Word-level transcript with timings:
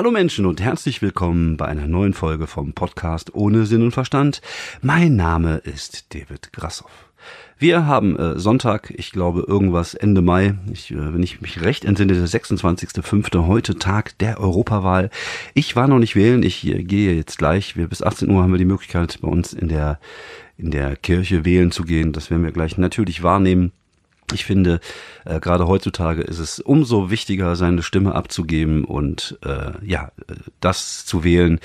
Hallo 0.00 0.12
Menschen 0.12 0.46
und 0.46 0.62
herzlich 0.62 1.02
willkommen 1.02 1.58
bei 1.58 1.66
einer 1.66 1.86
neuen 1.86 2.14
Folge 2.14 2.46
vom 2.46 2.72
Podcast 2.72 3.34
Ohne 3.34 3.66
Sinn 3.66 3.82
und 3.82 3.92
Verstand. 3.92 4.40
Mein 4.80 5.14
Name 5.14 5.56
ist 5.58 6.14
David 6.14 6.54
Grassoff. 6.54 7.10
Wir 7.58 7.84
haben 7.84 8.16
äh, 8.16 8.38
Sonntag, 8.38 8.94
ich 8.96 9.12
glaube 9.12 9.44
irgendwas 9.46 9.92
Ende 9.92 10.22
Mai, 10.22 10.54
ich, 10.72 10.90
äh, 10.90 11.12
wenn 11.12 11.22
ich 11.22 11.42
mich 11.42 11.60
recht 11.60 11.84
entsinne, 11.84 12.14
der 12.14 12.26
26.05. 12.26 13.46
heute 13.46 13.74
Tag 13.74 14.16
der 14.16 14.40
Europawahl. 14.40 15.10
Ich 15.52 15.76
war 15.76 15.86
noch 15.86 15.98
nicht 15.98 16.16
wählen, 16.16 16.42
ich 16.42 16.66
äh, 16.66 16.82
gehe 16.82 17.14
jetzt 17.14 17.36
gleich. 17.36 17.76
Wir, 17.76 17.86
bis 17.86 18.02
18 18.02 18.30
Uhr 18.30 18.42
haben 18.42 18.52
wir 18.52 18.58
die 18.58 18.64
Möglichkeit, 18.64 19.18
bei 19.20 19.28
uns 19.28 19.52
in 19.52 19.68
der, 19.68 20.00
in 20.56 20.70
der 20.70 20.96
Kirche 20.96 21.44
wählen 21.44 21.72
zu 21.72 21.84
gehen. 21.84 22.14
Das 22.14 22.30
werden 22.30 22.42
wir 22.42 22.52
gleich 22.52 22.78
natürlich 22.78 23.22
wahrnehmen. 23.22 23.72
Ich 24.32 24.44
finde, 24.44 24.80
äh, 25.24 25.40
gerade 25.40 25.66
heutzutage 25.66 26.22
ist 26.22 26.38
es 26.38 26.60
umso 26.60 27.10
wichtiger, 27.10 27.56
seine 27.56 27.82
Stimme 27.82 28.14
abzugeben 28.14 28.84
und 28.84 29.38
äh, 29.44 29.72
ja, 29.84 30.12
das 30.60 31.04
zu 31.04 31.24
wählen, 31.24 31.60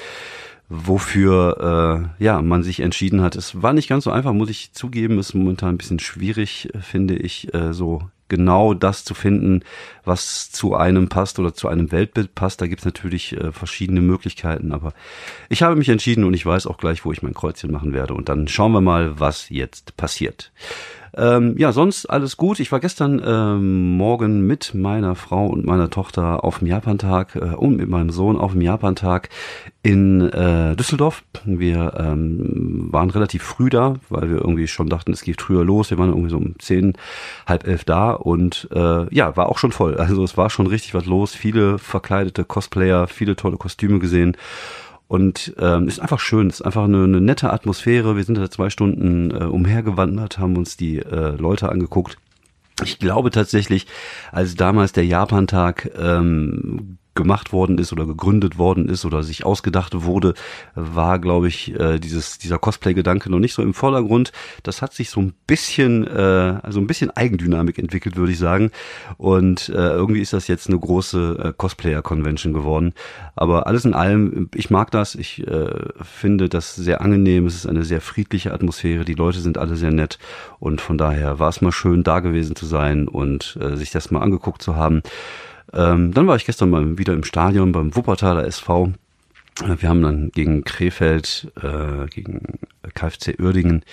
wofür 0.70 2.10
äh, 2.20 2.24
ja 2.24 2.42
man 2.42 2.64
sich 2.64 2.80
entschieden 2.80 3.22
hat. 3.22 3.36
Es 3.36 3.62
war 3.62 3.74
nicht 3.74 3.88
ganz 3.88 4.04
so 4.06 4.12
einfach, 4.12 4.34
muss 4.34 4.50
ich 4.50 4.74
zugeben. 4.74 5.20
Ist 5.20 5.34
momentan 5.34 5.76
ein 5.76 5.78
bisschen 5.78 6.00
schwierig, 6.00 6.70
finde 6.82 7.16
ich, 7.16 7.54
äh, 7.54 7.74
so 7.74 8.02
genau 8.28 8.74
das 8.74 9.04
zu 9.04 9.14
finden, 9.14 9.62
was 10.04 10.52
zu 10.52 10.76
einem 10.76 11.10
passt 11.10 11.38
oder 11.38 11.54
zu 11.54 11.68
einem 11.68 11.92
Weltbild 11.92 12.34
passt. 12.34 12.62
Da 12.62 12.68
gibt's 12.68 12.86
natürlich 12.86 13.38
äh, 13.38 13.52
verschiedene 13.52 14.02
Möglichkeiten, 14.02 14.72
aber 14.72 14.94
ich 15.50 15.62
habe 15.62 15.76
mich 15.76 15.90
entschieden 15.90 16.24
und 16.24 16.34
ich 16.34 16.46
weiß 16.46 16.66
auch 16.68 16.78
gleich, 16.78 17.06
wo 17.06 17.12
ich 17.12 17.22
mein 17.22 17.34
Kreuzchen 17.34 17.72
machen 17.72 17.94
werde. 17.94 18.14
Und 18.16 18.30
dann 18.30 18.48
schauen 18.48 18.72
wir 18.72 18.82
mal, 18.82 19.20
was 19.20 19.50
jetzt 19.50 19.96
passiert. 19.98 20.52
Ähm, 21.18 21.56
ja, 21.58 21.72
sonst 21.72 22.06
alles 22.08 22.36
gut. 22.36 22.60
Ich 22.60 22.72
war 22.72 22.80
gestern 22.80 23.22
ähm, 23.26 23.96
Morgen 23.96 24.46
mit 24.46 24.74
meiner 24.74 25.16
Frau 25.16 25.48
und 25.48 25.66
meiner 25.66 25.90
Tochter 25.90 26.44
auf 26.44 26.60
dem 26.60 26.68
Japantag 26.68 27.36
äh, 27.36 27.56
und 27.56 27.78
mit 27.78 27.88
meinem 27.88 28.10
Sohn 28.10 28.38
auf 28.38 28.52
dem 28.52 28.62
Japantag 28.62 29.30
in 29.82 30.22
äh, 30.22 30.76
Düsseldorf. 30.76 31.24
Wir 31.46 31.94
ähm, 31.98 32.88
waren 32.92 33.10
relativ 33.10 33.44
früh 33.44 33.70
da, 33.70 33.96
weil 34.10 34.30
wir 34.30 34.38
irgendwie 34.38 34.68
schon 34.68 34.90
dachten, 34.90 35.14
es 35.14 35.22
geht 35.22 35.42
früher 35.42 35.64
los. 35.64 35.90
Wir 35.90 35.98
waren 35.98 36.10
irgendwie 36.10 36.32
so 36.32 36.38
um 36.38 36.60
zehn, 36.60 36.94
halb 37.46 37.66
elf 37.66 37.86
da 37.86 38.12
und 38.12 38.68
äh, 38.74 39.14
ja, 39.16 39.38
war 39.38 39.48
auch 39.48 39.58
schon 39.58 39.72
voll. 39.72 39.96
Also 39.96 40.24
es 40.24 40.36
war 40.38 40.50
schon 40.50 40.68
richtig 40.68 40.94
was 40.96 41.06
los. 41.06 41.34
Viele 41.34 41.78
verkleidete 41.78 42.44
Cosplayer, 42.44 43.08
viele 43.08 43.36
tolle 43.38 43.58
Kostüme 43.58 44.00
gesehen. 44.00 44.36
Und 45.08 45.54
ähm, 45.60 45.88
ist 45.88 46.00
einfach 46.00 46.20
schön, 46.20 46.50
ist 46.50 46.64
einfach 46.64 46.86
eine, 46.86 47.04
eine 47.04 47.22
nette 47.22 47.54
Atmosphäre. 47.54 48.16
Wir 48.16 48.24
sind 48.24 48.38
da 48.38 48.50
zwei 48.50 48.70
Stunden 48.70 49.32
äh, 49.32 49.44
umhergewandert, 49.44 50.40
haben 50.40 50.58
uns 50.58 50.78
die 50.78 50.98
äh, 50.98 51.36
Leute 51.38 51.70
angeguckt. 51.70 52.18
Ich 52.84 53.00
glaube 53.00 53.30
tatsächlich, 53.30 53.88
als 54.32 54.56
damals 54.56 54.92
der 54.92 55.06
Japantag 55.06 55.92
ähm, 55.98 56.98
gemacht 57.16 57.54
worden 57.54 57.78
ist 57.78 57.92
oder 57.94 58.06
gegründet 58.06 58.58
worden 58.58 58.90
ist 58.90 59.06
oder 59.06 59.24
sich 59.24 59.46
ausgedacht 59.46 60.04
wurde, 60.04 60.34
war, 60.76 61.20
glaube 61.20 61.48
ich, 61.48 61.74
äh, 61.80 61.98
dieses, 61.98 62.38
dieser 62.38 62.60
Cosplay-Gedanke 62.60 63.32
noch 63.32 63.40
nicht 63.40 63.54
so 63.54 63.62
im 63.62 63.74
Vordergrund. 63.74 64.32
Das 64.64 64.82
hat 64.82 64.94
sich 64.94 65.10
so 65.10 65.22
ein 65.22 65.34
bisschen, 65.48 66.06
äh, 66.06 66.60
also 66.62 66.80
ein 66.80 66.88
bisschen 66.88 67.12
Eigendynamik 67.12 67.80
entwickelt, 67.80 68.18
würde 68.18 68.34
ich 68.34 68.38
sagen. 68.38 68.72
Und 69.18 69.70
äh, 69.70 69.74
irgendwie 69.74 70.22
ist 70.22 70.34
das 70.34 70.48
jetzt 70.48 70.68
eine 70.68 70.78
große 70.78 71.40
äh, 71.42 71.54
Cosplayer-Convention 71.56 72.54
geworden. 72.54 72.94
Aber 73.36 73.68
alles 73.68 73.86
in 73.86 73.94
allem, 73.94 74.50
ich 74.54 74.70
mag 74.70 74.92
das. 74.92 75.16
Ich 75.16 75.46
äh, 75.48 75.70
finde 76.02 76.50
das 76.50 76.76
sehr 76.76 77.02
angenehm. 77.02 77.46
Es 77.46 77.56
ist 77.56 77.68
eine 77.68 77.86
sehr 77.86 78.02
friedliche 78.02 78.54
Atmosphäre. 78.54 79.06
Die 79.06 79.14
Leute 79.14 79.40
sind 79.40 79.58
alle 79.58 79.78
sehr 79.78 79.92
nett. 79.92 80.20
Und 80.60 80.82
von 80.82 80.98
daher 80.98 81.40
war 81.40 81.50
es 81.50 81.62
mal 81.62 81.72
schön, 81.72 82.04
da 82.04 82.20
gewesen 82.20 82.56
zu 82.56 82.66
sein 82.66 83.08
und 83.08 83.58
äh, 83.62 83.78
sich 83.78 83.92
das 83.92 84.12
mal 84.12 84.22
angeguckt 84.22 84.62
zu 84.62 84.76
haben. 84.76 85.02
Ähm, 85.74 86.14
dann 86.14 86.28
war 86.28 86.36
ich 86.36 86.46
gestern 86.46 86.70
mal 86.70 86.98
wieder 86.98 87.14
im 87.14 87.24
Stadion 87.24 87.72
beim 87.72 87.96
Wuppertaler 87.96 88.46
SV. 88.46 88.94
Äh, 89.62 89.76
wir 89.80 89.90
haben 89.90 90.02
dann 90.02 90.32
gegen 90.32 90.64
Krefeld, 90.64 91.52
äh, 91.62 92.08
gegen 92.08 92.60
KfC 92.94 93.40
Uerdingen 93.40 93.84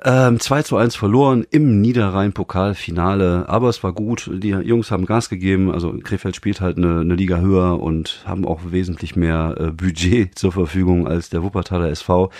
ähm, 0.00 0.40
2 0.40 0.62
zu 0.62 0.76
1 0.78 0.96
verloren 0.96 1.44
im 1.50 1.82
Niederrhein-Pokalfinale, 1.82 3.46
aber 3.48 3.68
es 3.68 3.84
war 3.84 3.92
gut. 3.92 4.30
Die 4.32 4.48
Jungs 4.48 4.90
haben 4.90 5.04
Gas 5.04 5.28
gegeben. 5.28 5.70
Also 5.70 5.92
Krefeld 6.02 6.34
spielt 6.34 6.62
halt 6.62 6.78
eine, 6.78 7.00
eine 7.00 7.14
Liga 7.14 7.38
höher 7.38 7.78
und 7.78 8.22
haben 8.24 8.46
auch 8.46 8.60
wesentlich 8.70 9.16
mehr 9.16 9.54
äh, 9.58 9.70
Budget 9.70 10.34
zur 10.38 10.52
Verfügung 10.52 11.06
als 11.06 11.28
der 11.28 11.42
Wuppertaler 11.42 11.90
SV. 11.90 12.30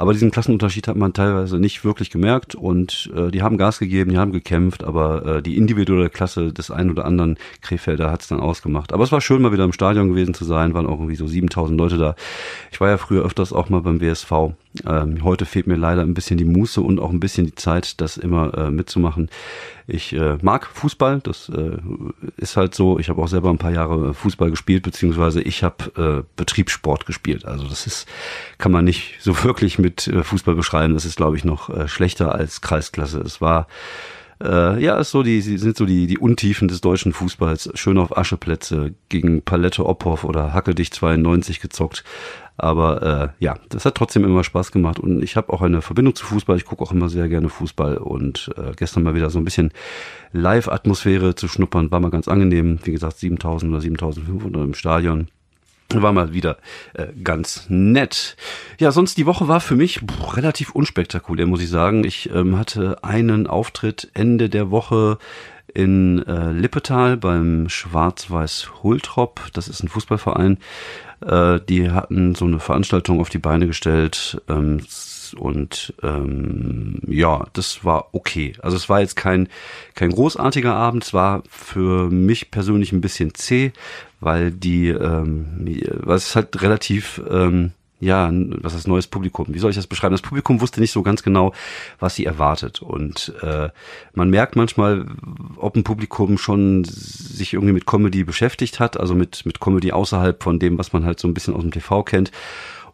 Aber 0.00 0.14
diesen 0.14 0.30
Klassenunterschied 0.30 0.88
hat 0.88 0.96
man 0.96 1.12
teilweise 1.12 1.58
nicht 1.58 1.84
wirklich 1.84 2.08
gemerkt 2.08 2.54
und 2.54 3.10
äh, 3.14 3.30
die 3.30 3.42
haben 3.42 3.58
Gas 3.58 3.78
gegeben, 3.78 4.12
die 4.12 4.16
haben 4.16 4.32
gekämpft, 4.32 4.82
aber 4.82 5.26
äh, 5.26 5.42
die 5.42 5.58
individuelle 5.58 6.08
Klasse 6.08 6.54
des 6.54 6.70
einen 6.70 6.90
oder 6.90 7.04
anderen 7.04 7.36
Krefelder 7.60 8.10
hat 8.10 8.22
es 8.22 8.28
dann 8.28 8.40
ausgemacht. 8.40 8.94
Aber 8.94 9.04
es 9.04 9.12
war 9.12 9.20
schön, 9.20 9.42
mal 9.42 9.52
wieder 9.52 9.64
im 9.64 9.74
Stadion 9.74 10.08
gewesen 10.08 10.32
zu 10.32 10.46
sein, 10.46 10.72
waren 10.72 10.86
auch 10.86 10.98
irgendwie 10.98 11.16
so 11.16 11.26
7000 11.26 11.78
Leute 11.78 11.98
da. 11.98 12.14
Ich 12.72 12.80
war 12.80 12.88
ja 12.88 12.96
früher 12.96 13.26
öfters 13.26 13.52
auch 13.52 13.68
mal 13.68 13.82
beim 13.82 14.00
WSV. 14.00 14.32
Ähm, 14.86 15.22
heute 15.22 15.44
fehlt 15.44 15.66
mir 15.66 15.76
leider 15.76 16.00
ein 16.00 16.14
bisschen 16.14 16.38
die 16.38 16.46
Muße 16.46 16.79
und 16.82 17.00
auch 17.00 17.10
ein 17.10 17.20
bisschen 17.20 17.46
die 17.46 17.54
Zeit, 17.54 18.00
das 18.00 18.16
immer 18.16 18.56
äh, 18.56 18.70
mitzumachen. 18.70 19.30
Ich 19.86 20.12
äh, 20.12 20.38
mag 20.42 20.66
Fußball, 20.66 21.20
das 21.20 21.48
äh, 21.48 21.78
ist 22.36 22.56
halt 22.56 22.74
so. 22.74 22.98
Ich 22.98 23.08
habe 23.08 23.20
auch 23.20 23.28
selber 23.28 23.50
ein 23.50 23.58
paar 23.58 23.72
Jahre 23.72 24.14
Fußball 24.14 24.50
gespielt, 24.50 24.82
beziehungsweise 24.82 25.42
ich 25.42 25.62
habe 25.62 26.24
äh, 26.24 26.28
Betriebssport 26.36 27.06
gespielt. 27.06 27.44
Also 27.44 27.66
das 27.66 27.86
ist, 27.86 28.08
kann 28.58 28.72
man 28.72 28.84
nicht 28.84 29.16
so 29.20 29.44
wirklich 29.44 29.78
mit 29.78 30.06
äh, 30.06 30.22
Fußball 30.22 30.54
beschreiben. 30.54 30.94
Das 30.94 31.04
ist, 31.04 31.16
glaube 31.16 31.36
ich, 31.36 31.44
noch 31.44 31.70
äh, 31.70 31.88
schlechter 31.88 32.34
als 32.34 32.60
Kreisklasse. 32.60 33.20
Es 33.20 33.40
war 33.40 33.66
äh, 34.42 34.82
ja, 34.82 34.98
ist 34.98 35.10
so 35.10 35.22
die, 35.22 35.40
sind 35.40 35.76
so 35.76 35.84
die, 35.84 36.06
die 36.06 36.18
Untiefen 36.18 36.68
des 36.68 36.80
deutschen 36.80 37.12
Fußballs. 37.12 37.70
Schön 37.74 37.98
auf 37.98 38.16
Ascheplätze 38.16 38.94
gegen 39.08 39.42
Palette 39.42 39.84
Ophoff 39.84 40.24
oder 40.24 40.54
Hacke 40.54 40.74
dich 40.74 40.92
92 40.92 41.60
gezockt. 41.60 42.04
Aber 42.56 43.32
äh, 43.38 43.44
ja, 43.44 43.56
das 43.70 43.86
hat 43.86 43.94
trotzdem 43.94 44.24
immer 44.24 44.44
Spaß 44.44 44.70
gemacht 44.70 44.98
und 44.98 45.22
ich 45.22 45.36
habe 45.36 45.50
auch 45.52 45.62
eine 45.62 45.80
Verbindung 45.80 46.14
zu 46.14 46.26
Fußball. 46.26 46.58
Ich 46.58 46.66
gucke 46.66 46.82
auch 46.82 46.92
immer 46.92 47.08
sehr 47.08 47.28
gerne 47.28 47.48
Fußball 47.48 47.96
und 47.96 48.50
äh, 48.56 48.72
gestern 48.76 49.02
mal 49.02 49.14
wieder 49.14 49.30
so 49.30 49.38
ein 49.38 49.44
bisschen 49.44 49.72
Live-Atmosphäre 50.32 51.34
zu 51.34 51.48
schnuppern, 51.48 51.90
war 51.90 52.00
mal 52.00 52.10
ganz 52.10 52.28
angenehm. 52.28 52.78
Wie 52.84 52.92
gesagt, 52.92 53.18
7000 53.18 53.72
oder 53.72 53.80
7500 53.80 54.62
im 54.62 54.74
Stadion. 54.74 55.28
War 55.92 56.12
mal 56.12 56.32
wieder 56.32 56.58
äh, 56.94 57.08
ganz 57.24 57.66
nett. 57.68 58.36
Ja, 58.78 58.92
sonst 58.92 59.18
die 59.18 59.26
Woche 59.26 59.48
war 59.48 59.60
für 59.60 59.74
mich 59.74 60.00
boah, 60.06 60.36
relativ 60.36 60.70
unspektakulär, 60.70 61.46
muss 61.46 61.62
ich 61.62 61.68
sagen. 61.68 62.04
Ich 62.04 62.30
ähm, 62.32 62.56
hatte 62.56 63.02
einen 63.02 63.46
Auftritt 63.46 64.10
Ende 64.14 64.48
der 64.48 64.70
Woche 64.70 65.18
in 65.74 66.24
äh, 66.26 66.52
Lippetal 66.52 67.16
beim 67.16 67.68
Schwarz-Weiß 67.68 68.82
Hultrop. 68.82 69.40
Das 69.52 69.68
ist 69.68 69.82
ein 69.82 69.88
Fußballverein. 69.88 70.58
Äh, 71.24 71.60
die 71.68 71.90
hatten 71.90 72.34
so 72.34 72.44
eine 72.44 72.60
Veranstaltung 72.60 73.20
auf 73.20 73.28
die 73.28 73.38
Beine 73.38 73.66
gestellt. 73.66 74.40
Ähm, 74.48 74.80
und 75.34 75.94
ähm, 76.02 77.00
ja, 77.06 77.46
das 77.52 77.84
war 77.84 78.08
okay. 78.12 78.54
Also 78.62 78.76
es 78.76 78.88
war 78.88 79.00
jetzt 79.00 79.16
kein, 79.16 79.48
kein 79.94 80.10
großartiger 80.10 80.74
Abend. 80.74 81.04
Es 81.04 81.14
war 81.14 81.42
für 81.48 82.10
mich 82.10 82.50
persönlich 82.50 82.92
ein 82.92 83.00
bisschen 83.00 83.34
zäh, 83.34 83.72
weil 84.20 84.50
die, 84.50 84.88
ähm, 84.88 85.80
was 86.00 86.28
ist 86.28 86.36
halt 86.36 86.62
relativ 86.62 87.20
ähm, 87.30 87.72
ja, 88.00 88.30
was 88.32 88.74
ist 88.74 88.88
neues 88.88 89.06
Publikum? 89.06 89.46
Wie 89.50 89.58
soll 89.58 89.70
ich 89.70 89.76
das 89.76 89.86
beschreiben? 89.86 90.14
Das 90.14 90.22
Publikum 90.22 90.62
wusste 90.62 90.80
nicht 90.80 90.90
so 90.90 91.02
ganz 91.02 91.22
genau, 91.22 91.52
was 91.98 92.14
sie 92.14 92.24
erwartet. 92.24 92.80
Und 92.80 93.34
äh, 93.42 93.68
man 94.14 94.30
merkt 94.30 94.56
manchmal, 94.56 95.06
ob 95.56 95.76
ein 95.76 95.84
Publikum 95.84 96.38
schon 96.38 96.84
sich 96.84 97.52
irgendwie 97.52 97.74
mit 97.74 97.86
Comedy 97.86 98.24
beschäftigt 98.24 98.80
hat, 98.80 98.98
also 98.98 99.14
mit, 99.14 99.44
mit 99.44 99.60
Comedy 99.60 99.92
außerhalb 99.92 100.42
von 100.42 100.58
dem, 100.58 100.78
was 100.78 100.94
man 100.94 101.04
halt 101.04 101.20
so 101.20 101.28
ein 101.28 101.34
bisschen 101.34 101.54
aus 101.54 101.62
dem 101.62 101.72
TV 101.72 102.02
kennt 102.02 102.32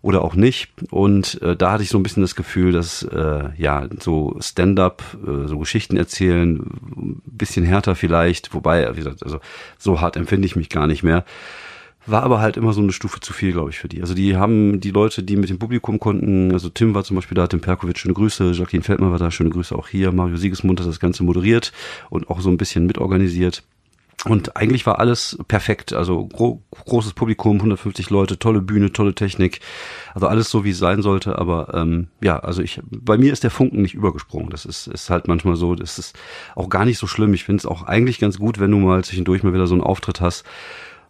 oder 0.06 0.23
auch 0.23 0.37
nicht. 0.37 0.69
Und 0.93 1.43
äh, 1.43 1.56
da 1.56 1.73
hatte 1.73 1.82
ich 1.82 1.88
so 1.88 1.99
ein 1.99 2.05
bisschen 2.05 2.23
das 2.23 2.37
Gefühl, 2.37 2.70
dass 2.70 3.03
äh, 3.03 3.49
ja 3.58 3.88
so 3.99 4.37
Stand-up, 4.38 5.03
äh, 5.26 5.49
so 5.49 5.58
Geschichten 5.58 5.97
erzählen, 5.97 6.61
ein 6.97 7.23
bisschen 7.25 7.64
härter 7.64 7.97
vielleicht, 7.97 8.55
wobei, 8.55 8.88
wie 8.93 8.99
gesagt, 8.99 9.25
also 9.25 9.41
so 9.79 10.00
hart 10.00 10.17
empfinde 10.17 10.47
ich 10.47 10.55
mich 10.55 10.69
gar 10.69 10.87
nicht 10.87 11.03
mehr. 11.03 11.25
War 12.06 12.23
aber 12.23 12.41
halt 12.41 12.56
immer 12.56 12.73
so 12.73 12.81
eine 12.81 12.93
Stufe 12.93 13.19
zu 13.19 13.32
viel, 13.32 13.50
glaube 13.50 13.70
ich, 13.70 13.81
für 13.81 13.88
die. 13.88 14.00
Also 14.00 14.14
die 14.14 14.37
haben 14.37 14.81
die 14.81 14.93
Leute, 14.93 15.25
die 15.25 15.35
mit 15.35 15.50
dem 15.50 15.58
Publikum 15.58 15.99
konnten, 15.99 16.52
also 16.52 16.69
Tim 16.69 16.94
war 16.94 17.02
zum 17.02 17.17
Beispiel 17.17 17.35
da, 17.35 17.49
Tim 17.49 17.61
Perkovic, 17.61 17.99
schöne 17.99 18.14
Grüße, 18.14 18.52
Jacqueline 18.52 18.85
Feldmann 18.85 19.11
war 19.11 19.19
da, 19.19 19.32
schöne 19.32 19.50
Grüße 19.50 19.75
auch 19.75 19.88
hier, 19.88 20.12
Mario 20.12 20.37
Siegesmund 20.37 20.79
hat 20.79 20.87
das 20.87 21.00
Ganze 21.00 21.25
moderiert 21.25 21.73
und 22.11 22.31
auch 22.31 22.41
so 22.41 22.49
ein 22.49 22.59
bisschen 22.59 22.87
mitorganisiert. 22.87 23.64
Und 24.28 24.56
eigentlich 24.56 24.87
war 24.87 24.99
alles 24.99 25.38
perfekt. 25.46 25.93
Also 25.93 26.26
gro 26.26 26.62
großes 26.70 27.12
Publikum, 27.12 27.56
150 27.56 28.11
Leute, 28.11 28.38
tolle 28.38 28.61
Bühne, 28.61 28.93
tolle 28.93 29.14
Technik. 29.14 29.61
Also 30.14 30.26
alles 30.26 30.50
so, 30.50 30.64
wie 30.64 30.70
es 30.70 30.78
sein 30.78 31.00
sollte. 31.02 31.38
Aber 31.38 31.73
ähm, 31.75 32.08
ja, 32.20 32.38
also 32.38 32.62
ich, 32.62 32.81
bei 32.90 33.19
mir 33.19 33.32
ist 33.32 33.44
der 33.44 33.50
Funken 33.50 33.82
nicht 33.82 33.94
übergesprungen. 33.94 34.50
Das 34.50 34.64
ist, 34.64 34.88
ist 34.88 35.11
halt 35.11 35.28
manchmal 35.28 35.56
so. 35.56 35.75
Das 35.75 35.99
ist 35.99 36.19
auch 36.56 36.69
gar 36.69 36.84
nicht 36.84 36.99
so 36.99 37.06
schlimm. 37.06 37.34
Ich 37.34 37.44
finde 37.44 37.61
es 37.61 37.67
auch 37.67 37.84
eigentlich 37.84 38.19
ganz 38.19 38.38
gut, 38.38 38.58
wenn 38.58 38.70
du 38.70 38.78
mal 38.78 39.05
zwischendurch 39.05 39.43
mal 39.43 39.55
wieder 39.55 39.67
so 39.67 39.75
einen 39.75 39.84
Auftritt 39.84 40.20
hast, 40.20 40.44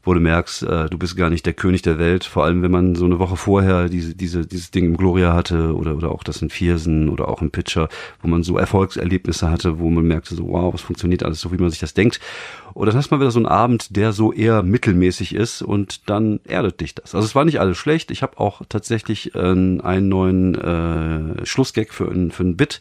wo 0.06 0.14
du 0.14 0.20
merkst, 0.20 0.62
äh, 0.62 0.88
du 0.88 0.98
bist 0.98 1.16
gar 1.16 1.30
nicht 1.30 1.44
der 1.44 1.52
König 1.52 1.82
der 1.82 1.98
Welt, 1.98 2.24
vor 2.24 2.44
allem 2.44 2.62
wenn 2.62 2.70
man 2.70 2.94
so 2.94 3.04
eine 3.04 3.18
Woche 3.18 3.36
vorher 3.36 3.88
diese, 3.88 4.14
diese, 4.14 4.46
dieses 4.46 4.70
Ding 4.70 4.86
im 4.86 4.96
Gloria 4.96 5.34
hatte 5.34 5.74
oder, 5.74 5.96
oder 5.96 6.12
auch 6.12 6.22
das 6.22 6.40
in 6.40 6.48
Viersen 6.48 7.08
oder 7.08 7.28
auch 7.28 7.42
im 7.42 7.50
Pitcher, 7.50 7.88
wo 8.22 8.28
man 8.28 8.44
so 8.44 8.56
Erfolgserlebnisse 8.56 9.50
hatte, 9.50 9.80
wo 9.80 9.90
man 9.90 10.06
merkte 10.06 10.36
so, 10.36 10.46
wow, 10.48 10.72
was 10.72 10.80
funktioniert 10.80 11.24
alles 11.24 11.40
so, 11.40 11.50
wie 11.50 11.58
man 11.58 11.70
sich 11.70 11.80
das 11.80 11.92
denkt. 11.92 12.20
Und 12.72 12.86
dann 12.86 12.94
hast 12.94 13.10
du 13.10 13.14
mal 13.14 13.20
wieder 13.20 13.32
so 13.32 13.40
einen 13.40 13.46
Abend, 13.46 13.96
der 13.96 14.12
so 14.12 14.32
eher 14.32 14.62
mittelmäßig 14.62 15.34
ist 15.34 15.60
und 15.60 16.08
dann 16.08 16.38
erdet 16.44 16.80
dich 16.80 16.94
das. 16.94 17.14
Also 17.14 17.26
es 17.26 17.34
war 17.34 17.44
nicht 17.44 17.58
alles 17.58 17.76
schlecht. 17.76 18.12
Ich 18.12 18.22
habe 18.22 18.38
auch 18.38 18.62
tatsächlich 18.68 19.34
äh, 19.34 19.38
einen 19.38 20.08
neuen 20.08 20.54
äh, 20.54 21.44
Schlussgag 21.44 21.92
für, 21.92 22.06
für 22.30 22.42
ein 22.44 22.56
Bit 22.56 22.80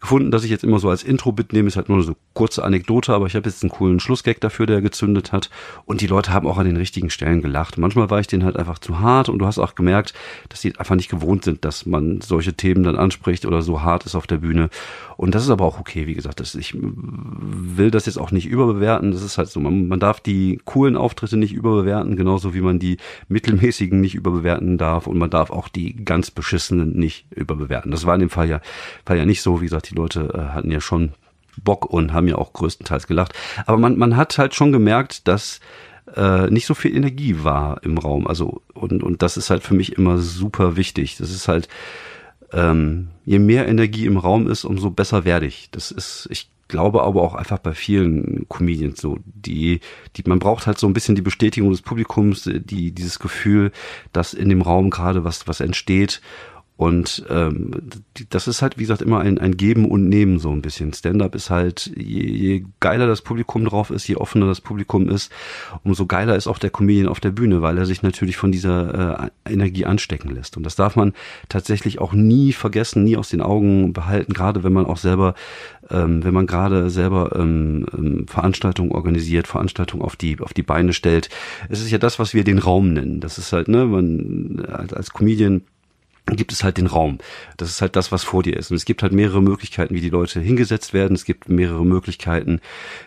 gefunden, 0.00 0.30
dass 0.30 0.44
ich 0.44 0.50
jetzt 0.50 0.64
immer 0.64 0.78
so 0.78 0.88
als 0.88 1.02
Intro-Bit 1.02 1.52
nehme, 1.52 1.68
ist 1.68 1.76
halt 1.76 1.88
nur 1.88 2.02
so 2.02 2.16
kurze 2.34 2.64
Anekdote, 2.64 3.12
aber 3.12 3.26
ich 3.26 3.34
habe 3.34 3.48
jetzt 3.48 3.62
einen 3.62 3.70
coolen 3.70 4.00
Schlussgag 4.00 4.40
dafür, 4.40 4.66
der 4.66 4.80
gezündet 4.80 5.32
hat. 5.32 5.50
Und 5.86 6.00
die 6.00 6.06
Leute 6.06 6.32
haben 6.32 6.46
auch 6.46 6.58
an 6.58 6.66
den 6.66 6.76
richtigen 6.76 7.10
Stellen 7.10 7.42
gelacht. 7.42 7.78
Manchmal 7.78 8.10
war 8.10 8.20
ich 8.20 8.26
denen 8.26 8.44
halt 8.44 8.56
einfach 8.56 8.78
zu 8.78 9.00
hart 9.00 9.28
und 9.28 9.38
du 9.38 9.46
hast 9.46 9.58
auch 9.58 9.74
gemerkt, 9.74 10.14
dass 10.48 10.60
die 10.60 10.78
einfach 10.78 10.94
nicht 10.94 11.10
gewohnt 11.10 11.44
sind, 11.44 11.64
dass 11.64 11.86
man 11.86 12.20
solche 12.20 12.54
Themen 12.54 12.82
dann 12.82 12.96
anspricht 12.96 13.46
oder 13.46 13.62
so 13.62 13.82
hart 13.82 14.06
ist 14.06 14.14
auf 14.14 14.26
der 14.26 14.38
Bühne. 14.38 14.70
Und 15.16 15.34
das 15.34 15.42
ist 15.42 15.50
aber 15.50 15.64
auch 15.64 15.80
okay, 15.80 16.06
wie 16.06 16.14
gesagt. 16.14 16.38
Das, 16.38 16.54
ich 16.54 16.76
will 16.80 17.90
das 17.90 18.06
jetzt 18.06 18.18
auch 18.18 18.30
nicht 18.30 18.46
überbewerten. 18.46 19.10
Das 19.10 19.22
ist 19.22 19.36
halt 19.36 19.48
so. 19.48 19.58
Man, 19.58 19.88
man 19.88 19.98
darf 19.98 20.20
die 20.20 20.60
coolen 20.64 20.96
Auftritte 20.96 21.36
nicht 21.36 21.52
überbewerten, 21.52 22.14
genauso 22.14 22.54
wie 22.54 22.60
man 22.60 22.78
die 22.78 22.98
mittelmäßigen 23.26 24.00
nicht 24.00 24.14
überbewerten 24.14 24.78
darf. 24.78 25.08
Und 25.08 25.18
man 25.18 25.30
darf 25.30 25.50
auch 25.50 25.68
die 25.68 26.04
ganz 26.04 26.30
beschissenen 26.30 26.96
nicht 26.96 27.26
überbewerten. 27.32 27.90
Das 27.90 28.06
war 28.06 28.14
in 28.14 28.20
dem 28.20 28.30
Fall 28.30 28.48
ja, 28.48 28.60
Fall 29.04 29.18
ja 29.18 29.26
nicht 29.26 29.42
so. 29.42 29.60
Wie 29.60 29.64
gesagt, 29.64 29.87
die 29.88 29.94
Leute 29.94 30.32
äh, 30.34 30.54
hatten 30.54 30.70
ja 30.70 30.80
schon 30.80 31.12
Bock 31.62 31.86
und 31.86 32.12
haben 32.12 32.28
ja 32.28 32.36
auch 32.36 32.52
größtenteils 32.52 33.06
gelacht. 33.06 33.32
Aber 33.66 33.78
man, 33.78 33.98
man 33.98 34.16
hat 34.16 34.38
halt 34.38 34.54
schon 34.54 34.72
gemerkt, 34.72 35.28
dass 35.28 35.60
äh, 36.16 36.48
nicht 36.50 36.66
so 36.66 36.74
viel 36.74 36.96
Energie 36.96 37.42
war 37.42 37.82
im 37.82 37.98
Raum. 37.98 38.26
Also, 38.26 38.62
und, 38.74 39.02
und 39.02 39.22
das 39.22 39.36
ist 39.36 39.50
halt 39.50 39.62
für 39.62 39.74
mich 39.74 39.92
immer 39.96 40.18
super 40.18 40.76
wichtig. 40.76 41.16
Das 41.16 41.30
ist 41.30 41.48
halt, 41.48 41.68
ähm, 42.52 43.08
je 43.24 43.38
mehr 43.38 43.68
Energie 43.68 44.06
im 44.06 44.16
Raum 44.16 44.48
ist, 44.48 44.64
umso 44.64 44.90
besser 44.90 45.24
werde 45.24 45.46
ich. 45.46 45.70
Das 45.70 45.90
ist, 45.90 46.28
ich 46.30 46.50
glaube 46.68 47.02
aber 47.02 47.22
auch 47.22 47.34
einfach 47.34 47.58
bei 47.58 47.72
vielen 47.72 48.46
Comedians 48.48 49.00
so, 49.00 49.18
die, 49.24 49.80
die, 50.16 50.22
man 50.26 50.38
braucht 50.38 50.66
halt 50.66 50.78
so 50.78 50.86
ein 50.86 50.92
bisschen 50.92 51.14
die 51.14 51.22
Bestätigung 51.22 51.70
des 51.70 51.82
Publikums, 51.82 52.44
die, 52.44 52.92
dieses 52.92 53.18
Gefühl, 53.18 53.72
dass 54.12 54.34
in 54.34 54.48
dem 54.50 54.62
Raum 54.62 54.90
gerade 54.90 55.24
was, 55.24 55.48
was 55.48 55.60
entsteht 55.60 56.20
und 56.78 57.24
ähm, 57.28 57.72
das 58.30 58.46
ist 58.46 58.62
halt, 58.62 58.78
wie 58.78 58.82
gesagt, 58.82 59.02
immer 59.02 59.18
ein, 59.18 59.38
ein 59.38 59.56
Geben 59.56 59.84
und 59.84 60.08
Nehmen 60.08 60.38
so 60.38 60.52
ein 60.52 60.62
bisschen. 60.62 60.92
Stand-up 60.92 61.34
ist 61.34 61.50
halt, 61.50 61.90
je, 61.96 62.22
je 62.22 62.64
geiler 62.78 63.08
das 63.08 63.20
Publikum 63.20 63.64
drauf 63.64 63.90
ist, 63.90 64.06
je 64.06 64.14
offener 64.14 64.46
das 64.46 64.60
Publikum 64.60 65.08
ist, 65.08 65.32
umso 65.82 66.06
geiler 66.06 66.36
ist 66.36 66.46
auch 66.46 66.60
der 66.60 66.70
Comedian 66.70 67.08
auf 67.08 67.18
der 67.18 67.32
Bühne, 67.32 67.62
weil 67.62 67.78
er 67.78 67.84
sich 67.84 68.04
natürlich 68.04 68.36
von 68.36 68.52
dieser 68.52 69.24
äh, 69.44 69.52
Energie 69.52 69.86
anstecken 69.86 70.32
lässt. 70.32 70.56
Und 70.56 70.62
das 70.62 70.76
darf 70.76 70.94
man 70.94 71.14
tatsächlich 71.48 71.98
auch 71.98 72.12
nie 72.12 72.52
vergessen, 72.52 73.02
nie 73.02 73.16
aus 73.16 73.28
den 73.28 73.40
Augen 73.40 73.92
behalten, 73.92 74.32
gerade 74.32 74.62
wenn 74.62 74.72
man 74.72 74.86
auch 74.86 74.98
selber 74.98 75.34
ähm, 75.90 76.22
wenn 76.22 76.34
man 76.34 76.46
gerade 76.46 76.90
selber 76.90 77.34
ähm, 77.34 77.86
ähm, 77.92 78.26
Veranstaltungen 78.28 78.92
organisiert, 78.92 79.48
Veranstaltungen 79.48 80.04
auf 80.04 80.14
die 80.14 80.38
auf 80.38 80.54
die 80.54 80.62
Beine 80.62 80.92
stellt. 80.92 81.28
Es 81.70 81.80
ist 81.80 81.90
ja 81.90 81.98
das, 81.98 82.20
was 82.20 82.34
wir 82.34 82.44
den 82.44 82.58
Raum 82.58 82.92
nennen. 82.92 83.18
Das 83.18 83.36
ist 83.36 83.52
halt, 83.52 83.66
ne, 83.66 83.84
man 83.86 84.64
als, 84.70 84.92
als 84.92 85.12
Comedian 85.12 85.62
gibt 86.36 86.52
es 86.52 86.64
halt 86.64 86.78
den 86.78 86.86
Raum. 86.86 87.18
Das 87.56 87.68
ist 87.68 87.80
halt 87.80 87.96
das, 87.96 88.12
was 88.12 88.24
vor 88.24 88.42
dir 88.42 88.56
ist. 88.56 88.70
Und 88.70 88.76
es 88.76 88.84
gibt 88.84 89.02
halt 89.02 89.12
mehrere 89.12 89.42
Möglichkeiten, 89.42 89.94
wie 89.94 90.00
die 90.00 90.10
Leute 90.10 90.40
hingesetzt 90.40 90.92
werden. 90.92 91.14
Es 91.14 91.24
gibt 91.24 91.48
mehrere 91.48 91.84
Möglichkeiten, 91.84 92.60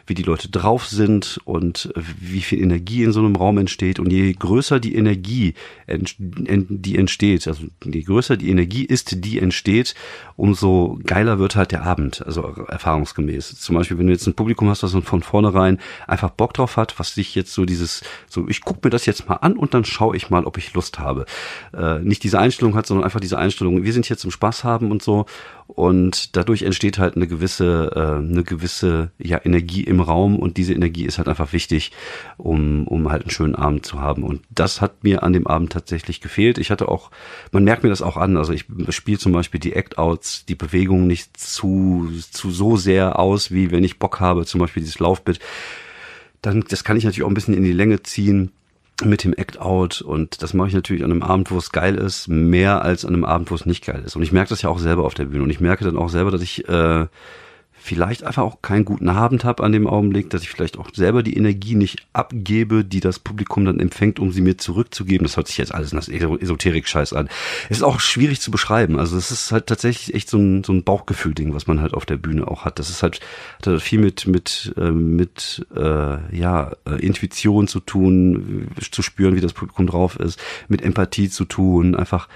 wie 0.08 0.14
die 0.14 0.24
Leute 0.24 0.50
drauf 0.50 0.88
sind 0.88 1.40
und 1.46 1.92
wie 1.96 2.42
viel 2.42 2.62
Energie 2.62 3.04
in 3.04 3.12
so 3.12 3.20
einem 3.20 3.36
Raum 3.36 3.58
entsteht. 3.58 4.00
Und 4.00 4.12
je 4.12 4.34
größer 4.34 4.80
die 4.80 4.96
Energie, 4.96 5.54
die 5.88 6.98
entsteht, 6.98 7.48
also 7.48 7.64
je 7.84 8.02
größer 8.02 8.38
die 8.38 8.50
Energie 8.50 8.86
ist, 8.86 9.24
die 9.26 9.40
entsteht, 9.40 9.96
umso 10.36 11.00
geiler 11.06 11.40
wird 11.40 11.56
halt 11.56 11.72
der 11.72 11.84
Abend, 11.84 12.26
also 12.26 12.42
erfahrungsgemäß. 12.42 13.60
Zum 13.60 13.76
Beispiel, 13.76 13.98
wenn 13.98 14.08
du 14.08 14.14
jetzt 14.14 14.28
ein 14.28 14.34
Publikum 14.34 14.70
hast, 14.70 14.84
das 14.84 14.92
von 14.92 15.24
vornherein 15.24 15.80
einfach 16.08 16.30
Bock 16.32 16.54
drauf 16.54 16.78
hat, 16.78 17.00
was 17.00 17.14
sich 17.14 17.36
jetzt 17.36 17.54
so 17.54 17.66
dieses, 17.66 18.02
so 18.28 18.48
ich 18.48 18.62
gucke 18.62 18.82
mir 18.84 18.90
das 18.90 19.06
jetzt 19.06 19.28
mal 19.30 19.36
an 19.36 19.58
und 19.58 19.74
dann 19.74 19.86
schaue 19.86 20.16
ich 20.16 20.30
mal, 20.30 20.46
ob 20.46 20.58
ich 20.58 20.74
Lust 20.74 21.00
habe. 21.00 21.26
Äh, 21.74 22.00
nicht 22.00 22.24
diese 22.24 22.40
Einstellung 22.40 22.76
hat, 22.76 22.86
sondern 22.86 23.06
einfach 23.12 23.20
diese 23.20 23.38
Einstellung, 23.38 23.84
wir 23.84 23.94
sind 23.94 24.06
hier 24.06 24.18
zum 24.18 24.32
Spaß 24.32 24.64
haben 24.64 24.90
und 24.90 25.04
so. 25.04 25.26
Und 25.68 26.36
dadurch 26.36 26.64
entsteht 26.64 26.98
halt 26.98 27.16
eine 27.16 27.28
gewisse, 27.28 27.92
äh, 27.96 28.18
eine 28.18 28.44
gewisse 28.44 29.12
ja, 29.20 29.40
Energie 29.44 29.84
im 29.84 30.02
Raum 30.02 30.38
und 30.38 30.58
diese 30.58 30.74
Energie 30.74 31.06
ist 31.06 31.18
halt 31.18 31.28
einfach 31.28 31.54
wichtig, 31.54 31.92
um, 32.38 32.88
um 32.88 33.10
halt 33.10 33.24
einen 33.24 33.32
schönen 33.32 33.56
Abend 33.56 33.86
zu 33.86 34.00
haben. 34.00 34.24
Und 34.24 34.42
das 34.50 34.82
hat 34.82 35.04
mir 35.04 35.24
an 35.24 35.34
dem 35.34 35.48
Abend 35.48 35.72
tatsächlich 35.72 36.22
gefehlt. 36.22 36.58
Ich 36.58 36.72
hatte 36.72 36.88
auch, 36.90 37.12
man 37.52 37.64
merkt 37.64 37.84
mir 37.84 37.90
das 37.90 38.02
auch 38.02 38.18
an, 38.18 38.38
also 38.38 38.54
ich 38.54 38.66
spiele 38.90 39.18
zum 39.18 39.32
Beispiel 39.34 39.60
die 39.60 39.74
Act-Outs, 39.74 40.46
die 40.46 40.56
Bewegungen 40.56 41.08
nicht 41.08 41.38
zu, 41.38 42.10
zu 42.32 42.52
so 42.52 42.78
sehr 42.78 43.20
aus, 43.20 43.52
wie 43.52 43.72
wenn 43.72 43.84
ich 43.84 44.00
Bock 44.00 44.20
habe, 44.20 44.46
zum 44.46 44.60
Beispiel 44.60 44.84
dieses 44.84 45.00
Laufbit. 45.00 45.40
Dann, 46.42 46.64
das 46.68 46.84
kann 46.84 46.98
ich 46.98 47.04
natürlich 47.04 47.24
auch 47.24 47.30
ein 47.30 47.36
bisschen 47.36 47.54
in 47.54 47.64
die 47.64 47.74
Länge 47.74 48.02
ziehen 48.04 48.52
mit 49.06 49.24
dem 49.24 49.34
Act 49.34 49.60
Out 49.60 50.02
und 50.02 50.42
das 50.42 50.54
mache 50.54 50.70
ich 50.70 50.74
natürlich 50.74 51.04
an 51.04 51.12
einem 51.12 51.24
Abend, 51.24 51.52
wo 51.52 51.58
es 51.58 51.72
geil 51.72 51.96
ist, 51.96 52.28
mehr 52.28 52.82
als 52.84 53.06
an 53.06 53.14
einem 53.14 53.26
Abend, 53.26 53.52
wo 53.52 53.56
es 53.56 53.66
nicht 53.66 53.86
geil 53.86 54.04
ist. 54.06 54.16
Und 54.16 54.24
ich 54.24 54.32
merke 54.32 54.50
das 54.50 54.62
ja 54.62 54.70
auch 54.70 54.80
selber 54.80 55.04
auf 55.06 55.14
der 55.14 55.26
Bühne 55.26 55.44
und 55.44 55.50
ich 55.50 55.60
merke 55.60 55.86
dann 55.86 55.98
auch 55.98 56.10
selber, 56.10 56.32
dass 56.32 56.42
ich 56.42 56.68
äh, 56.68 57.08
vielleicht 57.82 58.24
einfach 58.24 58.44
auch 58.44 58.62
keinen 58.62 58.86
guten 58.86 59.10
Abend 59.10 59.44
habe 59.44 59.64
an 59.64 59.72
dem 59.72 59.88
Augenblick, 59.88 60.30
dass 60.30 60.44
ich 60.44 60.50
vielleicht 60.50 60.78
auch 60.78 60.90
selber 60.94 61.24
die 61.24 61.36
Energie 61.36 61.74
nicht 61.74 62.06
abgebe, 62.14 62.86
die 62.86 63.00
das 63.00 63.18
Publikum 63.18 63.66
dann 63.66 63.80
empfängt, 63.80 64.20
um 64.20 64.32
sie 64.32 64.42
mir 64.42 64.58
zurückzugeben. 64.58 65.26
Das 65.26 65.36
hört 65.36 65.48
sich 65.48 65.58
jetzt 65.58 65.74
alles 65.74 65.92
nach 65.92 66.08
Esoterik-Scheiß 66.08 67.14
an. 67.14 67.28
Es 67.70 67.78
ist 67.78 67.84
auch 67.84 68.00
schwierig 68.00 68.40
zu 68.40 68.52
beschreiben. 68.52 69.00
Also 69.00 69.18
es 69.18 69.32
ist 69.32 69.52
halt 69.52 69.66
tatsächlich 69.66 70.14
echt 70.14 70.30
so 70.30 70.38
ein, 70.38 70.64
so 70.64 70.74
ein 70.74 70.84
Bauchgefühl-Ding, 70.84 71.56
was 71.56 71.66
man 71.66 71.82
halt 71.82 71.96
auf 71.96 72.06
der 72.06 72.18
Bühne 72.18 72.48
auch 72.48 72.66
hat. 72.66 72.78
Das 72.78 72.90
ist 72.90 73.02
halt 73.02 73.20
hat 73.58 73.68
halt 73.68 73.82
viel 73.82 74.00
mit 74.00 74.28
mit 74.28 74.74
äh, 74.78 74.92
mit 74.92 75.66
äh, 75.76 76.38
ja 76.38 76.74
äh, 76.86 76.96
Intuition 77.06 77.68
zu 77.68 77.80
tun, 77.80 78.68
zu 78.92 79.02
spüren, 79.02 79.36
wie 79.36 79.42
das 79.42 79.54
Publikum 79.54 79.88
drauf 79.88 80.20
ist, 80.20 80.40
mit 80.68 80.84
Empathie 80.84 81.30
zu 81.30 81.46
tun, 81.46 81.96
einfach 81.96 82.28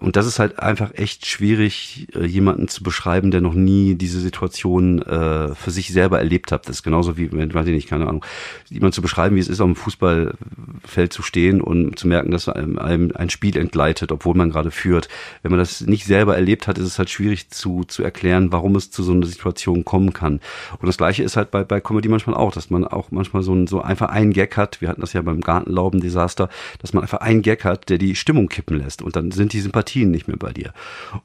und 0.00 0.16
das 0.16 0.26
ist 0.26 0.38
halt 0.38 0.58
einfach 0.58 0.92
echt 0.94 1.26
schwierig, 1.26 2.08
äh, 2.14 2.26
jemanden 2.26 2.68
zu 2.68 2.82
beschreiben, 2.82 3.30
der 3.30 3.40
noch 3.40 3.54
nie 3.54 3.94
diese 3.94 4.20
Situation 4.20 5.00
äh, 5.00 5.54
für 5.54 5.70
sich 5.70 5.90
selber 5.92 6.18
erlebt 6.18 6.52
hat. 6.52 6.68
Das 6.68 6.76
ist 6.76 6.82
genauso 6.82 7.16
wie, 7.16 7.32
weiß 7.32 7.66
ich 7.66 7.72
nicht, 7.72 7.88
keine 7.88 8.06
Ahnung, 8.06 8.24
jemand 8.68 8.94
zu 8.94 9.00
beschreiben, 9.00 9.36
wie 9.36 9.40
es 9.40 9.48
ist, 9.48 9.60
auf 9.60 9.68
dem 9.68 9.76
Fußballfeld 9.76 11.12
zu 11.12 11.22
stehen 11.22 11.62
und 11.62 11.98
zu 11.98 12.08
merken, 12.08 12.30
dass 12.30 12.48
einem, 12.50 12.78
einem 12.78 13.12
ein 13.14 13.30
Spiel 13.30 13.56
entgleitet, 13.56 14.12
obwohl 14.12 14.34
man 14.34 14.50
gerade 14.50 14.70
führt. 14.70 15.08
Wenn 15.42 15.50
man 15.50 15.58
das 15.58 15.80
nicht 15.80 16.04
selber 16.04 16.34
erlebt 16.34 16.66
hat, 16.66 16.76
ist 16.76 16.86
es 16.86 16.98
halt 16.98 17.08
schwierig 17.08 17.48
zu, 17.48 17.84
zu 17.84 18.02
erklären, 18.02 18.52
warum 18.52 18.76
es 18.76 18.90
zu 18.90 19.02
so 19.02 19.12
einer 19.12 19.26
Situation 19.26 19.86
kommen 19.86 20.12
kann. 20.12 20.40
Und 20.78 20.88
das 20.88 20.98
Gleiche 20.98 21.22
ist 21.22 21.38
halt 21.38 21.50
bei, 21.50 21.64
bei 21.64 21.80
Comedy 21.80 22.08
manchmal 22.08 22.36
auch, 22.36 22.52
dass 22.52 22.68
man 22.68 22.84
auch 22.84 23.10
manchmal 23.12 23.42
so, 23.42 23.54
ein, 23.54 23.66
so 23.66 23.80
einfach 23.80 24.10
einen 24.10 24.34
Gag 24.34 24.58
hat. 24.58 24.82
Wir 24.82 24.88
hatten 24.88 25.00
das 25.00 25.14
ja 25.14 25.22
beim 25.22 25.40
Gartenlauben-Desaster, 25.40 26.50
dass 26.80 26.92
man 26.92 27.02
einfach 27.02 27.20
einen 27.20 27.40
Gag 27.40 27.64
hat, 27.64 27.88
der 27.88 27.96
die 27.96 28.14
Stimmung 28.14 28.48
kippen 28.48 28.76
lässt. 28.76 29.00
Und 29.00 29.16
dann 29.16 29.30
sind 29.30 29.54
diese 29.60 29.68
Sympathien 29.68 30.10
nicht 30.10 30.28
mehr 30.28 30.36
bei 30.36 30.52
dir. 30.52 30.72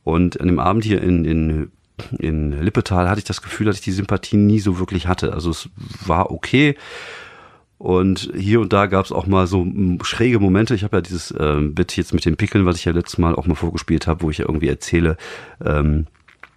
Und 0.04 0.40
an 0.40 0.48
dem 0.48 0.60
Abend 0.60 0.84
hier 0.84 1.02
in, 1.02 1.26
in 1.26 1.72
in 2.20 2.52
Lippetal 2.62 3.10
hatte 3.10 3.20
ich 3.20 3.26
das 3.26 3.42
Gefühl, 3.42 3.68
dass 3.68 3.78
ich 3.78 3.82
die 3.82 3.92
Sympathien 3.92 4.46
nie 4.46 4.60
so 4.60 4.80
wirklich 4.80 5.08
hatte. 5.08 5.34
Also 5.34 5.52
es 5.52 5.70
war 6.06 6.30
okay. 6.30 6.76
Und 7.78 8.32
hier 8.36 8.62
und 8.62 8.74
da 8.74 8.86
gab 8.86 9.06
es 9.06 9.12
auch 9.12 9.28
mal 9.28 9.48
so 9.48 9.66
schräge 10.04 10.40
Momente. 10.40 10.76
Ich 10.76 10.84
habe 10.84 10.98
ja 10.98 11.02
dieses 11.02 11.34
ähm, 11.38 11.76
Bit 11.76 11.96
jetzt 11.98 12.14
mit 12.14 12.26
den 12.26 12.38
Pickeln, 12.38 12.66
was 12.66 12.78
ich 12.78 12.86
ja 12.86 12.92
letztes 12.92 13.18
Mal 13.18 13.36
auch 13.36 13.48
mal 13.48 13.56
vorgespielt 13.56 14.08
habe, 14.08 14.24
wo 14.24 14.30
ich 14.30 14.40
ja 14.40 14.46
irgendwie 14.46 14.68
erzähle, 14.68 15.18
ähm, 15.64 16.08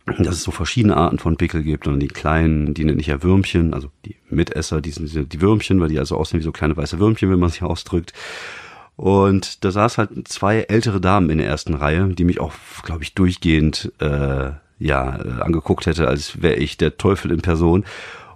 dass 0.07 0.37
es 0.37 0.43
so 0.43 0.53
verschiedene 0.53 0.97
Arten 0.97 1.19
von 1.19 1.37
Pickel 1.37 1.63
gibt 1.63 1.87
und 1.87 2.01
die 2.01 2.09
kleinen, 2.09 2.73
die 2.73 2.85
nenne 2.85 3.01
ich 3.01 3.09
ja 3.09 3.23
Würmchen, 3.23 3.75
also 3.75 3.91
die 4.07 4.17
Mitesser, 4.31 4.81
die 4.81 4.91
sind 4.91 5.33
die 5.33 5.41
Würmchen, 5.41 5.81
weil 5.81 5.89
die 5.89 5.99
also 5.99 6.17
aussehen 6.17 6.41
wie 6.41 6.45
so 6.45 6.53
kleine 6.53 6.77
weiße 6.77 6.99
Würmchen, 6.99 7.31
wenn 7.31 7.41
man 7.41 7.51
sich 7.51 7.63
ausdrückt. 7.63 8.13
Und 8.99 9.65
da 9.65 9.71
saß 9.71 9.97
halt 9.97 10.27
zwei 10.27 10.63
ältere 10.63 11.01
Damen 11.01 11.31
in 11.31 11.39
der 11.39 11.47
ersten 11.47 11.75
Reihe, 11.75 12.09
die 12.09 12.25
mich 12.25 12.41
auch, 12.41 12.53
glaube 12.83 13.05
ich, 13.05 13.15
durchgehend 13.15 13.93
äh, 14.01 14.51
ja 14.81 15.19
äh, 15.21 15.41
angeguckt 15.41 15.87
hätte, 15.87 16.09
als 16.09 16.43
wäre 16.43 16.57
ich 16.57 16.79
der 16.79 16.97
Teufel 16.97 17.31
in 17.31 17.41
Person. 17.41 17.85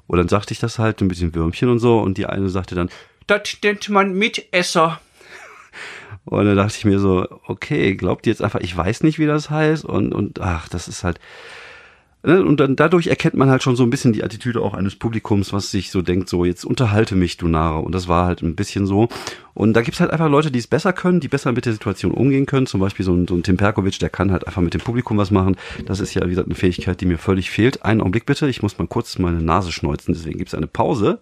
Und 0.06 0.18
dann 0.18 0.28
sagte 0.28 0.54
ich 0.54 0.60
das 0.60 0.78
halt 0.78 1.00
ein 1.00 1.08
bisschen 1.08 1.34
Würmchen 1.34 1.68
und 1.68 1.80
so. 1.80 1.98
Und 1.98 2.16
die 2.16 2.26
eine 2.26 2.48
sagte 2.48 2.76
dann, 2.76 2.90
das 3.26 3.56
nennt 3.64 3.88
man 3.88 4.12
Mitesser. 4.14 5.00
Und 6.26 6.46
dann 6.46 6.56
dachte 6.56 6.76
ich 6.78 6.84
mir 6.84 7.00
so, 7.00 7.26
okay, 7.48 7.96
glaubt 7.96 8.28
ihr 8.28 8.32
jetzt 8.32 8.42
einfach, 8.42 8.60
ich 8.60 8.76
weiß 8.76 9.02
nicht, 9.02 9.18
wie 9.18 9.26
das 9.26 9.50
heißt? 9.50 9.84
Und, 9.84 10.14
und 10.14 10.40
ach, 10.40 10.68
das 10.68 10.86
ist 10.86 11.02
halt, 11.02 11.18
und 12.22 12.60
dann 12.60 12.76
dadurch 12.76 13.08
erkennt 13.08 13.34
man 13.34 13.50
halt 13.50 13.62
schon 13.62 13.74
so 13.74 13.82
ein 13.82 13.90
bisschen 13.90 14.12
die 14.12 14.22
Attitüde 14.22 14.60
auch 14.60 14.74
eines 14.74 14.94
Publikums, 14.94 15.52
was 15.52 15.70
sich 15.70 15.90
so 15.90 16.02
denkt, 16.02 16.28
so 16.28 16.44
jetzt 16.44 16.64
unterhalte 16.64 17.16
mich, 17.16 17.36
du 17.36 17.48
Nare. 17.48 17.80
Und 17.80 17.94
das 17.94 18.06
war 18.06 18.26
halt 18.26 18.42
ein 18.42 18.54
bisschen 18.54 18.86
so. 18.86 19.08
Und 19.54 19.74
da 19.74 19.82
gibt's 19.82 20.00
halt 20.00 20.12
einfach 20.12 20.28
Leute, 20.28 20.50
die 20.50 20.58
es 20.60 20.68
besser 20.68 20.92
können, 20.92 21.18
die 21.18 21.28
besser 21.28 21.52
mit 21.52 21.66
der 21.66 21.72
Situation 21.72 22.12
umgehen 22.12 22.46
können. 22.46 22.66
Zum 22.66 22.80
Beispiel 22.80 23.04
so 23.04 23.12
ein, 23.12 23.26
so 23.26 23.34
ein 23.34 23.42
Tim 23.42 23.56
Perkovic, 23.56 23.98
der 23.98 24.08
kann 24.08 24.30
halt 24.30 24.46
einfach 24.46 24.62
mit 24.62 24.72
dem 24.72 24.80
Publikum 24.80 25.18
was 25.18 25.32
machen. 25.32 25.56
Das 25.86 25.98
ist 25.98 26.14
ja, 26.14 26.24
wie 26.24 26.30
gesagt, 26.30 26.46
eine 26.46 26.54
Fähigkeit, 26.54 27.00
die 27.00 27.06
mir 27.06 27.18
völlig 27.18 27.50
fehlt. 27.50 27.84
Einen 27.84 28.00
Augenblick 28.00 28.26
bitte, 28.26 28.48
ich 28.48 28.62
muss 28.62 28.78
mal 28.78 28.86
kurz 28.86 29.18
meine 29.18 29.42
Nase 29.42 29.72
schneuzen, 29.72 30.14
deswegen 30.14 30.38
gibt's 30.38 30.54
eine 30.54 30.68
Pause. 30.68 31.20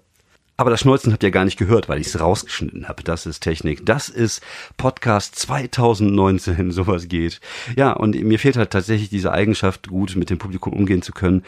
Aber 0.61 0.69
das 0.69 0.81
Schneuzen 0.81 1.11
habt 1.11 1.23
ihr 1.23 1.31
gar 1.31 1.47
nicht 1.47 1.57
gehört, 1.57 1.89
weil 1.89 2.03
ich 2.03 2.09
es 2.09 2.21
rausgeschnitten 2.21 2.87
habe. 2.87 3.03
Das 3.03 3.25
ist 3.25 3.41
Technik. 3.41 3.87
Das 3.87 4.11
ist 4.11 4.43
Podcast 4.77 5.35
2019, 5.37 6.71
sowas 6.71 7.09
geht. 7.09 7.41
Ja, 7.77 7.93
und 7.93 8.15
mir 8.15 8.39
fehlt 8.39 8.59
halt 8.59 8.71
tatsächlich 8.71 9.09
diese 9.09 9.33
Eigenschaft, 9.33 9.89
gut 9.89 10.17
mit 10.17 10.29
dem 10.29 10.37
Publikum 10.37 10.75
umgehen 10.75 11.01
zu 11.01 11.13
können. 11.13 11.45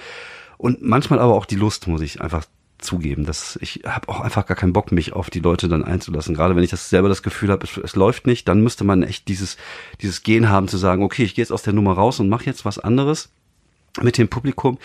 Und 0.57 0.81
manchmal 0.81 1.19
aber 1.19 1.35
auch 1.35 1.45
die 1.45 1.57
Lust, 1.57 1.89
muss 1.89 2.01
ich 2.01 2.23
einfach 2.23 2.47
zugeben. 2.79 3.27
dass 3.27 3.59
ich 3.61 3.83
habe 3.85 4.09
auch 4.09 4.21
einfach 4.21 4.47
gar 4.47 4.57
keinen 4.57 4.73
Bock, 4.73 4.93
mich 4.93 5.13
auf 5.13 5.29
die 5.29 5.41
Leute 5.41 5.69
dann 5.69 5.85
einzulassen. 5.85 6.35
Gerade 6.35 6.57
wenn 6.57 6.65
ich 6.65 6.71
das 6.71 6.89
selber 6.89 7.11
das 7.11 7.23
Gefühl 7.23 7.51
habe, 7.51 7.67
es, 7.67 7.77
es 7.77 7.95
läuft 7.95 8.27
nicht, 8.27 8.49
dann 8.49 8.63
müsste 8.63 8.83
man 8.83 9.03
echt 9.03 9.29
dieses, 9.29 9.59
dieses 10.01 10.23
Gehen 10.23 10.49
haben 10.49 10.69
zu 10.69 10.79
sagen, 10.79 11.03
okay, 11.03 11.25
ich 11.25 11.35
gehe 11.35 11.43
jetzt 11.43 11.53
aus 11.53 11.63
der 11.63 11.75
Nummer 11.75 11.93
raus 11.93 12.19
und 12.19 12.31
mache 12.31 12.47
jetzt 12.47 12.65
was 12.65 12.79
anderes 12.79 13.29
mit 14.01 14.17
dem 14.17 14.29
Publikum. 14.29 14.79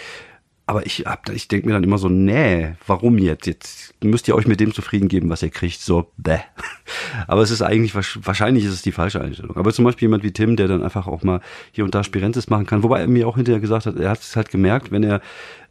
Aber 0.69 0.86
ich 0.86 1.05
hab, 1.05 1.29
ich 1.29 1.47
denke 1.47 1.65
mir 1.65 1.74
dann 1.74 1.83
immer 1.86 1.97
so, 1.97 2.09
nee, 2.09 2.74
warum 2.86 3.17
jetzt? 3.17 3.47
Jetzt 3.47 3.95
müsst 4.03 4.27
ihr 4.27 4.36
euch 4.36 4.47
mit 4.47 4.59
dem 4.59 4.74
zufrieden 4.74 5.07
geben, 5.07 5.29
was 5.29 5.41
ihr 5.41 5.50
kriegt. 5.50 5.79
So, 5.79 6.12
bäh. 6.17 6.39
Aber 7.27 7.41
es 7.41 7.51
ist 7.51 7.62
eigentlich, 7.62 7.95
wahrscheinlich 7.95 8.65
ist 8.65 8.74
es 8.74 8.81
die 8.81 8.91
falsche 8.91 9.21
Einstellung. 9.21 9.55
Aber 9.55 9.71
zum 9.71 9.86
Beispiel 9.86 10.07
jemand 10.07 10.24
wie 10.24 10.33
Tim, 10.33 10.57
der 10.57 10.67
dann 10.67 10.83
einfach 10.83 11.07
auch 11.07 11.24
mal 11.24 11.39
hier 11.71 11.86
und 11.86 11.95
da 11.95 12.03
Spirentes 12.03 12.50
machen 12.50 12.65
kann. 12.65 12.83
Wobei 12.83 13.00
er 13.00 13.07
mir 13.07 13.29
auch 13.29 13.38
hinterher 13.38 13.62
gesagt 13.62 13.86
hat, 13.86 13.95
er 13.95 14.09
hat 14.09 14.19
es 14.19 14.36
halt 14.36 14.50
gemerkt, 14.51 14.91
wenn 14.91 15.03
er 15.03 15.21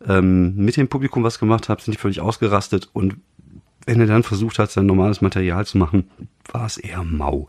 ähm, 0.08 0.56
mit 0.56 0.78
dem 0.78 0.88
Publikum 0.88 1.22
was 1.22 1.38
gemacht 1.38 1.68
hat, 1.68 1.82
sind 1.82 1.92
die 1.92 2.00
völlig 2.00 2.22
ausgerastet. 2.22 2.88
Und 2.94 3.16
wenn 3.84 4.00
er 4.00 4.06
dann 4.06 4.22
versucht 4.22 4.58
hat, 4.58 4.70
sein 4.70 4.86
normales 4.86 5.20
Material 5.20 5.66
zu 5.66 5.76
machen, 5.76 6.08
war 6.52 6.64
es 6.64 6.78
eher 6.78 7.04
mau. 7.04 7.48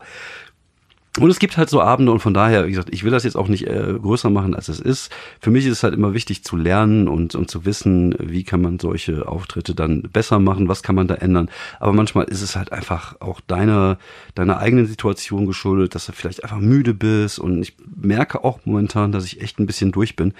Und 1.18 1.30
es 1.30 1.38
gibt 1.38 1.56
halt 1.56 1.68
so 1.68 1.80
Abende 1.80 2.12
und 2.12 2.20
von 2.20 2.32
daher, 2.32 2.66
wie 2.66 2.70
gesagt, 2.70 2.90
ich 2.92 3.02
will 3.02 3.10
das 3.10 3.24
jetzt 3.24 3.36
auch 3.36 3.48
nicht 3.48 3.66
äh, 3.66 3.94
größer 4.00 4.30
machen, 4.30 4.54
als 4.54 4.68
es 4.68 4.78
ist. 4.78 5.10
Für 5.40 5.50
mich 5.50 5.66
ist 5.66 5.72
es 5.72 5.82
halt 5.82 5.94
immer 5.94 6.14
wichtig 6.14 6.44
zu 6.44 6.56
lernen 6.56 7.08
und, 7.08 7.34
und 7.34 7.50
zu 7.50 7.64
wissen, 7.64 8.14
wie 8.20 8.44
kann 8.44 8.60
man 8.60 8.78
solche 8.78 9.26
Auftritte 9.26 9.74
dann 9.74 10.02
besser 10.02 10.38
machen, 10.38 10.68
was 10.68 10.82
kann 10.82 10.94
man 10.94 11.08
da 11.08 11.14
ändern. 11.14 11.50
Aber 11.80 11.92
manchmal 11.92 12.26
ist 12.26 12.42
es 12.42 12.54
halt 12.54 12.72
einfach 12.72 13.20
auch 13.20 13.40
deiner, 13.40 13.98
deiner 14.34 14.58
eigenen 14.58 14.86
Situation 14.86 15.46
geschuldet, 15.46 15.94
dass 15.94 16.06
du 16.06 16.12
vielleicht 16.12 16.44
einfach 16.44 16.60
müde 16.60 16.94
bist 16.94 17.38
und 17.38 17.62
ich 17.62 17.74
merke 17.96 18.44
auch 18.44 18.60
momentan, 18.64 19.10
dass 19.10 19.24
ich 19.24 19.40
echt 19.40 19.58
ein 19.58 19.66
bisschen 19.66 19.90
durch 19.90 20.14
bin. 20.14 20.34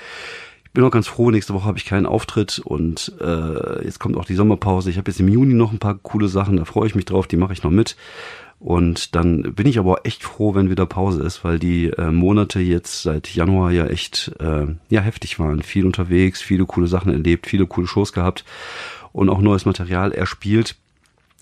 Ich 0.65 0.73
bin 0.73 0.85
auch 0.85 0.91
ganz 0.91 1.09
froh, 1.09 1.31
nächste 1.31 1.55
Woche 1.55 1.65
habe 1.65 1.79
ich 1.79 1.87
keinen 1.87 2.07
Auftritt 2.07 2.61
und 2.61 3.13
äh, 3.21 3.85
jetzt 3.85 3.99
kommt 3.99 4.17
auch 4.17 4.27
die 4.27 4.35
Sommerpause. 4.35 4.91
Ich 4.91 4.99
habe 4.99 5.11
jetzt 5.11 5.19
im 5.19 5.29
Juni 5.29 5.55
noch 5.55 5.73
ein 5.73 5.79
paar 5.79 5.97
coole 5.97 6.29
Sachen, 6.29 6.59
da 6.59 6.65
freue 6.65 6.87
ich 6.87 6.95
mich 6.95 7.07
drauf, 7.07 7.27
die 7.27 7.37
mache 7.37 7.53
ich 7.53 7.63
noch 7.63 7.71
mit. 7.71 7.97
Und 8.61 9.15
dann 9.15 9.55
bin 9.55 9.69
ich 9.69 9.79
aber 9.79 10.05
echt 10.05 10.25
froh, 10.25 10.55
wenn 10.55 10.69
wieder 10.69 10.87
Pause 10.87 11.23
ist, 11.23 11.45
weil 11.45 11.61
die 11.61 11.91
äh, 11.91 12.11
Monate 12.11 12.59
jetzt 12.59 13.03
seit 13.03 13.33
Januar 13.33 13.71
ja 13.71 13.87
echt 13.87 14.33
äh, 14.41 14.67
ja 14.89 15.01
heftig 15.01 15.39
waren. 15.39 15.63
Viel 15.63 15.87
unterwegs, 15.87 16.43
viele 16.43 16.67
coole 16.67 16.89
Sachen 16.89 17.13
erlebt, 17.13 17.47
viele 17.47 17.67
coole 17.67 17.87
Shows 17.87 18.13
gehabt 18.13 18.45
und 19.13 19.29
auch 19.29 19.41
neues 19.41 19.65
Material 19.65 20.13
erspielt. 20.13 20.75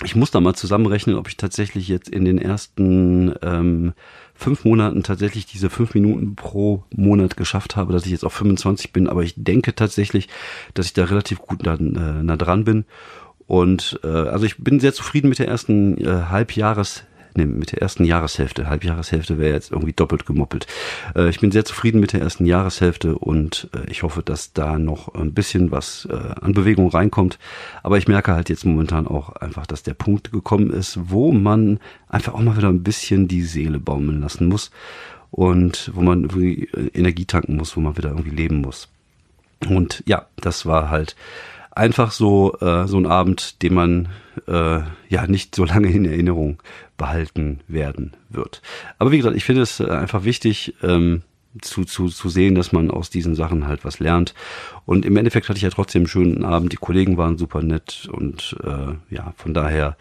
Ich 0.05 0.15
muss 0.15 0.31
da 0.31 0.41
mal 0.41 0.55
zusammenrechnen, 0.55 1.17
ob 1.17 1.27
ich 1.27 1.39
tatsächlich 1.39 1.89
jetzt 1.89 2.11
in 2.11 2.27
den 2.27 2.37
ersten 2.37 3.35
ähm, 3.41 3.95
fünf 4.35 4.67
Monaten 4.67 5.03
tatsächlich 5.03 5.47
diese 5.47 5.71
fünf 5.71 5.95
Minuten 5.95 6.37
pro 6.37 6.85
Monat 6.95 7.39
geschafft 7.39 7.77
habe, 7.77 7.95
dass 7.95 8.05
ich 8.05 8.13
jetzt 8.13 8.25
auf 8.25 8.35
25 8.35 8.93
bin. 8.93 9.09
Aber 9.09 9.23
ich 9.23 9.33
denke 9.37 9.75
tatsächlich, 9.75 10.29
dass 10.75 10.85
ich 10.85 10.93
da 10.93 11.05
relativ 11.05 11.39
gut 11.39 11.65
nah, 11.65 11.77
äh, 11.77 12.23
nah 12.23 12.37
dran 12.37 12.65
bin. 12.65 12.85
Und 13.47 14.01
äh, 14.03 14.09
also 14.09 14.45
ich 14.45 14.59
bin 14.59 14.81
sehr 14.81 14.93
zufrieden 14.93 15.29
mit 15.29 15.39
der 15.39 15.49
ersten 15.49 15.99
äh, 15.99 16.25
Halbjahres 16.29 17.05
nee, 17.37 17.47
mit 17.47 17.73
der 17.73 17.83
ersten 17.83 18.05
Jahreshälfte. 18.05 18.69
Halbjahreshälfte 18.69 19.39
wäre 19.39 19.55
jetzt 19.55 19.71
irgendwie 19.71 19.93
doppelt 19.93 20.27
gemoppelt. 20.27 20.67
Äh, 21.15 21.29
ich 21.29 21.41
bin 21.41 21.53
sehr 21.53 21.65
zufrieden 21.65 22.01
mit 22.01 22.13
der 22.13 22.21
ersten 22.21 22.47
Jahreshälfte 22.47 23.17
und 23.17 23.69
äh, 23.75 23.91
ich 23.91 24.03
hoffe, 24.03 24.23
dass 24.23 24.53
da 24.53 24.79
noch 24.79 25.15
ein 25.15 25.35
bisschen 25.35 25.71
was 25.71 26.09
äh, 26.11 26.15
an 26.41 26.55
Bewegung 26.55 26.89
reinkommt. 26.89 27.39
Aber 27.83 27.99
ich 27.99 28.09
merke 28.09 28.33
halt 28.33 28.49
jetzt 28.49 28.65
momentan 28.65 29.07
auch 29.07 29.31
einfach, 29.37 29.67
dass 29.67 29.83
der 29.83 29.95
Punkt 29.95 30.33
gekommen 30.33 30.71
ist, 30.71 30.99
wo 31.11 31.33
man 31.33 31.79
einfach 32.09 32.35
auch 32.35 32.41
mal 32.41 32.57
wieder 32.57 32.69
ein 32.69 32.83
bisschen 32.83 33.29
die 33.29 33.43
Seele 33.43 33.79
baumeln 33.79 34.21
lassen 34.21 34.49
muss 34.49 34.71
und 35.31 35.91
wo 35.95 36.01
man 36.01 36.23
irgendwie 36.23 36.69
Energie 36.95 37.27
tanken 37.27 37.57
muss, 37.57 37.77
wo 37.77 37.81
man 37.81 37.97
wieder 37.97 38.11
irgendwie 38.11 38.31
leben 38.31 38.61
muss. 38.61 38.89
Und 39.69 40.03
ja, 40.07 40.27
das 40.37 40.67
war 40.67 40.91
halt 40.91 41.17
einfach 41.77 42.11
so 42.11 42.57
äh, 42.61 42.87
so 42.87 42.97
ein 42.97 43.07
Abend, 43.07 43.63
den 43.63 43.75
man 43.75 44.09
äh, 44.47 44.81
ja 45.09 45.27
nicht 45.27 45.55
so 45.55 45.65
lange 45.65 45.91
in 45.91 46.05
Erinnerung 46.05 46.63
behalten 46.97 47.61
werden 47.69 48.13
wird. 48.29 48.63
Aber 48.99 49.13
wie 49.13 49.19
gesagt, 49.19 49.37
ich 49.37 49.45
finde 49.45 49.63
es 49.63 49.81
äh, 49.81 49.89
einfach 49.89 50.25
wichtig 50.25 50.75
ähm, 50.83 51.23
zu, 51.61 51.85
zu, 51.85 52.09
zu 52.09 52.29
sehen, 52.29 52.55
dass 52.55 52.73
man 52.73 52.91
aus 52.91 53.11
diesen 53.11 53.35
Sachen 53.35 53.67
halt 53.67 53.85
was 53.85 53.99
lernt. 53.99 54.35
Und 54.85 55.05
im 55.05 55.17
Endeffekt 55.17 55.49
hatte 55.49 55.57
ich 55.57 55.63
ja 55.63 55.71
trotzdem 55.71 56.01
einen 56.01 56.09
schönen 56.09 56.45
Abend. 56.45 56.73
Die 56.73 56.77
Kollegen 56.77 57.17
waren 57.17 57.39
super 57.39 57.63
nett 57.63 58.09
und 58.11 58.57
äh, 58.63 59.15
ja, 59.15 59.33
von 59.37 59.55
daher 59.55 59.97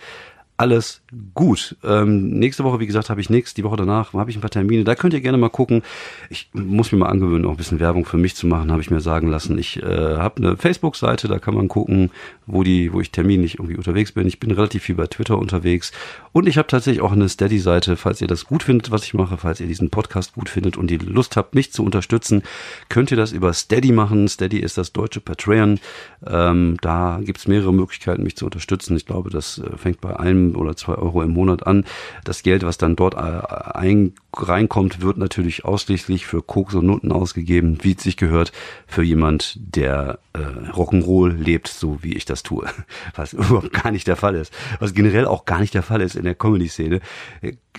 alles 0.58 1.02
gut. 1.34 1.76
Ähm, 1.84 2.30
nächste 2.30 2.64
Woche, 2.64 2.80
wie 2.80 2.88
gesagt, 2.88 3.10
habe 3.10 3.20
ich 3.20 3.30
nichts. 3.30 3.54
Die 3.54 3.64
Woche 3.66 3.76
danach 3.76 4.14
habe 4.14 4.30
ich 4.30 4.38
ein 4.38 4.42
paar 4.42 4.50
Termine. 4.50 4.86
Da 4.86 4.96
könnt 4.96 5.14
ihr 5.14 5.20
gerne 5.20 5.38
mal 5.38 5.50
gucken. 5.50 5.84
Ich 6.30 6.50
muss 6.54 6.94
mir 6.94 6.98
mal 6.98 7.10
angewöhnen, 7.10 7.46
auch 7.46 7.52
ein 7.52 7.58
bisschen 7.58 7.82
Werbung 7.82 8.06
für 8.06 8.18
mich 8.18 8.36
zu 8.36 8.48
machen, 8.48 8.72
habe 8.72 8.82
ich 8.82 8.90
mir 8.90 9.02
sagen 9.02 9.28
lassen. 9.28 9.58
Ich 9.58 9.84
äh, 9.84 10.16
habe 10.18 10.38
eine 10.38 10.58
Facebook-Seite, 10.58 11.28
da 11.28 11.40
kann 11.40 11.56
man 11.56 11.68
gucken, 11.68 12.12
wo 12.46 12.64
die, 12.64 12.94
wo 12.94 13.02
ich 13.02 13.12
terminlich 13.12 13.56
irgendwie 13.56 13.76
unterwegs 13.76 14.14
bin. 14.14 14.28
Ich 14.28 14.40
bin 14.40 14.52
relativ 14.52 14.84
viel 14.84 14.96
bei 14.96 15.08
Twitter 15.08 15.38
unterwegs 15.38 15.92
und 16.32 16.48
ich 16.48 16.58
habe 16.58 16.68
tatsächlich 16.68 17.02
auch 17.02 17.12
eine 17.12 17.28
Steady-Seite, 17.28 17.98
falls 17.98 18.22
ihr 18.22 18.28
das 18.28 18.46
gut 18.46 18.64
findet, 18.64 18.92
was 18.92 19.04
ich 19.04 19.14
mache, 19.14 19.38
falls 19.38 19.60
ihr 19.60 19.68
diesen 19.68 19.90
Podcast 19.90 20.36
gut 20.36 20.48
findet 20.48 20.78
und 20.78 20.88
die 20.88 20.98
Lust 20.98 21.36
habt, 21.36 21.54
mich 21.54 21.74
zu 21.74 21.84
unterstützen, 21.84 22.44
könnt 22.88 23.12
ihr 23.12 23.18
das 23.18 23.34
über 23.34 23.52
Steady 23.52 23.92
machen. 23.92 24.28
Steady 24.30 24.60
ist 24.60 24.78
das 24.78 24.94
deutsche 24.94 25.20
Patreon. 25.20 25.80
Ähm, 26.26 26.78
da 26.82 27.20
gibt's 27.24 27.48
mehrere 27.48 27.74
Möglichkeiten, 27.74 28.24
mich 28.24 28.38
zu 28.38 28.46
unterstützen. 28.46 28.96
Ich 28.96 29.06
glaube, 29.06 29.30
das 29.30 29.60
äh, 29.60 29.78
fängt 29.78 30.02
bei 30.02 30.16
oder 30.54 30.76
zwei 30.76 30.96
Euro 30.96 31.24
im 31.24 31.32
Monat 31.32 31.66
an. 31.66 31.86
Das 32.26 32.44
Geld, 32.44 32.64
was 32.64 32.78
dann 32.78 32.96
dort 32.96 33.16
äh, 33.16 33.18
ein, 33.18 34.14
reinkommt, 34.34 35.02
wird 35.02 35.18
natürlich 35.18 35.66
ausschließlich 35.66 36.26
für 36.26 36.42
Koks 36.42 36.76
und 36.76 36.86
Nutten 36.86 37.12
ausgegeben, 37.12 37.78
wie 37.82 37.94
es 37.94 38.04
sich 38.04 38.18
gehört, 38.18 38.52
für 38.86 39.04
jemand, 39.04 39.58
der 39.60 40.20
äh, 40.34 40.72
Rock'n'Roll 40.72 41.32
lebt, 41.32 41.68
so 41.68 42.04
wie 42.04 42.14
ich 42.14 42.26
das 42.26 42.44
tue. 42.44 42.68
Was 43.16 43.34
überhaupt 43.34 43.72
gar 43.72 43.92
nicht 43.92 44.08
der 44.08 44.18
Fall 44.18 44.36
ist. 44.36 44.54
Was 44.80 44.94
generell 44.94 45.26
auch 45.26 45.46
gar 45.46 45.60
nicht 45.60 45.74
der 45.74 45.84
Fall 45.84 46.02
ist 46.02 46.16
in 46.16 46.26
der 46.26 46.36
Comedy-Szene. 46.36 47.00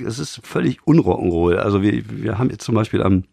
Es 0.04 0.18
ist 0.18 0.40
völlig 0.42 0.80
unrock'n'Roll. 0.80 1.56
Also 1.56 1.82
wir, 1.82 2.02
wir 2.08 2.38
haben 2.38 2.50
jetzt 2.50 2.64
zum 2.64 2.74
Beispiel 2.74 3.02
am 3.02 3.24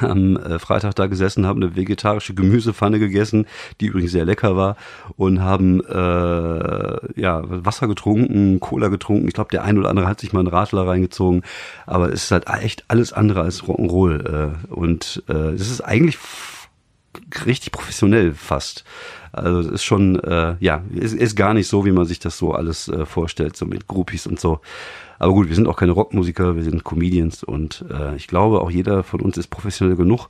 am 0.00 0.36
äh, 0.36 0.58
Freitag 0.58 0.94
da 0.94 1.06
gesessen, 1.06 1.46
haben 1.46 1.62
eine 1.62 1.76
vegetarische 1.76 2.34
Gemüsepfanne 2.34 2.98
gegessen, 2.98 3.46
die 3.80 3.86
übrigens 3.86 4.12
sehr 4.12 4.24
lecker 4.24 4.56
war, 4.56 4.76
und 5.16 5.40
haben 5.40 5.80
äh, 5.84 7.20
ja 7.20 7.42
Wasser 7.44 7.88
getrunken, 7.88 8.60
Cola 8.60 8.88
getrunken. 8.88 9.28
Ich 9.28 9.34
glaube, 9.34 9.50
der 9.50 9.64
ein 9.64 9.78
oder 9.78 9.90
andere 9.90 10.06
hat 10.06 10.20
sich 10.20 10.32
mal 10.32 10.40
einen 10.40 10.48
Radler 10.48 10.86
reingezogen, 10.86 11.42
aber 11.86 12.12
es 12.12 12.24
ist 12.24 12.30
halt 12.30 12.48
echt 12.48 12.84
alles 12.88 13.12
andere 13.12 13.42
als 13.42 13.64
Rock'n'Roll. 13.64 14.52
Äh, 14.70 14.74
und 14.74 15.22
äh, 15.28 15.52
es 15.52 15.70
ist 15.70 15.80
eigentlich 15.80 16.18
richtig 17.46 17.72
professionell 17.72 18.32
fast. 18.32 18.84
Also 19.32 19.60
es 19.60 19.66
ist 19.66 19.84
schon, 19.84 20.18
äh, 20.20 20.56
ja, 20.60 20.82
ist, 20.94 21.14
ist 21.14 21.36
gar 21.36 21.54
nicht 21.54 21.68
so, 21.68 21.84
wie 21.86 21.92
man 21.92 22.04
sich 22.04 22.18
das 22.18 22.36
so 22.36 22.52
alles 22.52 22.88
äh, 22.88 23.06
vorstellt, 23.06 23.56
so 23.56 23.64
mit 23.66 23.86
Groupies 23.86 24.26
und 24.26 24.38
so. 24.38 24.60
Aber 25.22 25.34
gut, 25.34 25.48
wir 25.48 25.54
sind 25.54 25.68
auch 25.68 25.76
keine 25.76 25.92
Rockmusiker, 25.92 26.56
wir 26.56 26.64
sind 26.64 26.82
Comedians 26.82 27.44
und 27.44 27.84
äh, 27.88 28.16
ich 28.16 28.26
glaube, 28.26 28.60
auch 28.60 28.72
jeder 28.72 29.04
von 29.04 29.20
uns 29.20 29.38
ist 29.38 29.50
professionell 29.50 29.94
genug, 29.94 30.28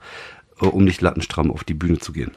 äh, 0.60 0.66
um 0.66 0.84
nicht 0.84 1.00
lattenstramm 1.00 1.50
auf 1.50 1.64
die 1.64 1.72
Bühne 1.72 1.98
zu 1.98 2.12
gehen. 2.12 2.32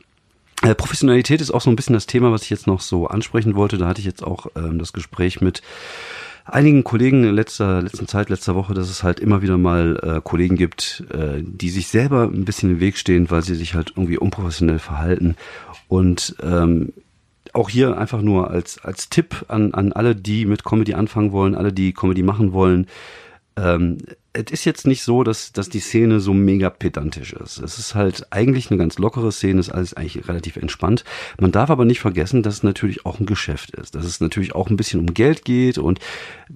Äh, 0.62 0.74
Professionalität 0.74 1.42
ist 1.42 1.52
auch 1.52 1.60
so 1.60 1.70
ein 1.70 1.76
bisschen 1.76 1.96
das 1.96 2.08
Thema, 2.08 2.32
was 2.32 2.44
ich 2.44 2.50
jetzt 2.50 2.66
noch 2.66 2.80
so 2.80 3.08
ansprechen 3.08 3.56
wollte. 3.56 3.78
Da 3.78 3.88
hatte 3.88 4.00
ich 4.00 4.06
jetzt 4.06 4.24
auch 4.24 4.48
ähm, 4.56 4.80
das 4.80 4.94
Gespräch 4.94 5.42
mit 5.42 5.64
einigen 6.46 6.86
Kollegen 6.86 7.26
in 7.26 7.36
letzter, 7.36 7.82
letzten 7.82 8.08
Zeit, 8.08 8.30
letzter 8.30 8.56
Woche, 8.56 8.74
dass 8.74 8.90
es 8.90 9.04
halt 9.04 9.20
immer 9.20 9.42
wieder 9.42 9.58
mal 9.58 10.00
äh, 10.02 10.22
Kollegen 10.24 10.56
gibt, 10.56 11.04
äh, 11.12 11.42
die 11.42 11.70
sich 11.70 11.90
selber 11.90 12.24
ein 12.24 12.46
bisschen 12.46 12.72
im 12.72 12.80
Weg 12.80 12.96
stehen, 12.96 13.30
weil 13.30 13.42
sie 13.42 13.56
sich 13.56 13.74
halt 13.74 13.92
irgendwie 13.98 14.18
unprofessionell 14.18 14.80
verhalten. 14.80 15.36
Und 15.90 16.38
ähm, 16.42 16.94
auch 17.56 17.70
hier 17.70 17.98
einfach 17.98 18.22
nur 18.22 18.52
als, 18.52 18.84
als 18.84 19.10
Tipp 19.10 19.46
an, 19.48 19.74
an 19.74 19.94
alle, 19.94 20.16
die 20.16 20.46
mit 20.46 20.64
Comedy 20.64 20.94
anfangen 20.94 21.32
wollen, 21.32 21.56
alle, 21.56 21.72
die 21.72 21.94
Comedy 21.94 22.24
machen 22.24 22.54
wollen. 22.54 22.88
Ähm, 23.58 23.98
es 24.36 24.52
ist 24.52 24.66
jetzt 24.66 24.86
nicht 24.86 25.04
so, 25.04 25.24
dass, 25.24 25.54
dass 25.54 25.70
die 25.70 25.80
Szene 25.80 26.20
so 26.20 26.34
mega 26.34 26.70
pedantisch 26.70 27.34
ist. 27.34 27.60
Es 27.60 27.80
ist 27.80 27.96
halt 27.96 28.28
eigentlich 28.32 28.70
eine 28.70 28.78
ganz 28.78 28.98
lockere 28.98 29.32
Szene, 29.32 29.60
ist 29.60 29.70
alles 29.70 29.94
eigentlich 29.94 30.28
relativ 30.28 30.58
entspannt. 30.58 31.06
Man 31.40 31.52
darf 31.52 31.70
aber 31.70 31.86
nicht 31.86 32.02
vergessen, 32.02 32.44
dass 32.44 32.56
es 32.56 32.64
natürlich 32.64 33.06
auch 33.06 33.20
ein 33.20 33.26
Geschäft 33.26 33.72
ist, 33.72 33.96
dass 33.96 34.06
es 34.06 34.20
natürlich 34.20 34.54
auch 34.54 34.70
ein 34.70 34.76
bisschen 34.76 35.00
um 35.00 35.14
Geld 35.14 35.46
geht 35.46 35.78
und 35.78 36.00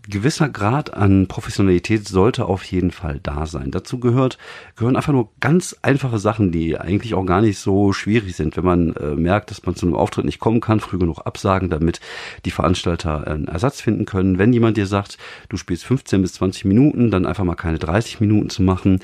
gewisser 0.07 0.49
Grad 0.49 0.93
an 0.93 1.27
Professionalität 1.27 2.07
sollte 2.07 2.45
auf 2.45 2.63
jeden 2.63 2.91
Fall 2.91 3.19
da 3.23 3.45
sein. 3.45 3.71
Dazu 3.71 3.99
gehört, 3.99 4.37
gehören 4.75 4.95
einfach 4.95 5.13
nur 5.13 5.29
ganz 5.39 5.75
einfache 5.81 6.19
Sachen, 6.19 6.51
die 6.51 6.77
eigentlich 6.77 7.13
auch 7.13 7.25
gar 7.25 7.41
nicht 7.41 7.59
so 7.59 7.93
schwierig 7.93 8.35
sind, 8.35 8.57
wenn 8.57 8.65
man 8.65 8.93
äh, 8.95 9.15
merkt, 9.15 9.51
dass 9.51 9.65
man 9.65 9.75
zu 9.75 9.85
einem 9.85 9.95
Auftritt 9.95 10.25
nicht 10.25 10.39
kommen 10.39 10.59
kann, 10.59 10.79
früh 10.79 10.97
genug 10.97 11.19
absagen, 11.25 11.69
damit 11.69 12.01
die 12.45 12.51
Veranstalter 12.51 13.25
einen 13.27 13.47
Ersatz 13.47 13.81
finden 13.81 14.05
können. 14.05 14.37
Wenn 14.37 14.53
jemand 14.53 14.77
dir 14.77 14.87
sagt, 14.87 15.17
du 15.47 15.57
spielst 15.57 15.85
15 15.85 16.21
bis 16.21 16.33
20 16.33 16.65
Minuten, 16.65 17.11
dann 17.11 17.25
einfach 17.25 17.43
mal 17.43 17.55
keine 17.69 17.79
30 17.79 18.19
Minuten 18.19 18.49
zu 18.49 18.63
machen. 18.63 18.99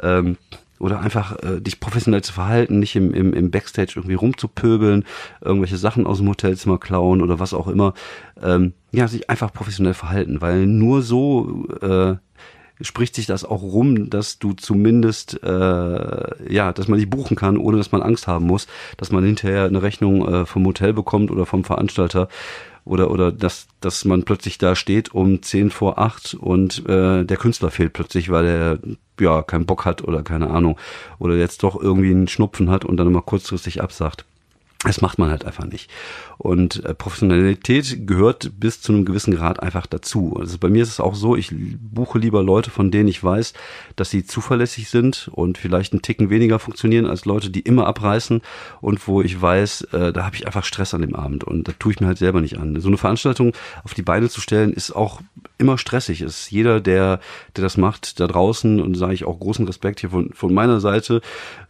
Ähm, 0.00 0.38
oder 0.78 1.00
einfach 1.00 1.36
äh, 1.42 1.60
dich 1.60 1.80
professionell 1.80 2.22
zu 2.22 2.34
verhalten, 2.34 2.78
nicht 2.78 2.96
im, 2.96 3.14
im, 3.14 3.32
im 3.32 3.50
Backstage 3.50 3.94
irgendwie 3.96 4.14
rumzupöbeln, 4.14 5.04
irgendwelche 5.40 5.78
Sachen 5.78 6.06
aus 6.06 6.18
dem 6.18 6.28
Hotelzimmer 6.28 6.78
klauen 6.78 7.22
oder 7.22 7.38
was 7.38 7.54
auch 7.54 7.66
immer. 7.66 7.94
Ähm, 8.42 8.74
ja, 8.92 9.08
sich 9.08 9.30
einfach 9.30 9.52
professionell 9.52 9.94
verhalten, 9.94 10.42
weil 10.42 10.66
nur 10.66 11.00
so 11.00 11.66
äh, 11.80 12.16
spricht 12.80 13.14
sich 13.14 13.26
das 13.26 13.44
auch 13.44 13.62
rum, 13.62 14.10
dass 14.10 14.38
du 14.38 14.52
zumindest 14.52 15.42
äh, 15.42 16.52
ja, 16.52 16.72
dass 16.72 16.88
man 16.88 16.98
dich 16.98 17.08
buchen 17.08 17.36
kann, 17.36 17.56
ohne 17.56 17.78
dass 17.78 17.92
man 17.92 18.02
Angst 18.02 18.26
haben 18.26 18.46
muss, 18.46 18.66
dass 18.96 19.12
man 19.12 19.24
hinterher 19.24 19.64
eine 19.64 19.82
Rechnung 19.82 20.26
äh, 20.26 20.46
vom 20.46 20.66
Hotel 20.66 20.92
bekommt 20.92 21.30
oder 21.30 21.46
vom 21.46 21.64
Veranstalter 21.64 22.28
oder 22.84 23.10
oder 23.10 23.32
dass 23.32 23.66
dass 23.80 24.04
man 24.04 24.24
plötzlich 24.24 24.58
da 24.58 24.76
steht 24.76 25.14
um 25.14 25.42
zehn 25.42 25.70
vor 25.70 25.98
acht 25.98 26.34
und 26.34 26.86
äh, 26.88 27.24
der 27.24 27.36
Künstler 27.36 27.70
fehlt 27.70 27.92
plötzlich, 27.92 28.30
weil 28.30 28.46
er 28.46 28.78
ja 29.20 29.42
keinen 29.42 29.66
Bock 29.66 29.84
hat 29.84 30.04
oder 30.04 30.22
keine 30.22 30.50
Ahnung 30.50 30.78
oder 31.18 31.36
jetzt 31.36 31.62
doch 31.62 31.80
irgendwie 31.80 32.10
einen 32.10 32.28
Schnupfen 32.28 32.70
hat 32.70 32.84
und 32.84 32.96
dann 32.96 33.12
mal 33.12 33.22
kurzfristig 33.22 33.82
absagt. 33.82 34.24
Das 34.84 35.00
macht 35.00 35.18
man 35.18 35.30
halt 35.30 35.44
einfach 35.44 35.64
nicht. 35.64 35.90
Und 36.36 36.84
äh, 36.84 36.94
Professionalität 36.94 38.06
gehört 38.06 38.52
bis 38.60 38.82
zu 38.82 38.92
einem 38.92 39.06
gewissen 39.06 39.34
Grad 39.34 39.62
einfach 39.62 39.86
dazu. 39.86 40.36
Also 40.38 40.58
bei 40.58 40.68
mir 40.68 40.82
ist 40.82 40.90
es 40.90 41.00
auch 41.00 41.14
so, 41.14 41.34
ich 41.34 41.52
buche 41.52 42.18
lieber 42.18 42.42
Leute, 42.42 42.70
von 42.70 42.90
denen 42.90 43.08
ich 43.08 43.24
weiß, 43.24 43.54
dass 43.96 44.10
sie 44.10 44.26
zuverlässig 44.26 44.90
sind 44.90 45.30
und 45.32 45.56
vielleicht 45.56 45.92
einen 45.92 46.02
Ticken 46.02 46.28
weniger 46.28 46.58
funktionieren 46.58 47.06
als 47.06 47.24
Leute, 47.24 47.48
die 47.48 47.60
immer 47.60 47.86
abreißen 47.86 48.42
und 48.82 49.08
wo 49.08 49.22
ich 49.22 49.40
weiß, 49.40 49.82
äh, 49.92 50.12
da 50.12 50.26
habe 50.26 50.36
ich 50.36 50.46
einfach 50.46 50.64
Stress 50.64 50.92
an 50.92 51.00
dem 51.00 51.14
Abend 51.14 51.44
und 51.44 51.66
da 51.66 51.72
tue 51.72 51.92
ich 51.92 52.00
mir 52.00 52.06
halt 52.06 52.18
selber 52.18 52.42
nicht 52.42 52.58
an. 52.58 52.78
So 52.80 52.88
eine 52.88 52.98
Veranstaltung 52.98 53.52
auf 53.82 53.94
die 53.94 54.02
Beine 54.02 54.28
zu 54.28 54.42
stellen, 54.42 54.74
ist 54.74 54.94
auch 54.94 55.20
immer 55.58 55.78
stressig. 55.78 56.22
Ist 56.22 56.50
jeder, 56.50 56.80
der, 56.80 57.20
der 57.56 57.62
das 57.62 57.76
macht, 57.76 58.20
da 58.20 58.26
draußen 58.26 58.80
und 58.80 58.94
sage 58.96 59.14
ich 59.14 59.24
auch 59.24 59.38
großen 59.38 59.66
Respekt 59.66 60.00
hier 60.00 60.10
von, 60.10 60.32
von 60.32 60.52
meiner 60.52 60.80
Seite, 60.80 61.20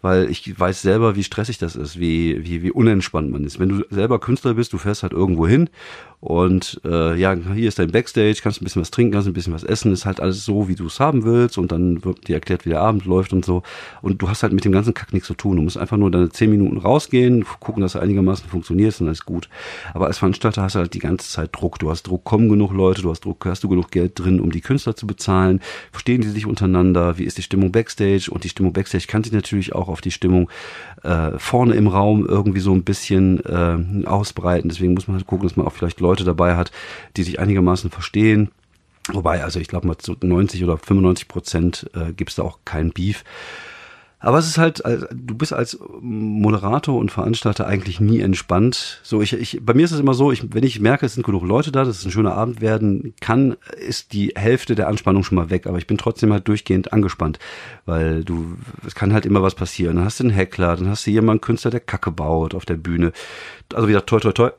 weil 0.02 0.31
ich 0.31 0.59
weiß 0.59 0.83
selber, 0.83 1.16
wie 1.16 1.25
stressig 1.25 1.59
das 1.59 1.76
ist, 1.76 1.99
wie, 1.99 2.45
wie, 2.45 2.62
wie 2.62 2.71
unentspannt 2.71 3.31
man 3.31 3.45
ist. 3.45 3.59
Wenn 3.59 3.69
du 3.69 3.85
selber 3.90 4.19
Künstler 4.19 4.55
bist, 4.55 4.73
du 4.73 4.78
fährst 4.78 5.02
halt 5.02 5.12
irgendwo 5.12 5.47
hin 5.47 5.71
und 6.26 6.80
äh, 6.85 7.14
ja, 7.14 7.37
hier 7.54 7.68
ist 7.68 7.78
dein 7.78 7.92
Backstage, 7.92 8.40
kannst 8.42 8.61
ein 8.61 8.64
bisschen 8.64 8.83
was 8.83 8.90
trinken, 8.90 9.12
kannst 9.12 9.28
ein 9.28 9.33
bisschen 9.33 9.52
was 9.52 9.62
essen, 9.62 9.92
ist 9.92 10.06
halt 10.06 10.18
alles 10.18 10.45
so, 10.45 10.66
wie 10.66 10.75
du 10.75 10.87
es 10.87 10.99
haben 10.99 11.23
willst 11.23 11.56
und 11.56 11.71
dann 11.71 12.04
wird 12.04 12.26
dir 12.26 12.35
erklärt, 12.35 12.64
wie 12.64 12.71
der 12.71 12.80
Abend 12.80 13.04
läuft 13.04 13.33
und 13.33 13.45
so. 13.45 13.62
Und 14.02 14.21
du 14.21 14.28
hast 14.28 14.42
halt 14.42 14.52
mit 14.52 14.64
dem 14.64 14.73
ganzen 14.73 14.92
Kack 14.92 15.12
nichts 15.12 15.28
zu 15.28 15.35
tun. 15.35 15.54
Du 15.54 15.62
musst 15.62 15.78
einfach 15.78 15.97
nur 15.97 16.11
deine 16.11 16.28
zehn 16.28 16.50
Minuten 16.50 16.78
rausgehen, 16.78 17.47
gucken, 17.61 17.80
dass 17.80 17.95
er 17.95 18.02
einigermaßen 18.02 18.49
funktioniert 18.49 19.00
und 19.00 19.06
alles 19.06 19.25
gut. 19.25 19.49
Aber 19.95 20.09
als 20.09 20.18
Veranstalter 20.18 20.62
hast 20.62 20.75
du 20.75 20.80
halt 20.80 20.95
die 20.95 20.99
ganze 20.99 21.30
Zeit 21.30 21.50
Druck. 21.52 21.78
Du 21.78 21.90
hast 21.90 22.02
Druck, 22.02 22.25
kommen 22.25 22.49
genug 22.49 22.73
Leute, 22.73 23.02
du 23.02 23.11
hast 23.11 23.25
Druck, 23.25 23.47
hast 23.47 23.62
du 23.62 23.68
genug 23.68 23.92
Geld 23.92 24.18
drin, 24.18 24.40
um 24.40 24.50
die 24.50 24.62
Künstler 24.62 24.97
zu 24.97 25.06
bezahlen, 25.06 25.61
verstehen 25.92 26.23
die 26.23 26.28
sich 26.28 26.47
untereinander, 26.47 27.18
wie 27.18 27.25
ist 27.25 27.38
die 27.38 27.42
Stimmung 27.42 27.71
Backstage 27.71 28.30
und 28.33 28.42
die 28.42 28.49
Stimmung 28.49 28.73
Backstage 28.73 29.06
kann 29.06 29.23
sich 29.23 29.33
natürlich 29.33 29.76
auch 29.76 29.87
auf 29.87 30.00
die 30.00 30.11
Stimmung 30.11 30.50
äh, 31.04 31.38
vorne 31.38 31.75
im 31.75 31.87
Raum 31.87 32.26
irgendwie 32.26 32.59
so 32.59 32.73
ein 32.73 32.83
bisschen 32.83 33.45
äh, 33.45 34.06
ausbreiten. 34.06 34.71
Deswegen 34.71 34.95
muss 34.95 35.06
man 35.06 35.18
halt 35.18 35.26
gucken, 35.28 35.47
dass 35.47 35.56
man 35.56 35.66
auch 35.66 35.73
vielleicht 35.73 36.00
Leute 36.00 36.15
dabei 36.25 36.56
hat, 36.56 36.73
die 37.16 37.23
sich 37.23 37.40
einigermaßen 37.40 37.90
verstehen. 37.90 38.50
Wobei, 39.12 39.44
also 39.44 39.61
ich 39.61 39.68
glaube 39.68 39.87
mal 39.87 39.99
zu 39.99 40.16
90 40.20 40.64
oder 40.64 40.78
95 40.78 41.28
Prozent 41.28 41.90
äh, 41.94 42.12
gibt 42.12 42.30
es 42.30 42.37
da 42.37 42.42
auch 42.42 42.58
kein 42.64 42.90
Beef. 42.90 43.25
Aber 44.18 44.38
es 44.38 44.46
ist 44.46 44.56
halt, 44.56 44.82
du 45.12 45.35
bist 45.35 45.52
als 45.52 45.78
Moderator 46.00 46.99
und 46.99 47.12
Veranstalter 47.12 47.66
eigentlich 47.66 48.00
nie 48.00 48.20
entspannt. 48.20 49.00
So, 49.02 49.20
ich, 49.20 49.35
ich, 49.35 49.61
bei 49.62 49.75
mir 49.75 49.85
ist 49.85 49.92
es 49.92 50.00
immer 50.00 50.14
so, 50.14 50.32
ich, 50.32 50.54
wenn 50.54 50.64
ich 50.64 50.80
merke, 50.80 51.04
es 51.04 51.14
sind 51.14 51.25
genug 51.25 51.44
Leute 51.44 51.70
da, 51.70 51.85
dass 51.85 51.99
es 51.99 52.04
ein 52.04 52.11
schöner 52.11 52.35
Abend 52.35 52.62
werden 52.62 53.14
kann, 53.20 53.56
ist 53.78 54.14
die 54.14 54.32
Hälfte 54.35 54.75
der 54.75 54.88
Anspannung 54.88 55.23
schon 55.23 55.37
mal 55.37 55.50
weg. 55.50 55.66
Aber 55.66 55.76
ich 55.76 55.87
bin 55.87 55.99
trotzdem 55.99 56.32
halt 56.32 56.49
durchgehend 56.49 56.94
angespannt, 56.94 57.38
weil 57.85 58.25
du, 58.25 58.56
es 58.87 58.94
kann 58.94 59.12
halt 59.12 59.26
immer 59.26 59.42
was 59.42 59.54
passieren. 59.54 59.96
Dann 59.96 60.06
hast 60.06 60.18
du 60.18 60.25
einen 60.25 60.32
Heckler, 60.32 60.76
dann 60.76 60.88
hast 60.88 61.06
du 61.06 61.11
jemanden 61.11 61.42
Künstler, 61.42 61.70
der 61.70 61.80
Kacke 61.80 62.11
baut 62.11 62.54
auf 62.54 62.64
der 62.64 62.76
Bühne. 62.76 63.12
Also 63.75 63.87
wieder 63.87 64.06
toi, 64.06 64.18
toi, 64.18 64.32
toi. 64.32 64.50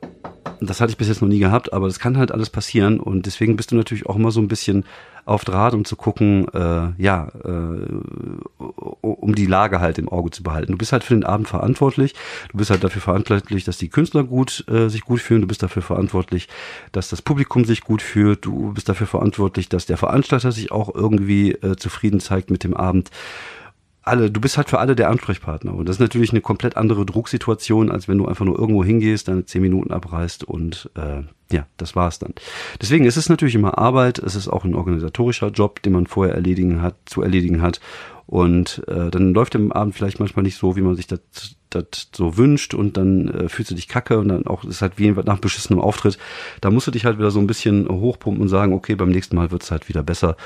Das 0.60 0.80
hatte 0.80 0.90
ich 0.90 0.96
bis 0.96 1.08
jetzt 1.08 1.22
noch 1.22 1.28
nie 1.28 1.38
gehabt, 1.38 1.72
aber 1.72 1.86
das 1.86 1.98
kann 1.98 2.18
halt 2.18 2.32
alles 2.32 2.50
passieren 2.50 3.00
und 3.00 3.26
deswegen 3.26 3.56
bist 3.56 3.70
du 3.70 3.76
natürlich 3.76 4.06
auch 4.06 4.16
immer 4.16 4.30
so 4.30 4.40
ein 4.40 4.48
bisschen 4.48 4.84
auf 5.28 5.44
Draht, 5.44 5.74
um 5.74 5.84
zu 5.84 5.94
gucken, 5.94 6.48
äh, 6.54 6.88
ja, 6.96 7.28
äh, 7.44 8.60
um 9.02 9.34
die 9.34 9.44
Lage 9.44 9.78
halt 9.78 9.98
im 9.98 10.08
Auge 10.08 10.30
zu 10.30 10.42
behalten. 10.42 10.72
Du 10.72 10.78
bist 10.78 10.92
halt 10.92 11.04
für 11.04 11.12
den 11.12 11.24
Abend 11.24 11.48
verantwortlich. 11.48 12.14
Du 12.50 12.56
bist 12.56 12.70
halt 12.70 12.82
dafür 12.82 13.02
verantwortlich, 13.02 13.64
dass 13.64 13.76
die 13.76 13.90
Künstler 13.90 14.24
gut 14.24 14.64
äh, 14.68 14.88
sich 14.88 15.02
gut 15.02 15.20
fühlen. 15.20 15.42
Du 15.42 15.46
bist 15.46 15.62
dafür 15.62 15.82
verantwortlich, 15.82 16.48
dass 16.92 17.10
das 17.10 17.20
Publikum 17.20 17.66
sich 17.66 17.82
gut 17.82 18.00
fühlt. 18.00 18.46
Du 18.46 18.72
bist 18.72 18.88
dafür 18.88 19.06
verantwortlich, 19.06 19.68
dass 19.68 19.84
der 19.84 19.98
Veranstalter 19.98 20.50
sich 20.50 20.72
auch 20.72 20.94
irgendwie 20.94 21.52
äh, 21.52 21.76
zufrieden 21.76 22.20
zeigt 22.20 22.50
mit 22.50 22.64
dem 22.64 22.74
Abend 22.74 23.10
alle, 24.08 24.30
du 24.30 24.40
bist 24.40 24.56
halt 24.56 24.68
für 24.68 24.78
alle 24.78 24.96
der 24.96 25.10
Ansprechpartner. 25.10 25.74
Und 25.74 25.88
das 25.88 25.96
ist 25.96 26.00
natürlich 26.00 26.30
eine 26.30 26.40
komplett 26.40 26.76
andere 26.76 27.06
Drucksituation, 27.06 27.90
als 27.90 28.08
wenn 28.08 28.18
du 28.18 28.26
einfach 28.26 28.44
nur 28.44 28.58
irgendwo 28.58 28.84
hingehst, 28.84 29.28
deine 29.28 29.44
zehn 29.44 29.62
Minuten 29.62 29.92
abreißt 29.92 30.44
und 30.44 30.90
äh, 30.96 31.22
ja, 31.50 31.66
das 31.76 31.96
war's 31.96 32.18
dann. 32.18 32.34
Deswegen 32.80 33.04
ist 33.04 33.16
es 33.16 33.28
natürlich 33.28 33.54
immer 33.54 33.78
Arbeit, 33.78 34.18
es 34.18 34.34
ist 34.34 34.48
auch 34.48 34.64
ein 34.64 34.74
organisatorischer 34.74 35.48
Job, 35.48 35.82
den 35.82 35.94
man 35.94 36.06
vorher 36.06 36.34
erledigen 36.34 36.82
hat, 36.82 36.96
zu 37.06 37.22
erledigen 37.22 37.62
hat. 37.62 37.80
Und 38.26 38.82
äh, 38.88 39.10
dann 39.10 39.32
läuft 39.32 39.54
im 39.54 39.72
Abend 39.72 39.94
vielleicht 39.94 40.20
manchmal 40.20 40.42
nicht 40.42 40.58
so, 40.58 40.76
wie 40.76 40.82
man 40.82 40.96
sich 40.96 41.06
das, 41.06 41.20
so 42.14 42.36
wünscht 42.36 42.74
und 42.74 42.98
dann 42.98 43.28
äh, 43.28 43.48
fühlst 43.48 43.70
du 43.70 43.74
dich 43.74 43.88
kacke 43.88 44.18
und 44.18 44.28
dann 44.28 44.46
auch 44.46 44.64
ist 44.64 44.82
halt 44.82 44.98
wie 44.98 45.10
nach 45.10 45.38
beschissenem 45.38 45.80
Auftritt. 45.80 46.18
Da 46.60 46.70
musst 46.70 46.86
du 46.86 46.90
dich 46.90 47.06
halt 47.06 47.18
wieder 47.18 47.30
so 47.30 47.40
ein 47.40 47.46
bisschen 47.46 47.88
hochpumpen 47.88 48.42
und 48.42 48.48
sagen, 48.48 48.74
okay, 48.74 48.96
beim 48.96 49.10
nächsten 49.10 49.36
Mal 49.36 49.50
wird's 49.50 49.70
halt 49.70 49.88
wieder 49.88 50.02
besser. 50.02 50.36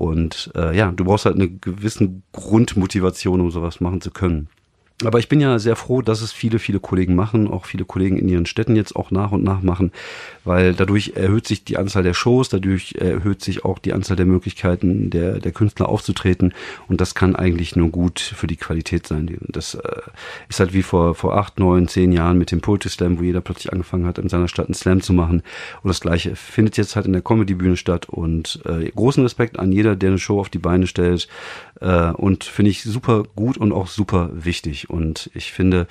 Und 0.00 0.50
äh, 0.54 0.74
ja, 0.74 0.92
du 0.92 1.04
brauchst 1.04 1.26
halt 1.26 1.36
eine 1.36 1.50
gewissen 1.50 2.22
Grundmotivation, 2.32 3.42
um 3.42 3.50
sowas 3.50 3.82
machen 3.82 4.00
zu 4.00 4.10
können. 4.10 4.48
Aber 5.04 5.18
ich 5.18 5.28
bin 5.28 5.40
ja 5.40 5.58
sehr 5.58 5.76
froh, 5.76 6.02
dass 6.02 6.20
es 6.20 6.32
viele, 6.32 6.58
viele 6.58 6.78
Kollegen 6.78 7.14
machen, 7.14 7.48
auch 7.48 7.64
viele 7.64 7.84
Kollegen 7.84 8.18
in 8.18 8.28
ihren 8.28 8.44
Städten 8.44 8.76
jetzt 8.76 8.94
auch 8.96 9.10
nach 9.10 9.32
und 9.32 9.42
nach 9.42 9.62
machen, 9.62 9.92
weil 10.44 10.74
dadurch 10.74 11.12
erhöht 11.16 11.46
sich 11.46 11.64
die 11.64 11.78
Anzahl 11.78 12.02
der 12.02 12.12
Shows, 12.12 12.50
dadurch 12.50 12.96
erhöht 12.96 13.42
sich 13.42 13.64
auch 13.64 13.78
die 13.78 13.94
Anzahl 13.94 14.16
der 14.16 14.26
Möglichkeiten 14.26 15.08
der, 15.08 15.38
der 15.38 15.52
Künstler 15.52 15.88
aufzutreten. 15.88 16.52
Und 16.88 17.00
das 17.00 17.14
kann 17.14 17.34
eigentlich 17.34 17.76
nur 17.76 17.88
gut 17.88 18.20
für 18.20 18.46
die 18.46 18.56
Qualität 18.56 19.06
sein. 19.06 19.38
Das 19.48 19.74
äh, 19.74 19.80
ist 20.48 20.60
halt 20.60 20.74
wie 20.74 20.82
vor, 20.82 21.14
vor 21.14 21.36
acht, 21.36 21.58
neun, 21.58 21.88
zehn 21.88 22.12
Jahren 22.12 22.36
mit 22.36 22.50
dem 22.50 22.60
Poetry 22.60 22.90
Slam, 22.90 23.18
wo 23.18 23.22
jeder 23.22 23.40
plötzlich 23.40 23.72
angefangen 23.72 24.06
hat, 24.06 24.18
in 24.18 24.28
seiner 24.28 24.48
Stadt 24.48 24.66
einen 24.66 24.74
Slam 24.74 25.00
zu 25.00 25.14
machen. 25.14 25.42
Und 25.82 25.88
das 25.88 26.00
Gleiche 26.00 26.36
findet 26.36 26.76
jetzt 26.76 26.94
halt 26.96 27.06
in 27.06 27.12
der 27.12 27.22
Comedy-Bühne 27.22 27.76
statt. 27.76 28.06
Und 28.08 28.60
äh, 28.66 28.90
großen 28.90 29.22
Respekt 29.22 29.58
an 29.58 29.72
jeder, 29.72 29.96
der 29.96 30.10
eine 30.10 30.18
Show 30.18 30.40
auf 30.40 30.50
die 30.50 30.58
Beine 30.58 30.86
stellt. 30.86 31.28
Äh, 31.80 32.10
und 32.10 32.44
finde 32.44 32.70
ich 32.70 32.82
super 32.82 33.22
gut 33.34 33.56
und 33.56 33.72
auch 33.72 33.86
super 33.86 34.30
wichtig 34.34 34.89
und 34.90 35.30
ich 35.34 35.52
finde, 35.52 35.86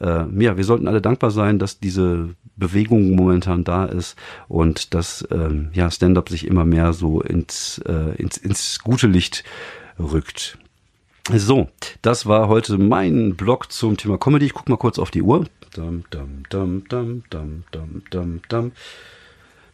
äh, 0.00 0.24
ja, 0.42 0.56
wir 0.56 0.64
sollten 0.64 0.88
alle 0.88 1.00
dankbar 1.00 1.30
sein, 1.30 1.58
dass 1.58 1.78
diese 1.78 2.30
Bewegung 2.56 3.14
momentan 3.14 3.64
da 3.64 3.84
ist 3.86 4.16
und 4.48 4.94
dass 4.94 5.26
ähm, 5.30 5.70
ja, 5.72 5.90
Stand-up 5.90 6.28
sich 6.28 6.46
immer 6.46 6.64
mehr 6.64 6.92
so 6.92 7.20
ins, 7.20 7.78
äh, 7.86 8.14
ins, 8.16 8.36
ins 8.36 8.80
gute 8.80 9.06
Licht 9.06 9.44
rückt. 9.98 10.58
So, 11.32 11.68
das 12.00 12.26
war 12.26 12.48
heute 12.48 12.78
mein 12.78 13.36
Blog 13.36 13.70
zum 13.70 13.96
Thema 13.96 14.18
Comedy. 14.18 14.46
Ich 14.46 14.54
guck 14.54 14.68
mal 14.68 14.78
kurz 14.78 14.98
auf 14.98 15.10
die 15.10 15.22
Uhr. 15.22 15.44
Dum, 15.74 16.04
dum, 16.10 16.42
dum, 16.48 16.84
dum, 16.88 17.22
dum, 17.28 17.64
dum, 17.70 18.02
dum, 18.10 18.40
dum. 18.48 18.72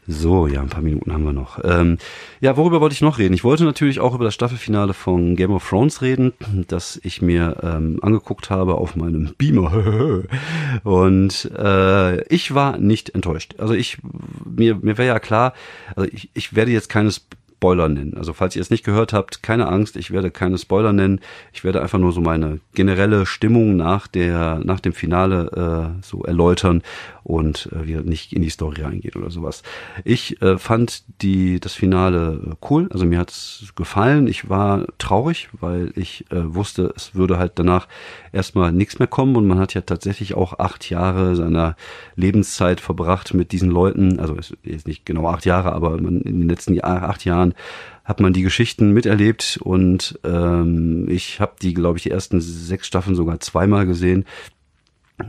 So, 0.07 0.47
ja, 0.47 0.61
ein 0.61 0.69
paar 0.69 0.83
Minuten 0.83 1.13
haben 1.13 1.25
wir 1.25 1.33
noch. 1.33 1.59
Ähm, 1.65 1.99
ja, 2.41 2.57
worüber 2.57 2.81
wollte 2.81 2.93
ich 2.93 3.01
noch 3.01 3.19
reden? 3.19 3.33
Ich 3.33 3.45
wollte 3.45 3.65
natürlich 3.65 4.01
auch 4.01 4.15
über 4.15 4.25
das 4.25 4.35
Staffelfinale 4.35 4.93
von 4.93 5.35
Game 5.35 5.53
of 5.53 5.67
Thrones 5.67 6.03
reden, 6.03 6.35
das 6.69 7.01
ich 7.03 7.23
mir 7.23 7.57
ähm, 7.63 7.99
angeguckt 8.03 8.51
habe 8.51 8.75
auf 8.75 8.97
meinem 8.97 9.35
Beamer. 9.39 10.25
Und 10.85 11.51
äh, 11.57 12.23
ich 12.29 12.55
war 12.55 12.77
nicht 12.77 13.15
enttäuscht. 13.15 13.55
Also 13.59 13.73
ich, 13.73 13.99
mir, 14.45 14.77
mir 14.77 14.99
wäre 14.99 15.09
ja 15.09 15.19
klar, 15.19 15.55
also 15.97 16.11
ich, 16.13 16.29
ich 16.35 16.55
werde 16.55 16.71
jetzt 16.71 16.91
keines 16.91 17.27
Spoiler 17.65 17.89
nennen. 17.89 18.15
Also 18.19 18.35
falls 18.35 18.55
ihr 18.57 18.61
es 18.61 18.69
nicht 18.69 18.85
gehört 18.85 19.15
habt, 19.15 19.43
keine 19.43 19.69
Angst, 19.69 19.97
ich 19.97 20.11
werde 20.11 20.31
keine 20.31 20.59
Spoiler 20.59 20.93
nennen. 20.93 21.21
Ich 21.55 21.65
werde 21.65 21.81
einfach 21.81 21.99
nur 21.99 22.13
so 22.13 22.21
meine 22.21 22.61
generelle 22.75 23.25
Stimmung 23.25 23.75
nach 23.77 24.07
der 24.07 24.61
nach 24.63 24.81
dem 24.81 24.93
Finale 24.93 25.97
äh, 25.97 26.03
so 26.05 26.25
erläutern 26.25 26.83
und 27.23 27.71
äh, 27.73 27.87
wir 27.87 28.03
nicht 28.03 28.35
in 28.35 28.43
die 28.43 28.51
Story 28.51 28.83
reingehen 28.83 29.19
oder 29.19 29.31
sowas. 29.31 29.63
Ich 30.05 30.43
äh, 30.43 30.59
fand 30.59 31.05
die 31.23 31.59
das 31.59 31.73
Finale 31.73 32.43
äh, 32.51 32.55
cool, 32.69 32.87
also 32.93 33.07
mir 33.07 33.19
hat 33.19 33.31
es 33.31 33.73
gefallen. 33.77 34.27
Ich 34.27 34.51
war 34.51 34.85
traurig, 34.99 35.49
weil 35.59 35.91
ich 35.97 36.27
äh, 36.31 36.55
wusste, 36.55 36.93
es 36.95 37.15
würde 37.15 37.39
halt 37.39 37.53
danach 37.55 37.89
erstmal 38.35 38.73
nichts 38.73 38.99
mehr 38.99 39.09
kommen. 39.09 39.37
Und 39.37 39.47
man 39.47 39.59
hat 39.59 39.75
ja 39.75 39.81
tatsächlich 39.81 40.35
auch 40.35 40.59
acht 40.59 40.91
Jahre 40.91 41.37
seiner 41.37 41.77
Lebenszeit 42.17 42.81
verbracht 42.81 43.35
mit 43.35 43.53
diesen 43.53 43.71
Leuten, 43.71 44.19
also 44.21 44.37
jetzt 44.63 44.87
nicht 44.87 45.07
genau 45.07 45.29
acht 45.29 45.47
Jahre, 45.47 45.73
aber 45.73 46.01
man 46.01 46.21
in 46.21 46.41
den 46.41 46.49
letzten 46.49 46.83
acht 46.83 47.25
Jahren 47.25 47.55
hat 48.05 48.21
man 48.21 48.35
die 48.35 48.43
Geschichten 48.43 48.91
miterlebt. 48.91 49.59
Und 49.63 50.19
ähm, 50.25 51.07
ich 51.09 51.41
habe 51.41 51.55
die, 51.63 51.73
glaube 51.73 51.99
ich, 51.99 52.03
die 52.03 52.11
ersten 52.11 52.41
sechs 52.41 52.87
Staffeln 52.87 53.17
sogar 53.17 53.41
zweimal 53.41 53.87
gesehen 53.87 54.27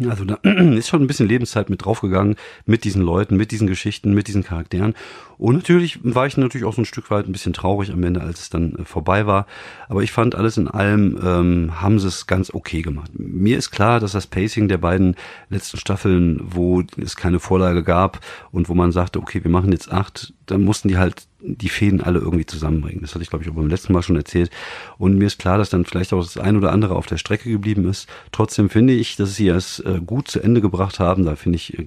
Also 0.09 0.25
da 0.25 0.35
ist 0.43 0.89
schon 0.89 1.03
ein 1.03 1.07
bisschen 1.07 1.27
Lebenszeit 1.27 1.69
mit 1.69 1.85
draufgegangen, 1.85 2.37
mit 2.65 2.83
diesen 2.85 3.03
Leuten, 3.03 3.37
mit 3.37 3.51
diesen 3.51 3.67
Geschichten, 3.67 4.13
mit 4.15 4.27
diesen 4.27 4.43
Charakteren. 4.43 4.95
Und 5.37 5.55
natürlich 5.55 5.99
war 6.01 6.25
ich 6.25 6.37
natürlich 6.37 6.65
auch 6.65 6.73
so 6.73 6.81
ein 6.81 6.85
Stück 6.85 7.11
weit 7.11 7.27
ein 7.27 7.31
bisschen 7.31 7.53
traurig 7.53 7.91
am 7.91 8.03
Ende, 8.03 8.21
als 8.21 8.41
es 8.41 8.49
dann 8.49 8.75
äh, 8.75 8.85
vorbei 8.85 9.27
war. 9.27 9.45
Aber 9.87 10.01
ich 10.01 10.11
fand 10.11 10.33
alles 10.33 10.57
in 10.57 10.67
allem, 10.67 11.19
ähm, 11.23 11.81
haben 11.81 11.99
sie 11.99 12.07
es 12.07 12.25
ganz 12.25 12.51
okay 12.51 12.81
gemacht. 12.81 13.11
Mir 13.13 13.57
ist 13.57 13.69
klar, 13.69 13.99
dass 13.99 14.13
das 14.13 14.25
Pacing 14.25 14.67
der 14.67 14.79
beiden 14.79 15.15
letzten 15.49 15.77
Staffeln, 15.77 16.41
wo 16.43 16.81
es 16.97 17.15
keine 17.15 17.39
Vorlage 17.39 17.83
gab 17.83 18.21
und 18.51 18.69
wo 18.69 18.73
man 18.73 18.91
sagte, 18.91 19.19
okay, 19.19 19.43
wir 19.43 19.51
machen 19.51 19.71
jetzt 19.71 19.91
acht, 19.91 20.33
dann 20.47 20.63
mussten 20.63 20.87
die 20.87 20.97
halt 20.97 21.27
die 21.47 21.69
Fäden 21.69 22.01
alle 22.01 22.19
irgendwie 22.19 22.45
zusammenbringen. 22.45 23.01
Das 23.01 23.13
hatte 23.13 23.23
ich, 23.23 23.29
glaube 23.29 23.43
ich, 23.43 23.49
auch 23.49 23.55
beim 23.55 23.67
letzten 23.67 23.93
Mal 23.93 24.01
schon 24.01 24.15
erzählt. 24.15 24.49
Und 24.97 25.17
mir 25.17 25.27
ist 25.27 25.39
klar, 25.39 25.57
dass 25.57 25.69
dann 25.69 25.85
vielleicht 25.85 26.13
auch 26.13 26.21
das 26.21 26.37
ein 26.37 26.57
oder 26.57 26.71
andere 26.71 26.95
auf 26.95 27.05
der 27.05 27.17
Strecke 27.17 27.49
geblieben 27.49 27.87
ist. 27.87 28.07
Trotzdem 28.31 28.69
finde 28.69 28.93
ich, 28.93 29.15
dass 29.15 29.35
sie 29.35 29.47
es 29.47 29.79
äh, 29.79 29.99
gut 30.05 30.27
zu 30.27 30.41
Ende 30.41 30.61
gebracht 30.61 30.99
haben. 30.99 31.25
Da 31.25 31.35
finde 31.35 31.57
ich, 31.57 31.77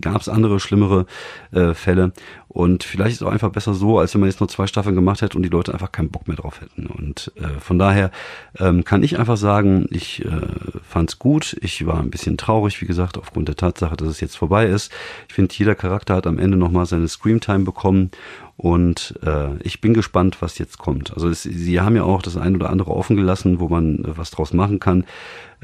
gab 0.00 0.20
es 0.20 0.28
andere, 0.28 0.60
schlimmere 0.60 1.06
äh, 1.52 1.74
Fälle. 1.74 2.12
Und 2.52 2.82
vielleicht 2.82 3.12
ist 3.12 3.20
es 3.20 3.26
auch 3.26 3.30
einfach 3.30 3.52
besser 3.52 3.74
so, 3.74 4.00
als 4.00 4.12
wenn 4.12 4.22
man 4.22 4.28
jetzt 4.28 4.40
nur 4.40 4.48
zwei 4.48 4.66
Staffeln 4.66 4.96
gemacht 4.96 5.22
hätte 5.22 5.36
und 5.36 5.44
die 5.44 5.48
Leute 5.48 5.72
einfach 5.72 5.92
keinen 5.92 6.10
Bock 6.10 6.26
mehr 6.26 6.36
drauf 6.36 6.60
hätten. 6.60 6.86
Und 6.86 7.30
äh, 7.36 7.60
von 7.60 7.78
daher 7.78 8.10
ähm, 8.58 8.82
kann 8.82 9.04
ich 9.04 9.20
einfach 9.20 9.36
sagen, 9.36 9.86
ich 9.90 10.24
äh, 10.24 10.40
fand 10.82 11.10
es 11.10 11.18
gut. 11.20 11.56
Ich 11.60 11.86
war 11.86 12.00
ein 12.00 12.10
bisschen 12.10 12.36
traurig, 12.36 12.80
wie 12.82 12.86
gesagt, 12.86 13.18
aufgrund 13.18 13.46
der 13.46 13.54
Tatsache, 13.54 13.96
dass 13.96 14.08
es 14.08 14.20
jetzt 14.20 14.36
vorbei 14.36 14.66
ist. 14.66 14.90
Ich 15.28 15.34
finde, 15.34 15.54
jeder 15.54 15.76
Charakter 15.76 16.16
hat 16.16 16.26
am 16.26 16.40
Ende 16.40 16.56
nochmal 16.56 16.86
seine 16.86 17.06
Screamtime 17.06 17.64
bekommen. 17.64 18.10
Und 18.56 19.14
äh, 19.24 19.56
ich 19.62 19.80
bin 19.80 19.94
gespannt, 19.94 20.42
was 20.42 20.58
jetzt 20.58 20.76
kommt. 20.76 21.14
Also 21.14 21.28
es, 21.28 21.44
sie 21.44 21.80
haben 21.80 21.94
ja 21.94 22.02
auch 22.02 22.20
das 22.20 22.36
ein 22.36 22.56
oder 22.56 22.68
andere 22.68 22.90
offen 22.90 23.16
gelassen, 23.16 23.60
wo 23.60 23.68
man 23.68 24.04
äh, 24.04 24.18
was 24.18 24.32
draus 24.32 24.52
machen 24.52 24.80
kann. 24.80 25.04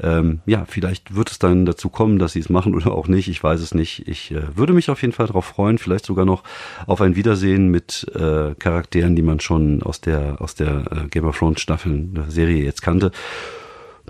Ähm, 0.01 0.41
ja, 0.45 0.65
vielleicht 0.65 1.15
wird 1.15 1.31
es 1.31 1.39
dann 1.39 1.65
dazu 1.65 1.89
kommen, 1.89 2.19
dass 2.19 2.33
sie 2.33 2.39
es 2.39 2.49
machen 2.49 2.75
oder 2.75 2.91
auch 2.91 3.07
nicht. 3.07 3.27
Ich 3.27 3.43
weiß 3.43 3.61
es 3.61 3.73
nicht. 3.73 4.07
Ich 4.07 4.31
äh, 4.31 4.55
würde 4.55 4.73
mich 4.73 4.89
auf 4.89 5.01
jeden 5.01 5.13
Fall 5.13 5.27
darauf 5.27 5.45
freuen, 5.45 5.77
vielleicht 5.77 6.05
sogar 6.05 6.25
noch 6.25 6.43
auf 6.85 7.01
ein 7.01 7.15
Wiedersehen 7.15 7.69
mit 7.69 8.05
äh, 8.13 8.53
Charakteren, 8.55 9.15
die 9.15 9.21
man 9.21 9.39
schon 9.39 9.81
aus 9.81 10.01
der 10.01 10.39
aus 10.39 10.55
der 10.55 10.85
äh, 10.91 11.07
Game 11.09 11.25
of 11.25 11.37
Thrones 11.37 11.61
Staffeln 11.61 12.13
der 12.13 12.29
Serie 12.29 12.63
jetzt 12.63 12.81
kannte. 12.81 13.11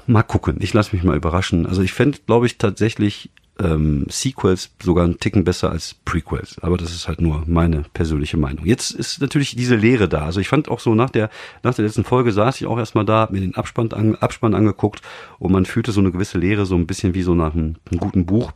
Mal 0.06 0.24
gucken. 0.24 0.58
Ich 0.60 0.74
lasse 0.74 0.96
mich 0.96 1.04
mal 1.04 1.18
überraschen. 1.18 1.66
Also 1.66 1.82
ich 1.82 1.94
fände, 1.94 2.20
glaube 2.26 2.46
ich, 2.46 2.58
tatsächlich 2.58 3.30
ähm, 3.60 4.06
Sequels 4.10 4.72
sogar 4.82 5.06
einen 5.06 5.20
Ticken 5.20 5.44
besser 5.44 5.72
als 5.72 5.96
Prequels. 6.06 6.58
Aber 6.62 6.78
das 6.78 6.92
ist 6.92 7.08
halt 7.08 7.22
nur 7.22 7.44
meine 7.48 7.84
persönliche 7.94 8.38
Meinung. 8.38 8.66
Jetzt 8.66 8.92
ist 8.92 9.22
natürlich 9.22 9.56
diese 9.56 9.76
Leere 9.76 10.08
da. 10.08 10.26
Also 10.26 10.40
ich 10.40 10.50
fand 10.50 10.70
auch 10.70 10.80
so 10.80 10.96
nach 10.96 11.10
der, 11.10 11.30
nach 11.64 11.74
der 11.74 11.86
letzten 11.86 12.04
Folge 12.04 12.32
saß 12.32 12.60
ich 12.62 12.68
auch 12.68 12.78
erstmal 12.78 13.06
da, 13.06 13.22
hab 13.22 13.32
mir 13.32 13.42
den 13.42 13.56
Abspann, 13.56 13.92
an, 13.92 14.16
Abspann 14.16 14.54
angeguckt 14.54 15.02
und 15.40 15.52
man 15.52 15.66
fühlte 15.66 15.92
so 15.92 16.00
eine 16.00 16.12
gewisse 16.12 16.38
Leere, 16.38 16.66
so 16.66 16.76
ein 16.76 16.88
bisschen 16.88 17.14
wie 17.14 17.24
so 17.24 17.36
nach 17.36 17.54
einem, 17.54 17.76
einem 17.90 18.00
guten 18.00 18.26
Buch. 18.26 18.52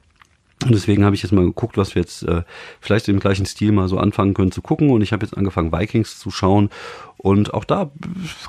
Und 0.63 0.71
deswegen 0.71 1.03
habe 1.03 1.15
ich 1.15 1.23
jetzt 1.23 1.31
mal 1.31 1.45
geguckt, 1.45 1.77
was 1.77 1.95
wir 1.95 2.01
jetzt 2.01 2.23
äh, 2.23 2.43
vielleicht 2.79 3.07
im 3.07 3.19
gleichen 3.19 3.45
Stil 3.45 3.71
mal 3.71 3.87
so 3.87 3.97
anfangen 3.97 4.33
können 4.33 4.51
zu 4.51 4.61
gucken. 4.61 4.91
Und 4.91 5.01
ich 5.01 5.11
habe 5.11 5.25
jetzt 5.25 5.35
angefangen, 5.35 5.71
Vikings 5.71 6.19
zu 6.19 6.29
schauen. 6.29 6.69
Und 7.17 7.53
auch 7.53 7.65
da 7.65 7.91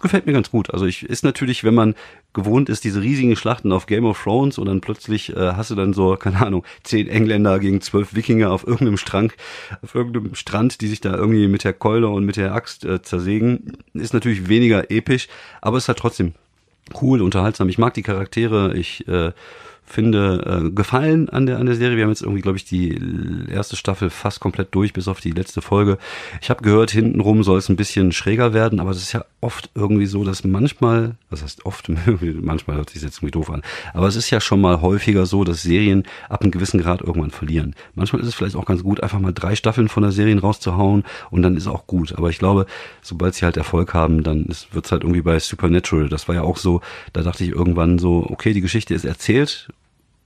gefällt 0.00 0.26
mir 0.26 0.32
ganz 0.32 0.50
gut. 0.50 0.72
Also 0.72 0.86
ich 0.86 1.02
ist 1.04 1.24
natürlich, 1.24 1.62
wenn 1.62 1.74
man 1.74 1.94
gewohnt 2.32 2.68
ist, 2.68 2.84
diese 2.84 3.02
riesigen 3.02 3.36
Schlachten 3.36 3.70
auf 3.72 3.86
Game 3.86 4.06
of 4.06 4.22
Thrones 4.22 4.58
und 4.58 4.66
dann 4.66 4.80
plötzlich 4.80 5.34
äh, 5.36 5.52
hast 5.52 5.70
du 5.70 5.74
dann 5.74 5.92
so, 5.92 6.16
keine 6.16 6.44
Ahnung, 6.44 6.64
zehn 6.82 7.08
Engländer 7.08 7.58
gegen 7.58 7.80
zwölf 7.82 8.14
Wikinger 8.14 8.50
auf 8.50 8.66
irgendeinem 8.66 8.96
Strand, 8.96 9.34
auf 9.82 9.94
irgendeinem 9.94 10.34
Strand, 10.34 10.80
die 10.80 10.88
sich 10.88 11.00
da 11.00 11.14
irgendwie 11.14 11.48
mit 11.48 11.64
der 11.64 11.74
Keule 11.74 12.08
und 12.08 12.24
mit 12.24 12.36
der 12.36 12.54
Axt 12.54 12.84
äh, 12.84 13.02
zersägen, 13.02 13.76
ist 13.92 14.14
natürlich 14.14 14.48
weniger 14.48 14.90
episch, 14.90 15.28
aber 15.60 15.76
ist 15.76 15.88
halt 15.88 15.98
trotzdem 15.98 16.32
cool, 17.00 17.22
unterhaltsam. 17.22 17.68
Ich 17.68 17.78
mag 17.78 17.94
die 17.94 18.02
Charaktere, 18.02 18.74
ich 18.74 19.06
äh, 19.06 19.32
finde, 19.92 20.64
äh, 20.64 20.70
gefallen 20.70 21.28
an 21.28 21.46
der, 21.46 21.58
an 21.58 21.66
der 21.66 21.74
Serie. 21.74 21.96
Wir 21.96 22.04
haben 22.04 22.10
jetzt 22.10 22.22
irgendwie, 22.22 22.40
glaube 22.40 22.56
ich, 22.56 22.64
die 22.64 22.98
erste 23.50 23.76
Staffel 23.76 24.10
fast 24.10 24.40
komplett 24.40 24.74
durch, 24.74 24.92
bis 24.92 25.06
auf 25.06 25.20
die 25.20 25.32
letzte 25.32 25.60
Folge. 25.60 25.98
Ich 26.40 26.50
habe 26.50 26.62
gehört, 26.62 26.90
hintenrum 26.90 27.44
soll 27.44 27.58
es 27.58 27.68
ein 27.68 27.76
bisschen 27.76 28.12
schräger 28.12 28.54
werden, 28.54 28.80
aber 28.80 28.90
es 28.90 28.98
ist 28.98 29.12
ja 29.12 29.24
oft 29.42 29.70
irgendwie 29.74 30.06
so, 30.06 30.24
dass 30.24 30.44
manchmal, 30.44 31.16
was 31.28 31.42
heißt 31.42 31.66
oft, 31.66 31.90
manchmal 32.40 32.76
hört 32.76 32.90
sich 32.90 33.02
jetzt 33.02 33.18
irgendwie 33.18 33.32
doof 33.32 33.50
an, 33.50 33.62
aber 33.92 34.06
es 34.06 34.16
ist 34.16 34.30
ja 34.30 34.40
schon 34.40 34.60
mal 34.60 34.80
häufiger 34.80 35.26
so, 35.26 35.44
dass 35.44 35.62
Serien 35.62 36.04
ab 36.28 36.42
einem 36.42 36.52
gewissen 36.52 36.80
Grad 36.80 37.02
irgendwann 37.02 37.30
verlieren. 37.30 37.74
Manchmal 37.94 38.22
ist 38.22 38.28
es 38.28 38.34
vielleicht 38.34 38.56
auch 38.56 38.66
ganz 38.66 38.82
gut, 38.82 39.02
einfach 39.02 39.20
mal 39.20 39.32
drei 39.32 39.56
Staffeln 39.56 39.88
von 39.88 40.02
der 40.02 40.12
Serie 40.12 40.40
rauszuhauen 40.40 41.04
und 41.30 41.42
dann 41.42 41.56
ist 41.56 41.66
auch 41.66 41.86
gut. 41.86 42.14
Aber 42.16 42.30
ich 42.30 42.38
glaube, 42.38 42.66
sobald 43.02 43.34
sie 43.34 43.44
halt 43.44 43.56
Erfolg 43.56 43.92
haben, 43.92 44.22
dann 44.22 44.46
wird 44.72 44.86
es 44.86 44.92
halt 44.92 45.02
irgendwie 45.02 45.22
bei 45.22 45.38
Supernatural. 45.38 46.08
Das 46.08 46.28
war 46.28 46.34
ja 46.34 46.42
auch 46.42 46.56
so, 46.56 46.80
da 47.12 47.22
dachte 47.22 47.44
ich 47.44 47.50
irgendwann 47.50 47.98
so, 47.98 48.26
okay, 48.30 48.54
die 48.54 48.60
Geschichte 48.60 48.94
ist 48.94 49.04
erzählt 49.04 49.68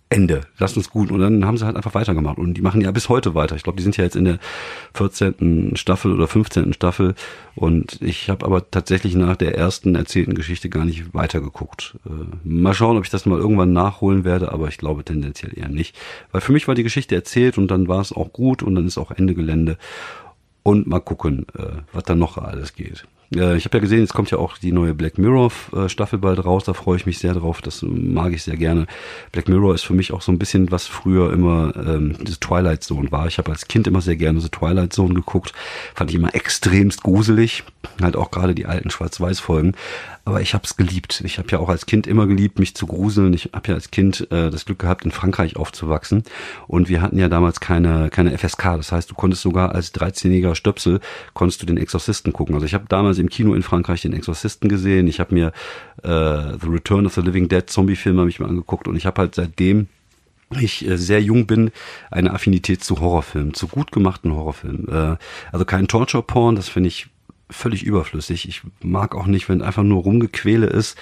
Ende. 0.09 0.43
Lasst 0.59 0.77
uns 0.77 0.91
gut. 0.91 1.11
Und 1.11 1.21
dann 1.21 1.45
haben 1.45 1.57
sie 1.57 1.67
halt 1.67 1.77
einfach 1.77 1.95
weitergemacht. 1.95 2.39
Und 2.39 2.55
die 2.55 2.63
machen 2.63 2.81
ja 2.81 2.93
bis 2.93 3.09
heute 3.09 3.35
weiter. 3.35 3.57
Ich 3.57 3.65
glaube, 3.65 3.77
die 3.77 3.83
sind 3.83 3.97
ja 3.97 4.05
jetzt 4.05 4.15
in 4.15 4.25
der 4.25 4.39
14. 4.95 5.73
Staffel 5.75 6.13
oder 6.13 6.29
15. 6.29 6.73
Staffel. 6.73 7.15
Und 7.57 8.01
ich 8.01 8.31
habe 8.31 8.47
aber 8.47 8.71
tatsächlich 8.71 9.17
nach 9.17 9.37
der 9.37 9.57
ersten 9.57 9.97
erzählten 9.97 10.35
Geschichte 10.35 10.69
gar 10.69 10.85
nicht 10.85 11.13
weitergeguckt. 11.13 11.97
Äh, 12.07 12.49
mal 12.49 12.75
schauen, 12.75 12.97
ob 12.97 13.05
ich 13.05 13.11
das 13.11 13.27
mal 13.27 13.39
irgendwann 13.39 13.73
nachholen 13.73 14.25
werde, 14.25 14.53
aber 14.53 14.69
ich 14.69 14.79
glaube 14.79 15.05
tendenziell 15.05 15.59
eher 15.59 15.69
nicht. 15.69 15.97
Weil 16.31 16.41
für 16.41 16.53
mich 16.53 16.69
war 16.69 16.77
die 16.77 16.85
Geschichte 16.85 17.17
erzählt 17.17 17.59
und 17.59 17.69
dann 17.69 17.89
war 17.89 18.01
es 18.01 18.13
auch 18.13 18.33
gut 18.33 18.63
und 18.63 18.77
dann 18.77 18.87
ist 18.87 18.99
auch 18.99 19.11
Ende 19.11 19.35
Gelände. 19.35 19.77
Und 20.63 20.87
mal 20.87 21.01
gucken, 21.01 21.47
äh, 21.59 21.83
was 21.93 22.05
da 22.05 22.15
noch 22.15 22.39
alles 22.39 22.75
geht. 22.75 23.07
Äh, 23.35 23.57
ich 23.57 23.65
habe 23.65 23.79
ja 23.79 23.81
gesehen, 23.81 24.01
jetzt 24.01 24.15
kommt 24.15 24.31
ja 24.31 24.39
auch 24.39 24.59
die 24.59 24.73
neue 24.73 24.95
Black 24.95 25.19
Mirror 25.19 25.51
äh, 25.75 25.89
Staffel 25.89 26.19
bald 26.19 26.45
raus. 26.45 26.65
Da 26.65 26.75
freue 26.75 26.97
ich 26.97 27.07
mich 27.07 27.19
sehr 27.19 27.35
drauf. 27.35 27.63
Das 27.63 27.83
mag 27.83 28.33
ich 28.33 28.43
sehr 28.43 28.57
gerne. 28.57 28.87
Black 29.33 29.49
Mirror 29.49 29.75
ist 29.75 29.85
für 29.85 29.95
mich 29.95 30.13
auch 30.13 30.23
so 30.23 30.33
ein 30.33 30.39
bisschen, 30.39 30.71
was 30.71 30.87
früher 30.87 31.33
immer 31.33 31.75
ähm, 31.77 32.17
diese 32.23 32.41
Twilight 32.41 32.83
Zone 32.83 33.11
war. 33.11 33.27
Ich 33.27 33.39
habe 33.39 33.51
als 33.51 33.69
Kind 33.69 33.87
immer 33.87 34.01
sehr 34.01 34.17
gerne 34.17 34.41
so 34.41 34.49
Twilight 34.49 34.93
Zone 34.93 35.15
geguckt. 35.15 35.53
Fand 35.95 36.11
ich 36.11 36.17
immer 36.17 36.35
extremst 36.35 37.03
gruselig. 37.03 37.65
Halt 38.01 38.17
auch 38.17 38.31
gerade 38.31 38.55
die 38.55 38.67
alten 38.67 38.91
Schwarz-Weiß-Folgen. 38.91 39.75
Aber 40.27 40.41
ich 40.41 40.55
habe 40.55 40.65
es 40.65 40.77
geliebt. 40.77 41.23
Ich 41.25 41.39
habe 41.39 41.49
ja 41.53 41.61
auch 41.61 41.69
als 41.69 41.87
Kind 41.87 42.09
immer 42.09 42.27
geliebt, 42.27 42.59
mich 42.59 42.75
zu 42.75 42.89
gruseln. 42.89 43.33
Ich 43.33 43.51
habe 43.53 43.69
ja 43.69 43.75
als 43.75 43.93
Kind 43.93 44.29
äh, 44.33 44.51
das 44.51 44.65
Glück 44.65 44.81
gehabt, 44.81 45.05
in 45.05 45.13
Frankreich 45.13 45.55
aufzuwachsen. 45.55 46.25
Und 46.67 46.89
wir 46.89 47.01
hatten 47.01 47.17
ja 47.17 47.29
damals 47.29 47.61
keine, 47.61 48.11
keine 48.11 48.37
FSK. 48.37 48.77
Das 48.77 48.91
heißt, 48.91 49.09
du 49.09 49.15
konntest 49.15 49.43
sogar 49.43 49.73
als 49.73 49.95
13-jähriger 49.95 50.57
Stöpsel, 50.57 50.99
konntest 51.33 51.63
du 51.63 51.67
den 51.67 51.77
Exorzisten 51.77 52.33
gucken. 52.33 52.57
Also 52.57 52.67
ich 52.67 52.75
habe 52.75 52.87
damals 52.89 53.16
im 53.19 53.29
Kino 53.29 53.55
in 53.55 53.63
Frankreich 53.63 54.03
den 54.03 54.13
Exorzisten 54.13 54.69
gesehen. 54.69 55.09
Ich 55.09 55.21
habe 55.21 55.35
mir 55.35 55.53
äh, 56.03 56.59
The 56.61 56.69
Return 56.69 57.07
of 57.07 57.15
the 57.15 57.21
Living 57.21 57.49
Dead 57.49 57.69
Zombie-Film 57.69 58.19
habe 58.19 58.29
ich 58.29 58.41
angeguckt. 58.41 58.89
Und 58.89 58.97
ich 58.97 59.07
habe 59.07 59.21
halt 59.23 59.35
seitdem 59.35 59.89
ich 60.61 60.87
äh, 60.87 60.97
sehr 60.97 61.21
jung 61.21 61.47
bin, 61.47 61.71
eine 62.11 62.33
Affinität 62.33 62.83
zu 62.83 63.01
Horrorfilmen, 63.01 63.55
zu 63.55 63.69
gut 63.69 63.93
gemachten 63.93 64.35
Horrorfilmen. 64.35 64.89
Äh, 64.89 65.17
also 65.53 65.65
kein 65.65 65.89
Torture-Porn, 65.89 66.57
das 66.57 66.69
finde 66.69 66.89
ich 66.89 67.09
völlig 67.49 67.85
überflüssig. 67.85 68.49
Ich 68.49 68.63
mag 68.81 69.15
auch 69.15 69.27
nicht, 69.27 69.49
wenn 69.49 69.63
einfach 69.63 69.83
nur 69.83 70.03
Rumgequäle 70.03 70.67
ist. 70.67 70.97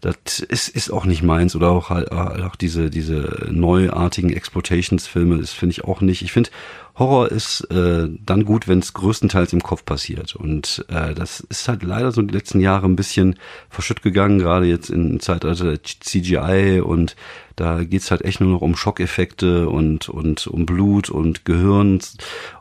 Das 0.00 0.40
ist, 0.40 0.68
ist 0.68 0.90
auch 0.90 1.04
nicht 1.04 1.22
meins. 1.22 1.56
Oder 1.56 1.70
auch 1.70 1.90
halt 1.90 2.12
auch 2.12 2.56
diese, 2.56 2.90
diese 2.90 3.48
neuartigen 3.50 4.30
Exploitations-Filme, 4.30 5.38
das 5.38 5.52
finde 5.52 5.72
ich 5.72 5.84
auch 5.84 6.00
nicht. 6.00 6.22
Ich 6.22 6.32
finde, 6.32 6.50
Horror 6.98 7.30
ist 7.30 7.62
äh, 7.70 8.08
dann 8.24 8.44
gut, 8.44 8.66
wenn 8.66 8.80
es 8.80 8.92
größtenteils 8.92 9.52
im 9.52 9.62
Kopf 9.62 9.84
passiert. 9.84 10.34
Und 10.34 10.84
äh, 10.88 11.14
das 11.14 11.40
ist 11.40 11.68
halt 11.68 11.82
leider 11.84 12.10
so 12.12 12.22
die 12.22 12.34
letzten 12.34 12.60
Jahre 12.60 12.86
ein 12.86 12.96
bisschen 12.96 13.36
verschütt 13.70 14.02
gegangen, 14.02 14.40
gerade 14.40 14.66
jetzt 14.66 14.90
im 14.90 15.20
Zeitalter 15.20 15.82
CGI 15.82 16.80
und 16.84 17.14
da 17.54 17.84
geht's 17.84 18.10
halt 18.10 18.22
echt 18.22 18.40
nur 18.40 18.50
noch 18.50 18.60
um 18.60 18.76
Schockeffekte 18.76 19.68
und, 19.68 20.08
und 20.08 20.46
um 20.48 20.66
Blut 20.66 21.10
und 21.10 21.44
Gehirn 21.44 22.00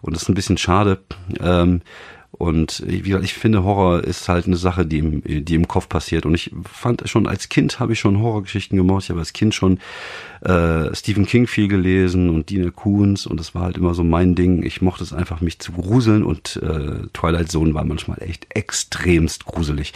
und 0.02 0.14
das 0.14 0.24
ist 0.24 0.30
ein 0.30 0.36
bisschen 0.36 0.58
schade. 0.58 1.00
Ähm, 1.40 1.82
und 2.32 2.84
wie 2.86 3.02
gesagt, 3.02 3.24
ich 3.24 3.34
finde, 3.34 3.64
Horror 3.64 4.04
ist 4.04 4.30
halt 4.30 4.46
eine 4.46 4.58
Sache, 4.58 4.86
die 4.86 5.00
im, 5.00 5.46
die 5.46 5.56
im 5.56 5.68
Kopf 5.68 5.90
passiert. 5.90 6.26
Und 6.26 6.36
ich 6.36 6.52
fand 6.72 7.08
schon, 7.10 7.26
als 7.28 7.50
Kind 7.50 7.80
habe 7.80 7.94
ich 7.94 8.00
schon 8.00 8.20
Horrorgeschichten 8.20 8.78
gemacht. 8.78 9.04
Ich 9.04 9.10
habe 9.10 9.20
als 9.20 9.34
Kind 9.34 9.56
schon 9.56 9.80
äh, 10.42 10.94
Stephen 10.94 11.26
King 11.26 11.48
viel 11.48 11.68
gelesen 11.68 12.30
und 12.30 12.50
Dina 12.50 12.70
Koons 12.70 13.26
und 13.26 13.40
das 13.40 13.56
war 13.56 13.64
halt 13.64 13.78
immer 13.78 13.94
so 13.94 14.04
mein 14.04 14.36
Ding. 14.36 14.64
Ich 14.64 14.82
mochte 14.82 15.04
es 15.04 15.14
einfach, 15.14 15.42
mich 15.42 15.60
zu 15.60 15.72
gruseln 15.72 16.24
und 16.24 16.58
äh, 16.58 17.08
Twilight 17.14 17.50
Zone 17.50 17.74
war 17.74 17.84
manchmal 17.86 18.22
echt 18.22 18.46
extremst 18.50 19.46
gruselig. 19.46 19.94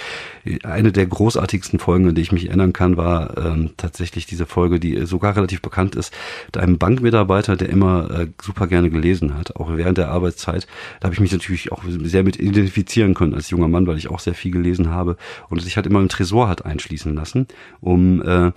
Eine 0.63 0.91
der 0.91 1.06
großartigsten 1.06 1.80
Folgen, 1.80 2.08
an 2.10 2.15
die 2.15 2.22
ich 2.22 2.32
mich 2.32 2.48
erinnern 2.48 2.74
kann, 2.74 2.98
war 2.98 3.38
ähm, 3.38 3.72
tatsächlich 3.78 4.26
diese 4.26 4.46
Folge, 4.46 4.80
die 4.80 5.06
sogar 5.06 5.36
relativ 5.36 5.62
bekannt 5.62 5.96
ist, 5.96 6.13
mit 6.48 6.58
einem 6.58 6.78
Bankmitarbeiter, 6.78 7.56
der 7.56 7.70
immer 7.70 8.10
äh, 8.10 8.28
super 8.41 8.67
gerne 8.67 8.89
gelesen 8.89 9.38
hat, 9.38 9.56
auch 9.58 9.76
während 9.76 10.00
der 10.00 10.10
Arbeitszeit. 10.10 10.65
Da 11.00 11.06
habe 11.06 11.13
ich 11.13 11.20
mich 11.20 11.32
natürlich 11.32 11.72
auch 11.72 11.84
sehr 11.86 12.20
mit 12.23 12.39
identifizieren 12.39 13.13
können 13.13 13.34
als 13.34 13.49
junger 13.49 13.67
Mann, 13.67 13.88
weil 13.88 13.97
ich 13.97 14.10
auch 14.10 14.19
sehr 14.19 14.34
viel 14.34 14.51
gelesen 14.51 14.89
habe 14.89 15.17
und 15.49 15.62
sich 15.62 15.75
halt 15.75 15.88
immer 15.88 15.99
im 15.99 16.10
Tresor 16.10 16.47
hat 16.47 16.65
einschließen 16.65 17.13
lassen, 17.13 17.47
um 17.81 18.21
äh, 18.21 18.51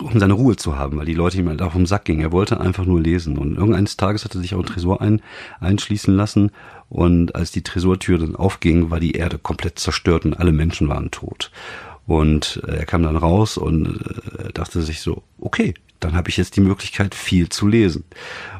um 0.00 0.18
seine 0.18 0.34
Ruhe 0.34 0.56
zu 0.56 0.76
haben, 0.76 0.96
weil 0.96 1.06
die 1.06 1.14
Leute 1.14 1.38
ihm 1.38 1.48
halt 1.48 1.62
auf 1.62 1.74
den 1.74 1.86
Sack 1.86 2.04
gingen. 2.04 2.20
Er 2.20 2.32
wollte 2.32 2.60
einfach 2.60 2.84
nur 2.84 3.00
lesen. 3.00 3.38
Und 3.38 3.56
irgendeines 3.56 3.96
Tages 3.96 4.24
hat 4.24 4.34
er 4.34 4.40
sich 4.40 4.54
auch 4.54 4.60
ein 4.60 4.66
Tresor 4.66 5.00
ein, 5.00 5.22
einschließen 5.60 6.14
lassen. 6.14 6.50
Und 6.88 7.34
als 7.34 7.52
die 7.52 7.62
Tresortür 7.62 8.18
dann 8.18 8.36
aufging, 8.36 8.90
war 8.90 9.00
die 9.00 9.12
Erde 9.12 9.38
komplett 9.38 9.78
zerstört 9.78 10.24
und 10.24 10.34
alle 10.34 10.52
Menschen 10.52 10.88
waren 10.88 11.10
tot. 11.10 11.50
Und 12.06 12.62
äh, 12.66 12.76
er 12.76 12.86
kam 12.86 13.02
dann 13.02 13.16
raus 13.16 13.56
und 13.56 14.00
äh, 14.38 14.52
dachte 14.52 14.82
sich 14.82 15.00
so, 15.00 15.22
okay, 15.40 15.74
dann 16.00 16.14
habe 16.14 16.28
ich 16.28 16.36
jetzt 16.36 16.56
die 16.56 16.60
Möglichkeit, 16.60 17.14
viel 17.14 17.48
zu 17.48 17.66
lesen. 17.66 18.04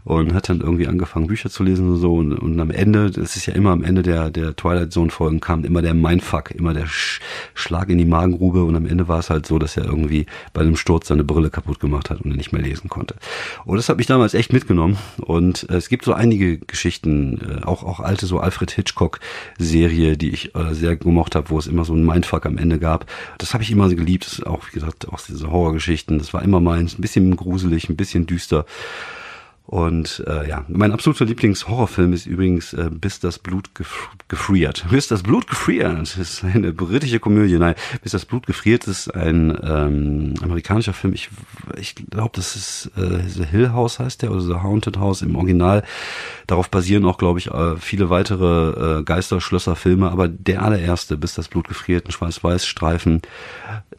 Und 0.05 0.35
hat 0.35 0.49
dann 0.49 0.61
irgendwie 0.61 0.87
angefangen, 0.87 1.27
Bücher 1.27 1.51
zu 1.51 1.65
lesen 1.65 1.91
und 1.91 1.97
so. 1.97 2.15
Und, 2.15 2.33
und 2.33 2.61
am 2.61 2.71
Ende, 2.71 3.11
das 3.11 3.35
ist 3.35 3.47
ja 3.47 3.55
immer 3.55 3.71
am 3.71 3.83
Ende 3.83 4.03
der, 4.03 4.31
der 4.31 4.55
Twilight 4.55 4.93
Zone 4.93 5.11
Folgen 5.11 5.41
kam 5.41 5.65
immer 5.65 5.83
der 5.83 5.95
Mindfuck, 5.95 6.53
immer 6.53 6.73
der 6.75 6.87
Sch 6.87 7.21
Schlag 7.55 7.89
in 7.89 7.99
die 7.99 8.05
Magengrube. 8.05 8.63
Und 8.63 8.77
am 8.77 8.87
Ende 8.87 9.09
war 9.09 9.19
es 9.19 9.31
halt 9.31 9.47
so, 9.47 9.59
dass 9.59 9.77
er 9.77 9.85
irgendwie 9.85 10.27
bei 10.53 10.61
einem 10.61 10.77
Sturz 10.77 11.09
seine 11.09 11.25
Brille 11.25 11.51
kaputt 11.51 11.81
gemacht 11.81 12.09
hat 12.09 12.21
und 12.21 12.31
er 12.31 12.37
nicht 12.37 12.53
mehr 12.53 12.63
lesen 12.63 12.89
konnte. 12.89 13.17
Und 13.65 13.79
das 13.79 13.89
hat 13.89 13.97
mich 13.97 14.07
damals 14.07 14.35
echt 14.35 14.53
mitgenommen. 14.53 14.97
Und 15.19 15.69
äh, 15.71 15.75
es 15.75 15.89
gibt 15.89 16.05
so 16.05 16.13
einige 16.13 16.59
Geschichten, 16.59 17.41
äh, 17.41 17.65
auch, 17.65 17.83
auch 17.83 17.99
alte 17.99 18.27
so 18.27 18.39
Alfred 18.39 18.71
Hitchcock 18.71 19.19
Serie, 19.59 20.17
die 20.17 20.31
ich 20.31 20.55
äh, 20.55 20.73
sehr 20.73 20.95
gemocht 20.95 21.35
habe, 21.35 21.51
wo 21.51 21.59
es 21.59 21.67
immer 21.67 21.85
so 21.85 21.95
ein 21.95 22.07
Mindfuck 22.07 22.47
am 22.47 22.59
Ende 22.59 22.79
gab. 22.79 23.07
Das 23.39 23.55
habe 23.55 23.65
ich 23.65 23.73
immer 23.73 23.89
geliebt. 23.89 24.43
Auch, 24.47 24.69
wie 24.69 24.75
gesagt, 24.75 25.09
auch 25.09 25.21
diese 25.21 25.51
Horrorgeschichten. 25.51 26.19
Das 26.19 26.33
war 26.33 26.43
immer 26.43 26.61
meins. 26.61 26.97
Ein 26.97 27.03
bisschen 27.03 27.26
gruselig, 27.35 27.89
ein 27.89 27.97
bisschen 27.97 28.27
düster. 28.27 28.67
Und 29.67 30.23
äh, 30.29 30.49
ja, 30.49 30.65
mein 30.69 30.93
absoluter 30.93 31.25
Lieblingshorrorfilm 31.25 32.13
ist 32.13 32.27
übrigens 32.27 32.73
äh, 32.73 32.89
Bis 32.89 33.19
das 33.19 33.41
Blut 33.41 33.75
gef 33.75 34.09
gefriert. 34.29 34.87
Bis 34.91 35.09
das 35.09 35.25
Blut 35.25 35.49
gefriert. 35.49 36.17
Ist 36.17 36.45
eine 36.45 36.73
britische 36.73 37.19
Komödie. 37.19 37.59
Nein, 37.59 37.75
Bis 38.03 38.13
das 38.13 38.25
Blut 38.25 38.47
gefriert 38.47 38.87
ist 38.87 39.13
ein 39.15 39.59
ähm, 39.63 40.35
amerikanischer 40.41 40.93
Film. 40.93 41.15
Ich, 41.15 41.31
ich 41.81 41.97
glaube, 41.97 42.31
das 42.35 42.55
ist 42.55 42.93
äh, 42.97 43.29
The 43.29 43.45
Hill 43.45 43.73
House 43.73 43.99
heißt 43.99 44.23
der 44.23 44.31
oder 44.31 44.41
The 44.41 44.55
Haunted 44.55 44.99
House 44.99 45.23
im 45.23 45.35
Original. 45.35 45.83
Darauf 46.47 46.71
basieren 46.71 47.05
auch, 47.05 47.19
glaube 47.19 47.41
ich, 47.41 47.49
äh, 47.49 47.77
viele 47.77 48.09
weitere 48.09 49.01
äh, 49.01 49.03
Geisterschlösser-Filme. 49.03 50.11
Aber 50.11 50.29
der 50.29 50.63
allererste, 50.63 51.17
Bis 51.17 51.35
das 51.35 51.49
Blut 51.49 51.67
gefriert, 51.67 52.07
ein 52.07 52.13
Schwarz-Weiß-Streifen, 52.13 53.23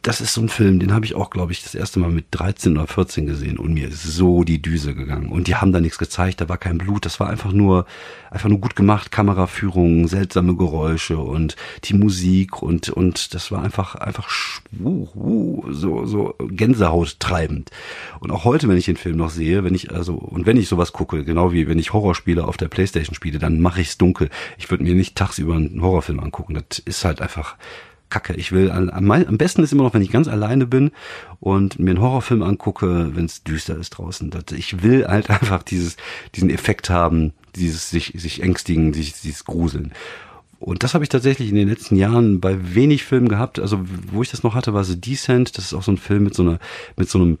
das 0.02 0.20
ist 0.20 0.34
so 0.34 0.40
ein 0.40 0.48
Film, 0.48 0.78
den 0.80 0.94
habe 0.94 1.04
ich 1.04 1.14
auch, 1.14 1.30
glaube 1.30 1.52
ich, 1.52 1.62
das 1.62 1.74
erste 1.74 1.98
Mal 1.98 2.10
mit 2.10 2.26
13 2.30 2.76
oder 2.76 2.86
14 2.86 3.26
gesehen 3.26 3.58
und 3.58 3.74
mir 3.74 3.88
ist 3.88 4.02
so 4.02 4.44
die 4.44 4.62
Düse 4.62 4.94
gegangen. 4.94 5.28
Und 5.28 5.48
die 5.48 5.56
haben 5.60 5.72
da 5.72 5.80
nichts 5.80 5.98
gezeigt, 5.98 6.40
da 6.40 6.48
war 6.48 6.58
kein 6.58 6.78
Blut, 6.78 7.04
das 7.04 7.20
war 7.20 7.28
einfach 7.28 7.52
nur, 7.52 7.86
einfach 8.30 8.48
nur 8.48 8.58
gut 8.58 8.76
gemacht, 8.76 9.10
Kameraführung, 9.10 10.08
seltsame 10.08 10.56
Geräusche 10.56 11.18
und 11.18 11.56
die 11.84 11.94
Musik 11.94 12.62
und, 12.62 12.88
und 12.88 13.34
das 13.34 13.50
war 13.50 13.62
einfach, 13.62 13.94
einfach 13.94 14.28
so, 14.70 16.06
so 16.06 16.34
Gänsehaut 16.48 17.20
treibend. 17.20 17.70
Und 18.20 18.30
auch 18.30 18.44
heute, 18.44 18.68
wenn 18.68 18.76
ich 18.76 18.86
den 18.86 18.96
Film 18.96 19.16
noch 19.16 19.30
sehe, 19.30 19.64
wenn 19.64 19.74
ich, 19.74 19.92
also, 19.94 20.14
und 20.14 20.46
wenn 20.46 20.56
ich 20.56 20.68
sowas 20.68 20.92
gucke, 20.92 21.24
genau 21.24 21.52
wie 21.52 21.68
wenn 21.68 21.78
ich 21.78 21.92
Horrorspiele 21.92 22.46
auf 22.46 22.56
der 22.56 22.68
Playstation 22.68 23.14
spiele, 23.14 23.38
dann 23.38 23.60
mache 23.60 23.80
ich 23.80 23.88
es 23.88 23.98
dunkel. 23.98 24.30
Ich 24.58 24.70
würde 24.70 24.84
mir 24.84 24.94
nicht 24.94 25.16
tagsüber 25.16 25.54
einen 25.54 25.82
Horrorfilm 25.82 26.20
angucken. 26.20 26.54
Das 26.54 26.78
ist 26.78 27.04
halt 27.04 27.20
einfach, 27.20 27.56
Kacke. 28.10 28.34
Ich 28.34 28.52
will 28.52 28.70
am, 28.70 29.38
besten 29.38 29.62
ist 29.62 29.72
immer 29.72 29.84
noch, 29.84 29.94
wenn 29.94 30.02
ich 30.02 30.10
ganz 30.10 30.28
alleine 30.28 30.66
bin 30.66 30.90
und 31.40 31.78
mir 31.78 31.90
einen 31.90 32.00
Horrorfilm 32.00 32.42
angucke, 32.42 33.14
wenn 33.14 33.26
es 33.26 33.42
düster 33.42 33.76
ist 33.76 33.90
draußen. 33.90 34.30
Ich 34.56 34.82
will 34.82 35.06
halt 35.06 35.30
einfach 35.30 35.62
dieses, 35.62 35.96
diesen 36.34 36.50
Effekt 36.50 36.90
haben, 36.90 37.32
dieses 37.56 37.90
sich, 37.90 38.14
sich 38.16 38.42
ängstigen, 38.42 38.92
sich, 38.92 39.20
dieses 39.20 39.44
Gruseln. 39.44 39.92
Und 40.60 40.82
das 40.82 40.94
habe 40.94 41.04
ich 41.04 41.08
tatsächlich 41.08 41.50
in 41.50 41.54
den 41.54 41.68
letzten 41.68 41.94
Jahren 41.94 42.40
bei 42.40 42.74
wenig 42.74 43.04
Filmen 43.04 43.28
gehabt. 43.28 43.60
Also 43.60 43.80
wo 44.10 44.22
ich 44.22 44.30
das 44.30 44.42
noch 44.42 44.54
hatte, 44.54 44.74
war 44.74 44.82
The 44.82 45.00
Descent. 45.00 45.56
Das 45.56 45.66
ist 45.66 45.74
auch 45.74 45.84
so 45.84 45.92
ein 45.92 45.98
Film 45.98 46.24
mit 46.24 46.34
so 46.34 46.42
einer, 46.42 46.58
mit 46.96 47.08
so 47.08 47.18
einem 47.18 47.38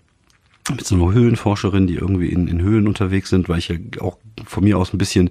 mit 0.70 0.86
so 0.86 0.94
einer 0.94 1.12
Höhlenforscherin, 1.12 1.86
die 1.86 1.96
irgendwie 1.96 2.28
in, 2.28 2.48
in 2.48 2.62
Höhlen 2.62 2.88
unterwegs 2.88 3.30
sind, 3.30 3.48
weil 3.48 3.58
ich 3.58 3.68
ja 3.68 3.76
auch 4.00 4.18
von 4.44 4.64
mir 4.64 4.78
aus 4.78 4.92
ein 4.92 4.98
bisschen 4.98 5.30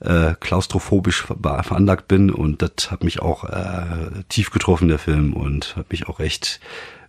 äh, 0.00 0.34
klaustrophobisch 0.40 1.22
veranlagt 1.22 2.08
bin. 2.08 2.30
Und 2.30 2.62
das 2.62 2.90
hat 2.90 3.04
mich 3.04 3.20
auch 3.20 3.44
äh, 3.44 4.22
tief 4.28 4.50
getroffen, 4.50 4.88
der 4.88 4.98
Film, 4.98 5.32
und 5.34 5.76
hat 5.76 5.90
mich 5.90 6.08
auch 6.08 6.20
echt 6.20 6.60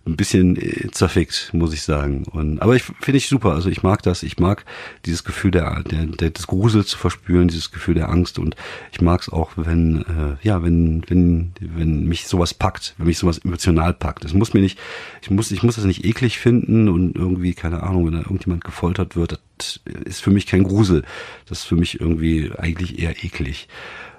ein 0.06 0.16
bisschen 0.16 0.56
äh, 0.56 0.90
zerfickt, 0.90 1.50
muss 1.52 1.72
ich 1.72 1.82
sagen. 1.82 2.24
Und, 2.24 2.60
aber 2.60 2.76
ich 2.76 2.82
finde 2.82 3.16
ich 3.16 3.28
super. 3.28 3.52
Also 3.52 3.70
ich 3.70 3.82
mag 3.82 4.02
das. 4.02 4.22
Ich 4.22 4.38
mag 4.38 4.64
dieses 5.06 5.24
Gefühl 5.24 5.50
der, 5.50 5.82
der, 5.82 6.06
der 6.06 6.30
des 6.30 6.46
Grusels 6.46 6.88
zu 6.88 6.98
verspüren, 6.98 7.48
dieses 7.48 7.70
Gefühl 7.70 7.94
der 7.94 8.10
Angst. 8.10 8.38
Und 8.38 8.54
ich 8.92 9.00
mag 9.00 9.22
es 9.22 9.30
auch, 9.30 9.52
wenn 9.56 10.02
äh, 10.02 10.46
ja, 10.46 10.62
wenn 10.62 11.02
wenn 11.08 11.52
wenn 11.60 12.04
mich 12.04 12.26
sowas 12.26 12.52
packt, 12.52 12.94
wenn 12.98 13.06
mich 13.06 13.18
sowas 13.18 13.38
emotional 13.38 13.94
packt. 13.94 14.24
Es 14.24 14.34
muss 14.34 14.52
mir 14.52 14.60
nicht, 14.60 14.78
ich 15.22 15.30
muss 15.30 15.50
ich 15.50 15.62
muss 15.62 15.76
das 15.76 15.84
nicht 15.84 16.04
eklig 16.04 16.38
finden 16.38 16.88
und 16.88 17.16
irgendwie 17.16 17.54
keine 17.54 17.82
Ahnung, 17.82 18.06
wenn 18.06 18.12
da 18.12 18.18
irgendjemand 18.18 18.64
gefoltert 18.64 19.16
wird, 19.16 19.40
das 19.56 19.80
ist 20.04 20.20
für 20.20 20.30
mich 20.30 20.46
kein 20.46 20.64
Grusel. 20.64 21.02
Das 21.46 21.60
ist 21.60 21.64
für 21.64 21.76
mich 21.76 22.00
irgendwie 22.00 22.52
eigentlich 22.56 22.98
eher 22.98 23.24
eklig. 23.24 23.68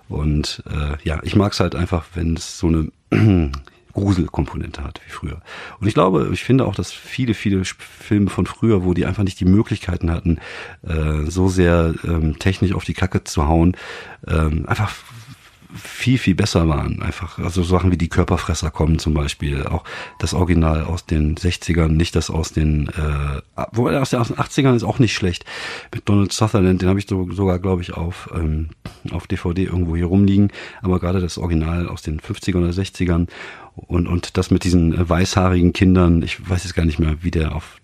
Und 0.07 0.63
äh, 0.69 0.97
ja, 1.03 1.19
ich 1.23 1.35
mag 1.35 1.53
es 1.53 1.59
halt 1.59 1.75
einfach, 1.75 2.05
wenn 2.13 2.35
es 2.35 2.59
so 2.59 2.67
eine 2.67 2.91
Gruselkomponente 3.95 4.83
hat 4.83 5.01
wie 5.05 5.09
früher. 5.09 5.41
Und 5.79 5.87
ich 5.87 5.93
glaube, 5.93 6.29
ich 6.31 6.43
finde 6.43 6.65
auch, 6.65 6.75
dass 6.75 6.91
viele, 6.91 7.33
viele 7.33 7.63
Filme 7.65 8.29
von 8.29 8.45
früher, 8.45 8.83
wo 8.83 8.93
die 8.93 9.05
einfach 9.05 9.23
nicht 9.23 9.39
die 9.39 9.45
Möglichkeiten 9.45 10.11
hatten, 10.11 10.37
äh, 10.83 11.29
so 11.29 11.47
sehr 11.47 11.95
ähm, 12.03 12.37
technisch 12.37 12.73
auf 12.73 12.83
die 12.83 12.93
Kacke 12.93 13.23
zu 13.23 13.47
hauen, 13.47 13.75
ähm, 14.27 14.65
einfach 14.67 14.93
viel, 15.75 16.17
viel 16.17 16.35
besser 16.35 16.67
waren. 16.67 17.01
Einfach, 17.01 17.39
also 17.39 17.63
Sachen 17.63 17.91
wie 17.91 17.97
die 17.97 18.07
Körperfresser 18.07 18.71
kommen 18.71 18.99
zum 18.99 19.13
Beispiel. 19.13 19.65
Auch 19.65 19.83
das 20.19 20.33
Original 20.33 20.83
aus 20.83 21.05
den 21.05 21.35
60ern, 21.35 21.89
nicht 21.89 22.15
das 22.15 22.29
aus 22.29 22.53
den, 22.53 22.89
äh, 22.89 23.41
wobei 23.71 23.99
aus 23.99 24.11
den 24.11 24.19
80ern 24.21 24.75
ist 24.75 24.83
auch 24.83 24.99
nicht 24.99 25.13
schlecht. 25.13 25.45
Mit 25.93 26.07
Donald 26.07 26.31
Sutherland, 26.31 26.81
den 26.81 26.89
habe 26.89 26.99
ich 26.99 27.07
so, 27.07 27.31
sogar, 27.31 27.59
glaube 27.59 27.81
ich, 27.81 27.93
auf, 27.93 28.29
ähm, 28.33 28.69
auf 29.11 29.27
DVD 29.27 29.63
irgendwo 29.63 29.95
hier 29.95 30.05
rumliegen. 30.05 30.51
Aber 30.81 30.99
gerade 30.99 31.19
das 31.19 31.37
Original 31.37 31.87
aus 31.87 32.01
den 32.01 32.19
50ern 32.19 32.57
oder 32.57 32.69
60ern 32.69 33.27
und, 33.75 34.07
und 34.07 34.37
das 34.37 34.51
mit 34.51 34.63
diesen 34.63 34.93
äh, 34.93 35.09
weißhaarigen 35.09 35.73
Kindern, 35.73 36.21
ich 36.21 36.49
weiß 36.49 36.63
jetzt 36.63 36.75
gar 36.75 36.85
nicht 36.85 36.99
mehr, 36.99 37.17
wie 37.21 37.31
der 37.31 37.55
auf 37.55 37.77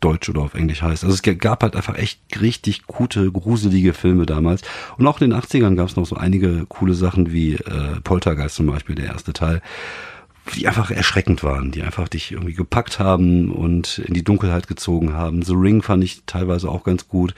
Deutsch 0.00 0.28
oder 0.28 0.42
auf 0.42 0.54
Englisch 0.54 0.82
heißt. 0.82 1.04
Also 1.04 1.14
es 1.14 1.38
gab 1.38 1.62
halt 1.62 1.74
einfach 1.74 1.96
echt 1.96 2.20
richtig 2.40 2.86
gute, 2.86 3.30
gruselige 3.32 3.92
Filme 3.92 4.26
damals. 4.26 4.62
Und 4.96 5.06
auch 5.06 5.20
in 5.20 5.30
den 5.30 5.38
80ern 5.38 5.74
gab 5.74 5.88
es 5.88 5.96
noch 5.96 6.06
so 6.06 6.16
einige 6.16 6.66
coole 6.68 6.94
Sachen 6.94 7.32
wie 7.32 7.54
äh, 7.54 8.00
Poltergeist 8.04 8.56
zum 8.56 8.66
Beispiel, 8.66 8.94
der 8.94 9.06
erste 9.06 9.32
Teil, 9.32 9.60
die 10.54 10.68
einfach 10.68 10.90
erschreckend 10.90 11.42
waren, 11.42 11.72
die 11.72 11.82
einfach 11.82 12.08
dich 12.08 12.32
irgendwie 12.32 12.54
gepackt 12.54 12.98
haben 12.98 13.50
und 13.50 13.98
in 13.98 14.14
die 14.14 14.24
Dunkelheit 14.24 14.66
gezogen 14.66 15.12
haben. 15.12 15.42
The 15.42 15.54
Ring 15.54 15.82
fand 15.82 16.04
ich 16.04 16.22
teilweise 16.26 16.68
auch 16.68 16.84
ganz 16.84 17.08
gut. 17.08 17.34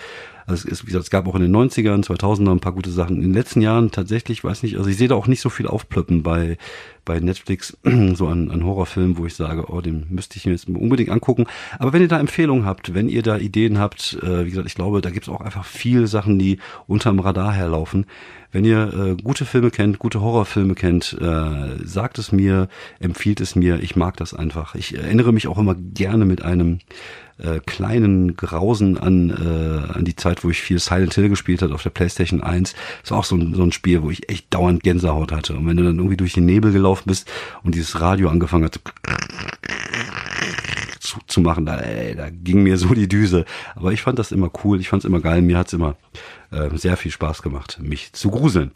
Also 0.46 0.68
es, 0.68 0.82
wie 0.82 0.86
gesagt, 0.86 1.04
es 1.04 1.10
gab 1.10 1.26
auch 1.28 1.34
in 1.36 1.42
den 1.42 1.54
90ern, 1.54 2.04
2000er 2.04 2.50
ein 2.50 2.60
paar 2.60 2.72
gute 2.72 2.90
Sachen. 2.90 3.16
In 3.16 3.22
den 3.22 3.34
letzten 3.34 3.60
Jahren 3.60 3.90
tatsächlich, 3.90 4.42
weiß 4.42 4.62
nicht, 4.62 4.76
also 4.76 4.90
ich 4.90 4.96
sehe 4.96 5.08
da 5.08 5.14
auch 5.14 5.28
nicht 5.28 5.40
so 5.40 5.48
viel 5.48 5.66
aufplöppen 5.66 6.22
bei, 6.22 6.58
bei 7.04 7.20
Netflix, 7.20 7.76
so 8.14 8.28
an, 8.28 8.50
an 8.50 8.64
Horrorfilmen, 8.64 9.18
wo 9.18 9.26
ich 9.26 9.34
sage, 9.34 9.66
oh, 9.68 9.80
den 9.80 10.06
müsste 10.10 10.36
ich 10.36 10.46
mir 10.46 10.52
jetzt 10.52 10.68
unbedingt 10.68 11.10
angucken. 11.10 11.46
Aber 11.78 11.92
wenn 11.92 12.02
ihr 12.02 12.08
da 12.08 12.18
Empfehlungen 12.18 12.64
habt, 12.64 12.94
wenn 12.94 13.08
ihr 13.08 13.22
da 13.22 13.38
Ideen 13.38 13.78
habt, 13.78 14.18
äh, 14.22 14.44
wie 14.44 14.50
gesagt, 14.50 14.66
ich 14.66 14.74
glaube, 14.74 15.00
da 15.00 15.10
gibt 15.10 15.26
es 15.26 15.32
auch 15.32 15.40
einfach 15.40 15.64
viel 15.64 16.06
Sachen, 16.06 16.38
die 16.38 16.58
unterm 16.86 17.18
Radar 17.20 17.52
herlaufen. 17.52 18.06
Wenn 18.52 18.64
ihr 18.64 18.92
äh, 18.92 19.22
gute 19.22 19.44
Filme 19.44 19.70
kennt, 19.70 20.00
gute 20.00 20.20
Horrorfilme 20.20 20.74
kennt, 20.74 21.16
äh, 21.20 21.86
sagt 21.86 22.18
es 22.18 22.32
mir, 22.32 22.68
empfiehlt 22.98 23.40
es 23.40 23.54
mir. 23.54 23.80
Ich 23.80 23.94
mag 23.94 24.16
das 24.16 24.34
einfach. 24.34 24.74
Ich 24.74 24.96
erinnere 24.96 25.32
mich 25.32 25.46
auch 25.46 25.58
immer 25.58 25.76
gerne 25.76 26.24
mit 26.24 26.42
einem 26.42 26.80
äh, 27.38 27.60
kleinen 27.64 28.36
Grausen 28.36 28.98
an, 28.98 29.30
äh, 29.30 29.94
an 29.96 30.04
die 30.04 30.16
Zeit, 30.16 30.44
wo 30.44 30.50
ich 30.50 30.60
viel 30.60 30.78
Silent 30.78 31.14
Hill 31.14 31.28
gespielt 31.28 31.62
habe 31.62 31.74
auf 31.74 31.82
der 31.82 31.90
PlayStation 31.90 32.42
1. 32.42 32.74
Das 33.02 33.12
war 33.12 33.18
auch 33.18 33.24
so 33.24 33.36
ein, 33.36 33.54
so 33.54 33.62
ein 33.62 33.72
Spiel, 33.72 34.02
wo 34.02 34.10
ich 34.10 34.28
echt 34.28 34.52
dauernd 34.52 34.82
Gänsehaut 34.82 35.30
hatte. 35.30 35.54
Und 35.54 35.66
wenn 35.66 35.76
du 35.76 35.84
dann 35.84 35.96
irgendwie 35.96 36.16
durch 36.16 36.32
den 36.32 36.44
Nebel 36.44 36.72
gelaufen 36.72 36.89
bist 37.04 37.30
und 37.62 37.74
dieses 37.74 38.00
Radio 38.00 38.28
angefangen 38.28 38.64
hat 38.64 38.80
zu, 41.10 41.18
zu 41.26 41.40
machen, 41.40 41.66
da, 41.66 41.76
ey, 41.78 42.14
da 42.14 42.30
ging 42.30 42.62
mir 42.62 42.76
so 42.76 42.94
die 42.94 43.08
Düse. 43.08 43.44
Aber 43.74 43.92
ich 43.92 44.02
fand 44.02 44.18
das 44.18 44.32
immer 44.32 44.50
cool, 44.64 44.80
ich 44.80 44.88
fand 44.88 45.02
es 45.02 45.08
immer 45.08 45.20
geil, 45.20 45.42
mir 45.42 45.58
hat's 45.58 45.72
immer 45.72 45.96
äh, 46.52 46.68
sehr 46.76 46.96
viel 46.96 47.10
Spaß 47.10 47.42
gemacht, 47.42 47.78
mich 47.82 48.12
zu 48.12 48.30
gruseln. 48.30 48.70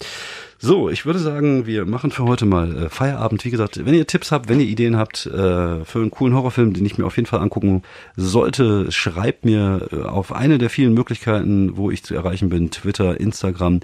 So, 0.58 0.88
ich 0.90 1.06
würde 1.06 1.18
sagen, 1.18 1.66
wir 1.66 1.84
machen 1.84 2.10
für 2.10 2.24
heute 2.24 2.46
mal 2.46 2.84
äh, 2.84 2.88
Feierabend. 2.88 3.44
Wie 3.44 3.50
gesagt, 3.50 3.84
wenn 3.84 3.94
ihr 3.94 4.06
Tipps 4.06 4.32
habt, 4.32 4.48
wenn 4.48 4.60
ihr 4.60 4.66
Ideen 4.66 4.96
habt 4.96 5.26
äh, 5.26 5.84
für 5.84 6.00
einen 6.00 6.10
coolen 6.10 6.34
Horrorfilm, 6.34 6.72
den 6.72 6.84
ich 6.84 6.98
mir 6.98 7.06
auf 7.06 7.16
jeden 7.16 7.26
Fall 7.26 7.40
angucken 7.40 7.82
sollte, 8.16 8.90
schreibt 8.90 9.44
mir 9.44 9.88
äh, 9.92 10.02
auf 10.02 10.32
eine 10.32 10.58
der 10.58 10.70
vielen 10.70 10.94
Möglichkeiten, 10.94 11.76
wo 11.76 11.90
ich 11.90 12.02
zu 12.02 12.14
erreichen 12.14 12.48
bin, 12.48 12.70
Twitter, 12.70 13.20
Instagram 13.20 13.80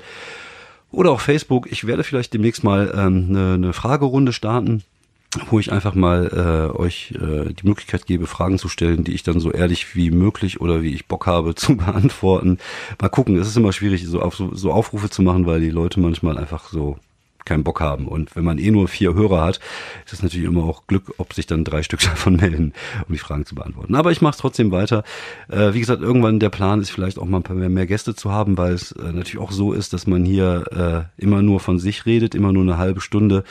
oder 0.91 1.11
auch 1.11 1.21
Facebook. 1.21 1.71
Ich 1.71 1.87
werde 1.87 2.05
vielleicht 2.05 2.35
demnächst 2.35 2.65
mal 2.65 2.93
ähm, 2.95 3.27
eine, 3.31 3.55
eine 3.55 3.73
Fragerunde 3.73 4.33
starten 4.33 4.83
wo 5.49 5.61
ich 5.61 5.71
einfach 5.71 5.95
mal 5.95 6.27
äh, 6.75 6.77
euch 6.77 7.13
äh, 7.13 7.53
die 7.53 7.67
Möglichkeit 7.67 8.07
gebe, 8.07 8.27
Fragen 8.27 8.59
zu 8.59 8.69
stellen, 8.69 9.05
die 9.05 9.13
ich 9.13 9.23
dann 9.23 9.39
so 9.39 9.53
ehrlich 9.53 9.95
wie 9.95 10.11
möglich 10.11 10.61
oder 10.61 10.83
wie 10.83 10.93
ich 10.93 11.07
Bock 11.07 11.27
habe 11.27 11.55
zu 11.55 11.77
beantworten. 11.77 12.59
Mal 13.01 13.09
gucken, 13.09 13.37
es 13.37 13.47
ist 13.47 13.57
immer 13.57 13.73
schwierig, 13.73 14.07
so, 14.07 14.21
auf, 14.21 14.35
so 14.37 14.73
Aufrufe 14.73 15.09
zu 15.09 15.23
machen, 15.23 15.47
weil 15.47 15.61
die 15.61 15.71
Leute 15.71 16.01
manchmal 16.01 16.37
einfach 16.37 16.69
so 16.71 16.99
keinen 17.45 17.65
Bock 17.65 17.81
haben. 17.81 18.07
Und 18.07 18.35
wenn 18.37 18.45
man 18.45 18.59
eh 18.59 18.71
nur 18.71 18.89
vier 18.89 19.15
Hörer 19.15 19.43
hat, 19.43 19.61
ist 20.05 20.13
es 20.13 20.23
natürlich 20.23 20.47
immer 20.47 20.65
auch 20.65 20.87
Glück, 20.87 21.15
ob 21.19 21.33
sich 21.33 21.47
dann 21.47 21.65
drei 21.65 21.83
Stück 21.91 22.01
davon 22.01 22.37
melden, 22.37 22.73
um 23.07 23.13
die 23.13 23.19
Fragen 23.19 23.47
zu 23.47 23.55
beantworten. 23.55 23.95
Aber 23.95 24.13
ich 24.13 24.21
mache 24.21 24.33
es 24.33 24.39
trotzdem 24.39 24.71
weiter. 24.71 25.05
Äh, 25.49 25.75
wie 25.75 25.81
gesagt, 25.81 26.03
irgendwann 26.03 26.41
der 26.41 26.51
Plan 26.51 26.81
ist 26.81 26.91
vielleicht 26.91 27.19
auch 27.19 27.27
mal 27.27 27.39
ein 27.39 27.43
paar 27.43 27.57
mehr, 27.57 27.69
mehr 27.69 27.87
Gäste 27.87 28.15
zu 28.15 28.31
haben, 28.33 28.59
weil 28.59 28.73
es 28.73 28.93
äh, 28.93 29.13
natürlich 29.13 29.39
auch 29.39 29.53
so 29.53 29.73
ist, 29.73 29.93
dass 29.93 30.07
man 30.07 30.25
hier 30.25 31.09
äh, 31.19 31.23
immer 31.23 31.43
nur 31.43 31.61
von 31.61 31.79
sich 31.79 32.07
redet, 32.07 32.35
immer 32.35 32.53
nur 32.53 32.63
eine 32.63 32.79
halbe 32.79 33.01
Stunde 33.01 33.45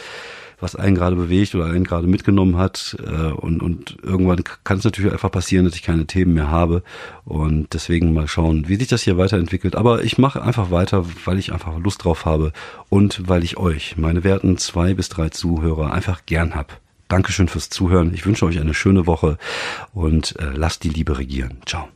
was 0.62 0.76
einen 0.76 0.95
gerade 0.95 1.15
bewegt 1.15 1.56
oder 1.56 1.65
einen 1.65 1.84
gerade 1.84 2.08
mitgenommen 2.08 2.58
hat. 2.58 2.98
Äh, 3.06 3.32
und, 3.32 3.62
und 3.62 3.98
irgendwann 4.02 4.43
kann 4.63 4.78
es 4.78 4.84
natürlich 4.84 5.12
einfach 5.12 5.32
passieren, 5.32 5.65
dass 5.65 5.76
ich 5.76 5.84
keine 5.84 6.06
Themen 6.06 6.34
mehr 6.34 6.50
habe. 6.50 6.84
Und 7.26 7.74
deswegen 7.74 8.13
mal 8.13 8.28
schauen, 8.28 8.67
wie 8.67 8.76
sich 8.76 8.88
das 8.88 9.04
hier 9.04 9.17
weiterentwickelt. 9.17 9.76
Aber 9.76 10.04
ich 10.04 10.17
mache 10.17 10.41
einfach 10.41 10.72
weiter, 10.72 11.06
weil 11.26 11.39
ich 11.39 11.54
einfach 11.54 11.78
Lust 11.78 12.04
drauf 12.04 12.26
habe 12.26 12.52
und 12.89 13.28
weil 13.28 13.43
ich 13.43 13.58
euch, 13.58 13.98
meine 13.98 14.24
werten 14.24 14.58
zwei 14.58 14.93
bis 14.93 15.10
drei 15.10 15.30
Zuhörer, 15.30 15.93
einfach 15.93 16.26
gern 16.26 16.56
hab. 16.56 16.80
Dankeschön 17.08 17.48
fürs 17.48 17.69
Zuhören. 17.69 18.13
Ich 18.13 18.26
wünsche 18.26 18.45
euch 18.45 18.60
eine 18.60 18.76
schöne 18.76 19.08
Woche 19.08 19.38
und 19.93 20.39
äh, 20.39 20.52
lasst 20.54 20.84
die 20.84 20.89
Liebe 20.89 21.17
regieren. 21.17 21.58
Ciao. 21.65 21.89